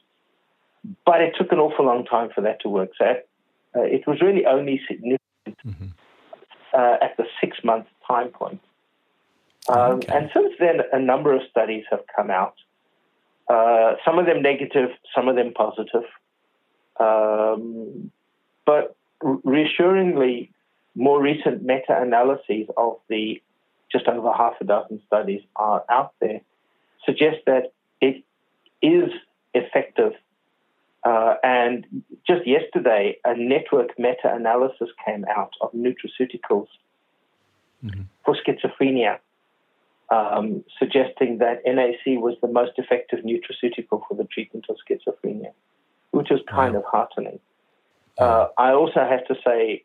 But 1.05 1.23
it 1.23 1.35
took 1.39 1.53
an 1.53 1.59
awful 1.59 1.87
long 1.87 2.05
time 2.05 2.31
for 2.35 2.43
that 2.43 2.61
to 2.63 2.69
work. 2.69 2.91
So 2.99 3.07
uh, 3.07 3.83
it 3.83 4.07
was 4.07 4.21
really 4.21 4.47
only 4.47 4.81
significant 4.87 5.21
mm-hmm. 5.47 5.87
Uh, 6.73 6.97
at 7.03 7.17
the 7.17 7.25
six 7.41 7.57
month 7.65 7.87
time 8.07 8.29
point. 8.29 8.61
Um, 9.71 9.93
okay. 9.99 10.17
And 10.17 10.31
since 10.35 10.55
then, 10.59 10.81
a 10.93 10.99
number 10.99 11.35
of 11.35 11.43
studies 11.51 11.85
have 11.91 12.01
come 12.15 12.31
out. 12.31 12.55
Uh, 13.49 13.95
some 14.05 14.19
of 14.19 14.27
them 14.27 14.43
negative, 14.43 14.91
some 15.15 15.29
of 15.29 15.37
them 15.37 15.53
positive. 15.53 16.05
Um, 16.99 18.11
but 18.67 18.97
reassuringly, 19.23 20.51
more 20.95 21.21
recent 21.21 21.63
meta 21.63 22.01
analyses 22.01 22.67
of 22.77 22.97
the 23.09 23.41
just 23.91 24.07
over 24.07 24.33
half 24.33 24.55
a 24.61 24.65
dozen 24.65 25.01
studies 25.07 25.43
are 25.57 25.85
out 25.89 26.13
there 26.21 26.41
suggest 27.05 27.39
that 27.47 27.73
it 28.01 28.23
is 28.83 29.11
effective. 29.55 30.13
Uh, 31.03 31.35
and 31.43 31.87
just 32.27 32.47
yesterday, 32.47 33.17
a 33.25 33.35
network 33.35 33.99
meta 33.99 34.33
analysis 34.33 34.89
came 35.05 35.25
out 35.35 35.53
of 35.61 35.73
nutraceuticals 35.73 36.69
mm-hmm. 37.85 38.03
for 38.25 38.37
schizophrenia 38.37 39.19
um, 40.11 40.65
suggesting 40.79 41.39
that 41.39 41.63
NAC 41.65 42.21
was 42.21 42.37
the 42.43 42.49
most 42.49 42.73
effective 42.77 43.21
nutraceutical 43.21 44.03
for 44.09 44.15
the 44.17 44.25
treatment 44.25 44.67
of 44.69 44.77
schizophrenia, 44.89 45.53
which 46.11 46.29
was 46.31 46.41
kind 46.49 46.75
wow. 46.75 46.81
of 46.81 46.87
heartening. 46.87 47.41
Uh, 48.19 48.49
I 48.59 48.73
also 48.73 49.01
have 49.01 49.25
to 49.29 49.37
say, 49.45 49.85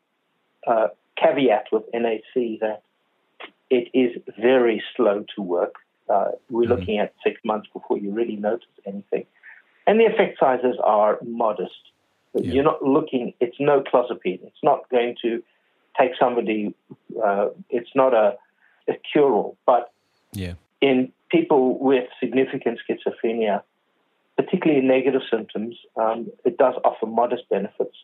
uh, 0.67 0.87
caveat 1.15 1.67
with 1.71 1.83
NAC 1.93 2.59
that 2.59 2.81
it 3.69 3.89
is 3.93 4.21
very 4.37 4.83
slow 4.95 5.25
to 5.35 5.41
work. 5.41 5.75
Uh, 6.09 6.31
we're 6.49 6.63
mm-hmm. 6.63 6.73
looking 6.73 6.99
at 6.99 7.13
six 7.23 7.39
months 7.43 7.67
before 7.73 7.97
you 7.97 8.11
really 8.11 8.35
notice 8.35 8.67
anything. 8.85 9.25
And 9.87 9.99
the 9.99 10.05
effect 10.05 10.39
sizes 10.39 10.75
are 10.83 11.19
modest. 11.23 11.73
Yeah. 12.33 12.51
You're 12.51 12.63
not 12.63 12.83
looking, 12.83 13.33
it's 13.39 13.55
no 13.59 13.81
clozapine. 13.81 14.43
It's 14.43 14.63
not 14.63 14.89
going 14.89 15.15
to 15.21 15.41
take 15.99 16.11
somebody, 16.19 16.75
uh, 17.23 17.49
it's 17.69 17.91
not 17.95 18.13
a, 18.13 18.35
a 18.89 18.93
cure 19.11 19.31
all, 19.31 19.57
but 19.65 19.91
yeah. 20.35 20.53
In 20.81 21.11
people 21.31 21.79
with 21.79 22.07
significant 22.19 22.79
schizophrenia, 22.87 23.61
particularly 24.37 24.85
negative 24.85 25.21
symptoms, 25.31 25.75
um, 25.95 26.31
it 26.43 26.57
does 26.57 26.75
offer 26.83 27.05
modest 27.05 27.49
benefits. 27.49 27.95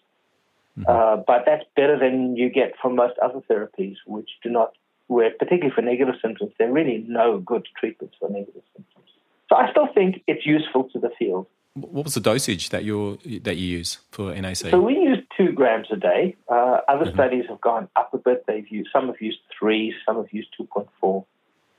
Mm-hmm. 0.77 0.89
Uh, 0.89 1.17
but 1.27 1.43
that's 1.45 1.65
better 1.75 1.99
than 1.99 2.37
you 2.37 2.49
get 2.49 2.73
from 2.81 2.95
most 2.95 3.17
other 3.19 3.41
therapies, 3.49 3.95
which 4.07 4.29
do 4.41 4.49
not, 4.49 4.73
where 5.07 5.29
particularly 5.31 5.73
for 5.75 5.81
negative 5.81 6.15
symptoms, 6.21 6.53
there 6.57 6.69
are 6.69 6.71
really 6.71 7.03
no 7.07 7.39
good 7.39 7.67
treatments 7.77 8.15
for 8.19 8.29
negative 8.29 8.63
symptoms. 8.75 9.09
So 9.49 9.57
I 9.57 9.69
still 9.71 9.89
think 9.93 10.23
it's 10.27 10.45
useful 10.45 10.85
to 10.93 10.99
the 10.99 11.09
field. 11.19 11.47
What 11.73 12.05
was 12.05 12.13
the 12.13 12.21
dosage 12.21 12.69
that 12.69 12.83
you 12.83 13.17
that 13.43 13.55
you 13.55 13.77
use 13.79 13.99
for 14.11 14.33
NAC? 14.33 14.57
So 14.57 14.81
we 14.81 14.93
use 14.93 15.19
two 15.37 15.53
grams 15.53 15.87
a 15.91 15.95
day. 15.95 16.35
Uh, 16.49 16.79
other 16.87 17.05
mm-hmm. 17.05 17.13
studies 17.13 17.45
have 17.47 17.61
gone 17.61 17.87
up 17.95 18.13
a 18.13 18.17
bit. 18.17 18.45
They've 18.45 18.67
used 18.67 18.89
some 18.91 19.07
have 19.07 19.21
used 19.21 19.39
three, 19.57 19.93
some 20.05 20.17
have 20.17 20.31
used 20.31 20.49
two 20.57 20.65
point 20.65 20.89
four. 20.99 21.25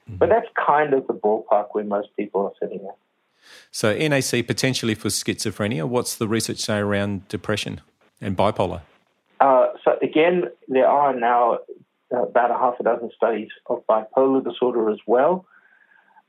Mm-hmm. 0.08 0.16
But 0.16 0.28
that's 0.28 0.48
kind 0.66 0.94
of 0.94 1.06
the 1.06 1.14
ballpark 1.14 1.68
where 1.72 1.84
most 1.84 2.08
people 2.16 2.42
are 2.46 2.52
sitting 2.60 2.84
at. 2.86 2.96
So, 3.70 3.96
NAC 3.96 4.46
potentially 4.46 4.94
for 4.94 5.08
schizophrenia. 5.08 5.84
What's 5.88 6.16
the 6.16 6.28
research 6.28 6.58
say 6.58 6.78
around 6.78 7.28
depression 7.28 7.80
and 8.20 8.36
bipolar? 8.36 8.82
Uh, 9.40 9.68
so, 9.84 9.98
again, 10.02 10.44
there 10.68 10.86
are 10.86 11.14
now 11.14 11.58
uh, 12.12 12.22
about 12.22 12.50
a 12.50 12.54
half 12.54 12.74
a 12.80 12.84
dozen 12.84 13.10
studies 13.16 13.48
of 13.66 13.84
bipolar 13.88 14.44
disorder 14.44 14.90
as 14.90 14.98
well. 15.06 15.46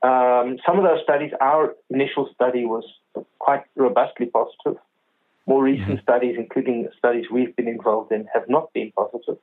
Um, 0.01 0.57
some 0.65 0.77
of 0.77 0.83
those 0.83 1.01
studies, 1.03 1.31
our 1.39 1.75
initial 1.89 2.29
study 2.33 2.65
was 2.65 2.83
quite 3.39 3.63
robustly 3.75 4.25
positive. 4.25 4.81
More 5.45 5.63
recent 5.63 5.87
mm-hmm. 5.87 6.01
studies, 6.01 6.35
including 6.37 6.89
studies 6.97 7.25
we've 7.31 7.55
been 7.55 7.67
involved 7.67 8.11
in, 8.11 8.27
have 8.33 8.49
not 8.49 8.73
been 8.73 8.91
positive. 8.91 9.37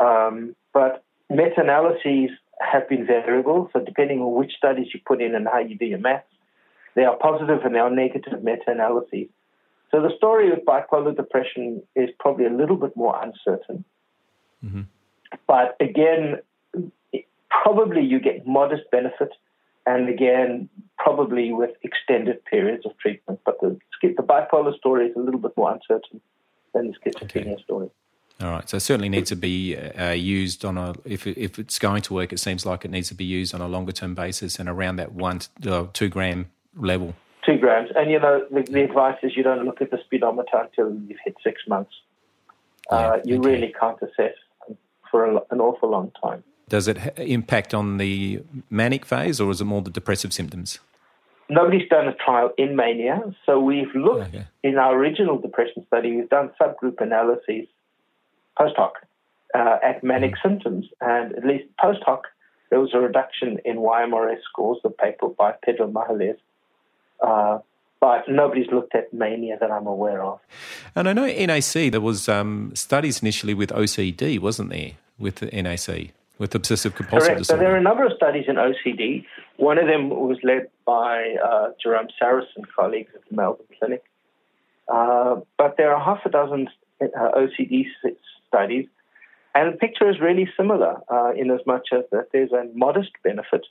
Um, 0.00 0.54
but 0.72 1.02
meta 1.30 1.60
analyses 1.60 2.30
have 2.60 2.88
been 2.88 3.06
variable. 3.06 3.70
So 3.72 3.80
depending 3.80 4.20
on 4.20 4.34
which 4.34 4.52
studies 4.56 4.88
you 4.92 5.00
put 5.06 5.22
in 5.22 5.34
and 5.34 5.46
how 5.46 5.58
you 5.58 5.76
do 5.76 5.86
your 5.86 5.98
maths, 5.98 6.26
there 6.94 7.08
are 7.08 7.16
positive 7.16 7.60
and 7.64 7.74
there 7.74 7.82
are 7.82 7.90
negative 7.90 8.42
meta-analyses. 8.42 9.28
So 9.90 10.02
the 10.02 10.10
story 10.16 10.50
of 10.52 10.58
bipolar 10.60 11.16
depression 11.16 11.82
is 11.94 12.10
probably 12.18 12.46
a 12.46 12.50
little 12.50 12.76
bit 12.76 12.96
more 12.96 13.18
uncertain. 13.22 13.84
Mm-hmm. 14.64 14.82
But 15.46 15.76
again, 15.80 16.38
probably 17.50 18.02
you 18.02 18.20
get 18.20 18.46
modest 18.46 18.90
benefit, 18.90 19.30
and 19.86 20.08
again, 20.08 20.68
probably 20.98 21.52
with 21.52 21.70
extended 21.82 22.44
periods 22.44 22.84
of 22.84 22.92
treatment. 22.98 23.40
But 23.44 23.60
the, 23.60 23.78
the 24.02 24.22
bipolar 24.22 24.76
story 24.76 25.06
is 25.06 25.16
a 25.16 25.20
little 25.20 25.40
bit 25.40 25.52
more 25.56 25.72
uncertain 25.72 26.20
than 26.74 26.88
the 26.88 27.10
schizophrenia 27.10 27.54
okay. 27.54 27.62
story. 27.62 27.90
All 28.40 28.50
right. 28.50 28.68
So 28.68 28.76
it 28.76 28.80
certainly 28.80 29.08
needs 29.08 29.30
to 29.30 29.36
be 29.36 29.76
uh, 29.76 30.10
used 30.12 30.64
on 30.64 30.78
a, 30.78 30.94
if, 31.04 31.26
if 31.26 31.58
it's 31.58 31.78
going 31.78 32.02
to 32.02 32.14
work, 32.14 32.32
it 32.32 32.38
seems 32.38 32.64
like 32.64 32.84
it 32.84 32.90
needs 32.90 33.08
to 33.08 33.14
be 33.14 33.24
used 33.24 33.52
on 33.52 33.60
a 33.60 33.66
longer 33.66 33.90
term 33.90 34.14
basis 34.14 34.60
and 34.60 34.68
around 34.68 34.96
that 34.96 35.12
one, 35.12 35.40
uh, 35.66 35.86
two 35.92 36.08
gram 36.08 36.48
level. 36.76 37.14
Two 37.44 37.58
grams. 37.58 37.90
And, 37.96 38.10
you 38.10 38.20
know, 38.20 38.46
the, 38.50 38.62
the, 38.62 38.84
advice 38.84 39.16
is 39.22 39.32
you 39.36 39.42
don't 39.42 39.64
look 39.64 39.80
at 39.80 39.90
the 39.90 39.98
speedometer 40.04 40.56
until 40.56 40.94
you've 41.08 41.18
hit 41.24 41.34
six 41.42 41.62
months. 41.66 41.90
Uh, 42.90 43.16
yeah, 43.16 43.22
you 43.24 43.40
okay. 43.40 43.48
really 43.48 43.74
can't 43.78 43.98
assess 44.02 44.34
for 45.10 45.24
a, 45.24 45.40
an 45.50 45.60
awful 45.60 45.90
long 45.90 46.12
time. 46.22 46.44
Does 46.68 46.86
it 46.86 46.98
impact 47.16 47.74
on 47.74 47.96
the 47.96 48.42
manic 48.70 49.04
phase 49.04 49.40
or 49.40 49.50
is 49.50 49.60
it 49.60 49.64
more 49.64 49.82
the 49.82 49.90
depressive 49.90 50.32
symptoms? 50.32 50.78
Nobody's 51.50 51.88
done 51.88 52.06
a 52.06 52.14
trial 52.14 52.52
in 52.58 52.76
mania. 52.76 53.20
So 53.46 53.58
we've 53.58 53.92
looked 53.94 54.28
okay. 54.28 54.46
in 54.62 54.76
our 54.76 54.94
original 54.94 55.38
depression 55.38 55.84
study, 55.86 56.14
we've 56.14 56.28
done 56.28 56.50
subgroup 56.60 57.00
analyses 57.00 57.66
post 58.58 58.74
hoc 58.76 58.94
uh, 59.54 59.76
at 59.82 60.02
manic 60.02 60.32
mm. 60.32 60.42
symptoms. 60.42 60.86
And 61.00 61.34
at 61.36 61.44
least 61.44 61.64
post 61.80 62.00
hoc, 62.04 62.24
there 62.70 62.80
was 62.80 62.90
a 62.92 62.98
reduction 62.98 63.58
in 63.64 63.76
YMRS 63.76 64.42
scores, 64.50 64.78
the 64.82 64.90
paper 64.90 65.28
by 65.28 65.54
Pedro 65.64 65.90
Magalhães. 65.90 66.38
Uh, 67.20 67.58
but 68.00 68.28
nobody's 68.28 68.68
looked 68.70 68.94
at 68.94 69.12
mania 69.12 69.56
that 69.60 69.70
I'm 69.70 69.86
aware 69.86 70.22
of. 70.22 70.40
And 70.94 71.08
I 71.08 71.12
know 71.12 71.26
NAC, 71.26 71.90
there 71.90 72.00
was 72.00 72.28
um, 72.28 72.72
studies 72.74 73.22
initially 73.22 73.54
with 73.54 73.70
OCD, 73.70 74.38
wasn't 74.38 74.70
there, 74.70 74.92
with 75.18 75.36
the 75.36 75.46
NAC, 75.46 76.12
with 76.38 76.54
obsessive 76.54 76.94
compulsive 76.94 77.26
Correct. 77.26 77.38
disorder? 77.40 77.60
So 77.60 77.64
there 77.64 77.74
are 77.74 77.78
a 77.78 77.82
number 77.82 78.06
of 78.06 78.12
studies 78.12 78.44
in 78.46 78.54
OCD. 78.54 79.24
One 79.56 79.78
of 79.78 79.88
them 79.88 80.10
was 80.10 80.38
led 80.44 80.68
by 80.86 81.34
uh, 81.44 81.70
Jerome 81.82 82.06
and 82.22 82.68
colleagues 82.76 83.10
at 83.16 83.22
the 83.28 83.34
Melbourne 83.34 83.66
Clinic. 83.78 84.04
Uh, 84.86 85.40
but 85.56 85.76
there 85.76 85.92
are 85.92 86.02
half 86.02 86.24
a 86.24 86.30
dozen 86.30 86.68
uh, 87.00 87.30
OCD 87.36 87.86
studies. 88.48 88.86
And 89.54 89.72
the 89.72 89.76
picture 89.78 90.08
is 90.08 90.20
really 90.20 90.48
similar 90.56 90.96
uh, 91.10 91.32
in 91.34 91.50
as 91.50 91.60
much 91.66 91.88
as 91.92 92.04
that 92.12 92.28
there's 92.32 92.52
a 92.52 92.64
modest 92.74 93.10
benefit. 93.24 93.66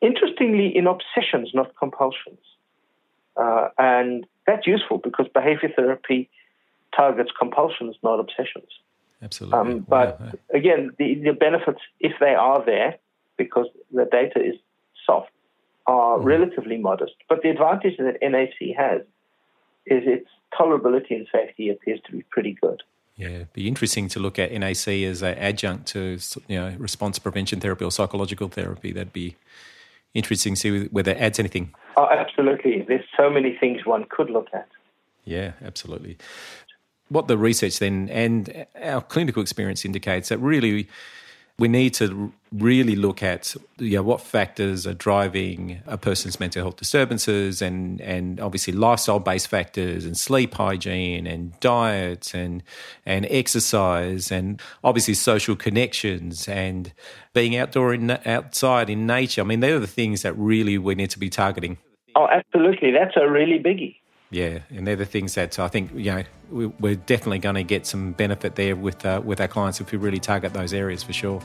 Interestingly, 0.00 0.76
in 0.76 0.86
obsessions, 0.86 1.50
not 1.54 1.74
compulsions. 1.76 2.38
Uh, 3.36 3.68
and 3.78 4.26
that's 4.46 4.66
useful 4.66 4.98
because 4.98 5.26
behavior 5.32 5.70
therapy 5.74 6.28
targets 6.94 7.30
compulsions, 7.38 7.96
not 8.02 8.20
obsessions. 8.20 8.68
Absolutely. 9.22 9.58
Um, 9.58 9.86
but 9.88 10.20
wow. 10.20 10.32
again, 10.54 10.90
the, 10.98 11.14
the 11.14 11.32
benefits, 11.32 11.80
if 12.00 12.12
they 12.20 12.34
are 12.34 12.64
there, 12.64 12.96
because 13.36 13.66
the 13.92 14.04
data 14.04 14.40
is 14.40 14.54
soft, 15.04 15.30
are 15.86 16.18
mm. 16.18 16.24
relatively 16.24 16.76
modest. 16.76 17.14
But 17.28 17.42
the 17.42 17.50
advantage 17.50 17.96
that 17.98 18.18
NAC 18.22 18.76
has 18.76 19.02
is 19.86 20.02
its 20.06 20.28
tolerability 20.58 21.12
and 21.12 21.26
safety 21.32 21.70
appears 21.70 22.00
to 22.06 22.12
be 22.12 22.22
pretty 22.30 22.56
good. 22.60 22.82
Yeah, 23.16 23.28
it'd 23.28 23.52
be 23.54 23.66
interesting 23.66 24.08
to 24.08 24.20
look 24.20 24.38
at 24.38 24.52
NAC 24.52 24.88
as 24.88 25.22
an 25.22 25.38
adjunct 25.38 25.86
to 25.88 26.18
you 26.48 26.58
know 26.60 26.74
response 26.78 27.18
prevention 27.18 27.60
therapy 27.60 27.84
or 27.84 27.90
psychological 27.90 28.48
therapy. 28.48 28.92
That'd 28.92 29.12
be 29.12 29.36
interesting 30.12 30.54
to 30.54 30.60
see 30.60 30.84
whether 30.88 31.12
it 31.12 31.18
adds 31.18 31.38
anything. 31.38 31.74
Oh, 31.96 32.08
absolutely. 32.10 32.82
There's 32.86 33.04
so 33.16 33.30
many 33.30 33.56
things 33.58 33.86
one 33.86 34.04
could 34.10 34.28
look 34.28 34.48
at. 34.52 34.68
Yeah, 35.24 35.52
absolutely. 35.64 36.18
What 37.08 37.26
the 37.26 37.38
research 37.38 37.78
then 37.78 38.08
and 38.10 38.66
our 38.82 39.00
clinical 39.00 39.40
experience 39.40 39.84
indicates 39.84 40.28
that 40.28 40.38
really 40.38 40.88
we 41.58 41.68
need 41.68 41.94
to 41.94 42.32
really 42.52 42.96
look 42.96 43.22
at 43.22 43.54
you 43.78 43.96
know, 43.96 44.02
what 44.02 44.20
factors 44.20 44.86
are 44.86 44.94
driving 44.94 45.80
a 45.86 45.96
person's 45.96 46.38
mental 46.38 46.62
health 46.62 46.76
disturbances 46.76 47.62
and, 47.62 48.00
and 48.02 48.40
obviously 48.40 48.72
lifestyle 48.72 49.18
based 49.18 49.48
factors 49.48 50.04
and 50.04 50.16
sleep 50.16 50.54
hygiene 50.54 51.26
and 51.26 51.58
diet 51.60 52.34
and, 52.34 52.62
and 53.04 53.26
exercise 53.30 54.30
and 54.30 54.60
obviously 54.84 55.14
social 55.14 55.56
connections 55.56 56.46
and 56.46 56.92
being 57.32 57.56
outdoor 57.56 57.94
in, 57.94 58.10
outside 58.26 58.90
in 58.90 59.06
nature. 59.06 59.40
I 59.40 59.44
mean, 59.44 59.60
they're 59.60 59.80
the 59.80 59.86
things 59.86 60.22
that 60.22 60.34
really 60.34 60.76
we 60.78 60.94
need 60.94 61.10
to 61.10 61.18
be 61.18 61.30
targeting. 61.30 61.78
Oh, 62.14 62.28
absolutely. 62.30 62.90
That's 62.92 63.16
a 63.16 63.28
really 63.28 63.58
biggie. 63.58 63.96
Yeah, 64.30 64.58
and 64.70 64.86
they're 64.86 64.96
the 64.96 65.06
things 65.06 65.34
that 65.34 65.54
So 65.54 65.64
I 65.64 65.68
think 65.68 65.92
you 65.94 66.12
know 66.12 66.72
we're 66.80 66.96
definitely 66.96 67.38
going 67.38 67.54
to 67.54 67.62
get 67.62 67.86
some 67.86 68.12
benefit 68.12 68.54
there 68.56 68.76
with 68.76 69.04
uh, 69.04 69.20
with 69.24 69.40
our 69.40 69.48
clients 69.48 69.80
if 69.80 69.92
we 69.92 69.98
really 69.98 70.20
target 70.20 70.52
those 70.52 70.72
areas 70.72 71.02
for 71.02 71.12
sure. 71.12 71.40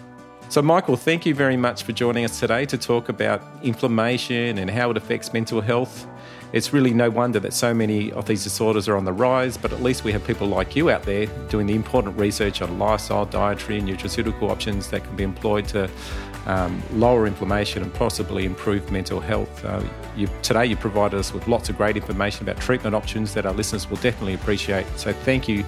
So, 0.50 0.62
Michael, 0.62 0.98
thank 0.98 1.26
you 1.26 1.34
very 1.34 1.56
much 1.56 1.84
for 1.84 1.94
joining 1.94 2.26
us 2.26 2.38
today 2.38 2.66
to 2.66 2.78
talk 2.78 3.08
about 3.08 3.42
inflammation 3.64 4.58
and 4.58 4.70
how 4.70 4.92
it 4.92 4.98
affects 4.98 5.32
mental 5.32 5.62
health. 5.62 6.06
It's 6.52 6.74
really 6.74 6.94
no 6.94 7.10
wonder 7.10 7.40
that 7.40 7.54
so 7.54 7.74
many 7.74 8.12
of 8.12 8.26
these 8.26 8.44
disorders 8.44 8.90
are 8.90 8.98
on 8.98 9.06
the 9.06 9.14
rise, 9.14 9.56
but 9.56 9.72
at 9.72 9.82
least 9.82 10.04
we 10.04 10.12
have 10.12 10.28
people 10.28 10.48
like 10.48 10.76
you 10.76 10.90
out 10.90 11.04
there 11.04 11.28
doing 11.48 11.68
the 11.68 11.74
important 11.74 12.20
research 12.20 12.62
on 12.62 12.78
lifestyle, 12.78 13.26
dietary, 13.26 13.80
and 13.80 13.88
nutraceutical 13.88 14.50
options 14.50 14.90
that 14.90 15.06
can 15.06 15.16
be 15.16 15.24
employed 15.24 15.70
to 15.70 15.90
um, 16.46 16.82
lower 16.94 17.28
inflammation 17.28 17.84
and 17.84 17.94
possibly 17.94 18.46
improve 18.46 18.92
mental 18.92 19.20
health. 19.20 19.64
Uh, 19.64 19.84
you, 20.16 20.28
today, 20.42 20.66
you 20.66 20.76
provided 20.76 21.20
us 21.20 21.34
with 21.34 21.48
lots 21.48 21.70
of 21.70 21.78
great 21.78 21.96
information 21.96 22.48
about 22.48 22.62
treatment 22.62 22.96
options 22.96 23.34
that 23.34 23.46
our 23.46 23.54
listeners 23.54 23.90
will 23.90 23.98
definitely 23.98 24.34
appreciate. 24.34 24.86
So, 24.98 25.14
thank 25.14 25.48
you 25.48 25.64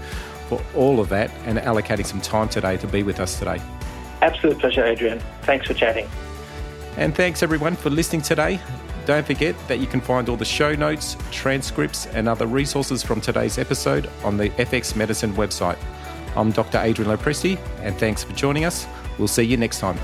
for 0.49 0.61
all 0.75 0.99
of 0.99 1.09
that 1.09 1.31
and 1.45 1.57
allocating 1.59 2.05
some 2.05 2.21
time 2.21 2.49
today 2.49 2.77
to 2.77 2.87
be 2.87 3.03
with 3.03 3.19
us 3.19 3.39
today. 3.39 3.61
Absolute 4.21 4.59
pleasure, 4.59 4.85
Adrian. 4.85 5.19
Thanks 5.43 5.67
for 5.67 5.73
chatting. 5.73 6.07
And 6.97 7.15
thanks 7.15 7.43
everyone 7.43 7.75
for 7.75 7.89
listening 7.89 8.21
today. 8.21 8.59
Don't 9.05 9.25
forget 9.25 9.55
that 9.67 9.79
you 9.79 9.87
can 9.87 9.99
find 9.99 10.29
all 10.29 10.37
the 10.37 10.45
show 10.45 10.75
notes, 10.75 11.17
transcripts, 11.31 12.05
and 12.07 12.29
other 12.29 12.47
resources 12.47 13.03
from 13.03 13.19
today's 13.19 13.57
episode 13.57 14.09
on 14.23 14.37
the 14.37 14.49
FX 14.51 14.95
Medicine 14.95 15.33
website. 15.33 15.77
I'm 16.35 16.51
Dr. 16.51 16.79
Adrian 16.79 17.11
Lopresti, 17.11 17.59
and 17.81 17.97
thanks 17.97 18.23
for 18.23 18.33
joining 18.33 18.65
us. 18.65 18.87
We'll 19.17 19.27
see 19.27 19.43
you 19.43 19.57
next 19.57 19.79
time. 19.79 19.97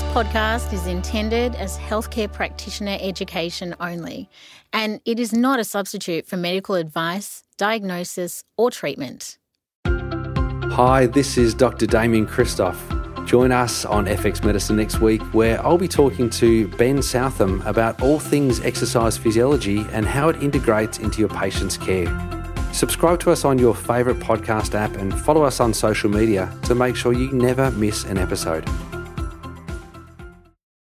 Podcast 0.00 0.72
is 0.72 0.86
intended 0.86 1.54
as 1.56 1.76
healthcare 1.76 2.32
practitioner 2.32 2.96
education 2.98 3.74
only, 3.78 4.30
and 4.72 5.02
it 5.04 5.20
is 5.20 5.34
not 5.34 5.60
a 5.60 5.64
substitute 5.64 6.26
for 6.26 6.38
medical 6.38 6.76
advice, 6.76 7.44
diagnosis, 7.58 8.42
or 8.56 8.70
treatment. 8.70 9.36
Hi, 9.84 11.06
this 11.06 11.36
is 11.36 11.52
Dr. 11.52 11.84
Damian 11.84 12.26
Kristof. 12.26 12.76
Join 13.26 13.52
us 13.52 13.84
on 13.84 14.06
FX 14.06 14.42
Medicine 14.42 14.76
next 14.76 15.00
week, 15.00 15.20
where 15.34 15.62
I'll 15.62 15.76
be 15.76 15.88
talking 15.88 16.30
to 16.30 16.68
Ben 16.68 17.02
Southam 17.02 17.60
about 17.66 18.00
all 18.00 18.18
things 18.18 18.60
exercise 18.60 19.18
physiology 19.18 19.84
and 19.92 20.06
how 20.06 20.30
it 20.30 20.42
integrates 20.42 21.00
into 21.00 21.20
your 21.20 21.28
patient's 21.28 21.76
care. 21.76 22.06
Subscribe 22.72 23.20
to 23.20 23.30
us 23.30 23.44
on 23.44 23.58
your 23.58 23.74
favourite 23.74 24.18
podcast 24.20 24.74
app 24.74 24.96
and 24.96 25.12
follow 25.20 25.42
us 25.42 25.60
on 25.60 25.74
social 25.74 26.08
media 26.08 26.50
to 26.62 26.74
make 26.74 26.96
sure 26.96 27.12
you 27.12 27.30
never 27.32 27.70
miss 27.72 28.04
an 28.04 28.16
episode. 28.16 28.66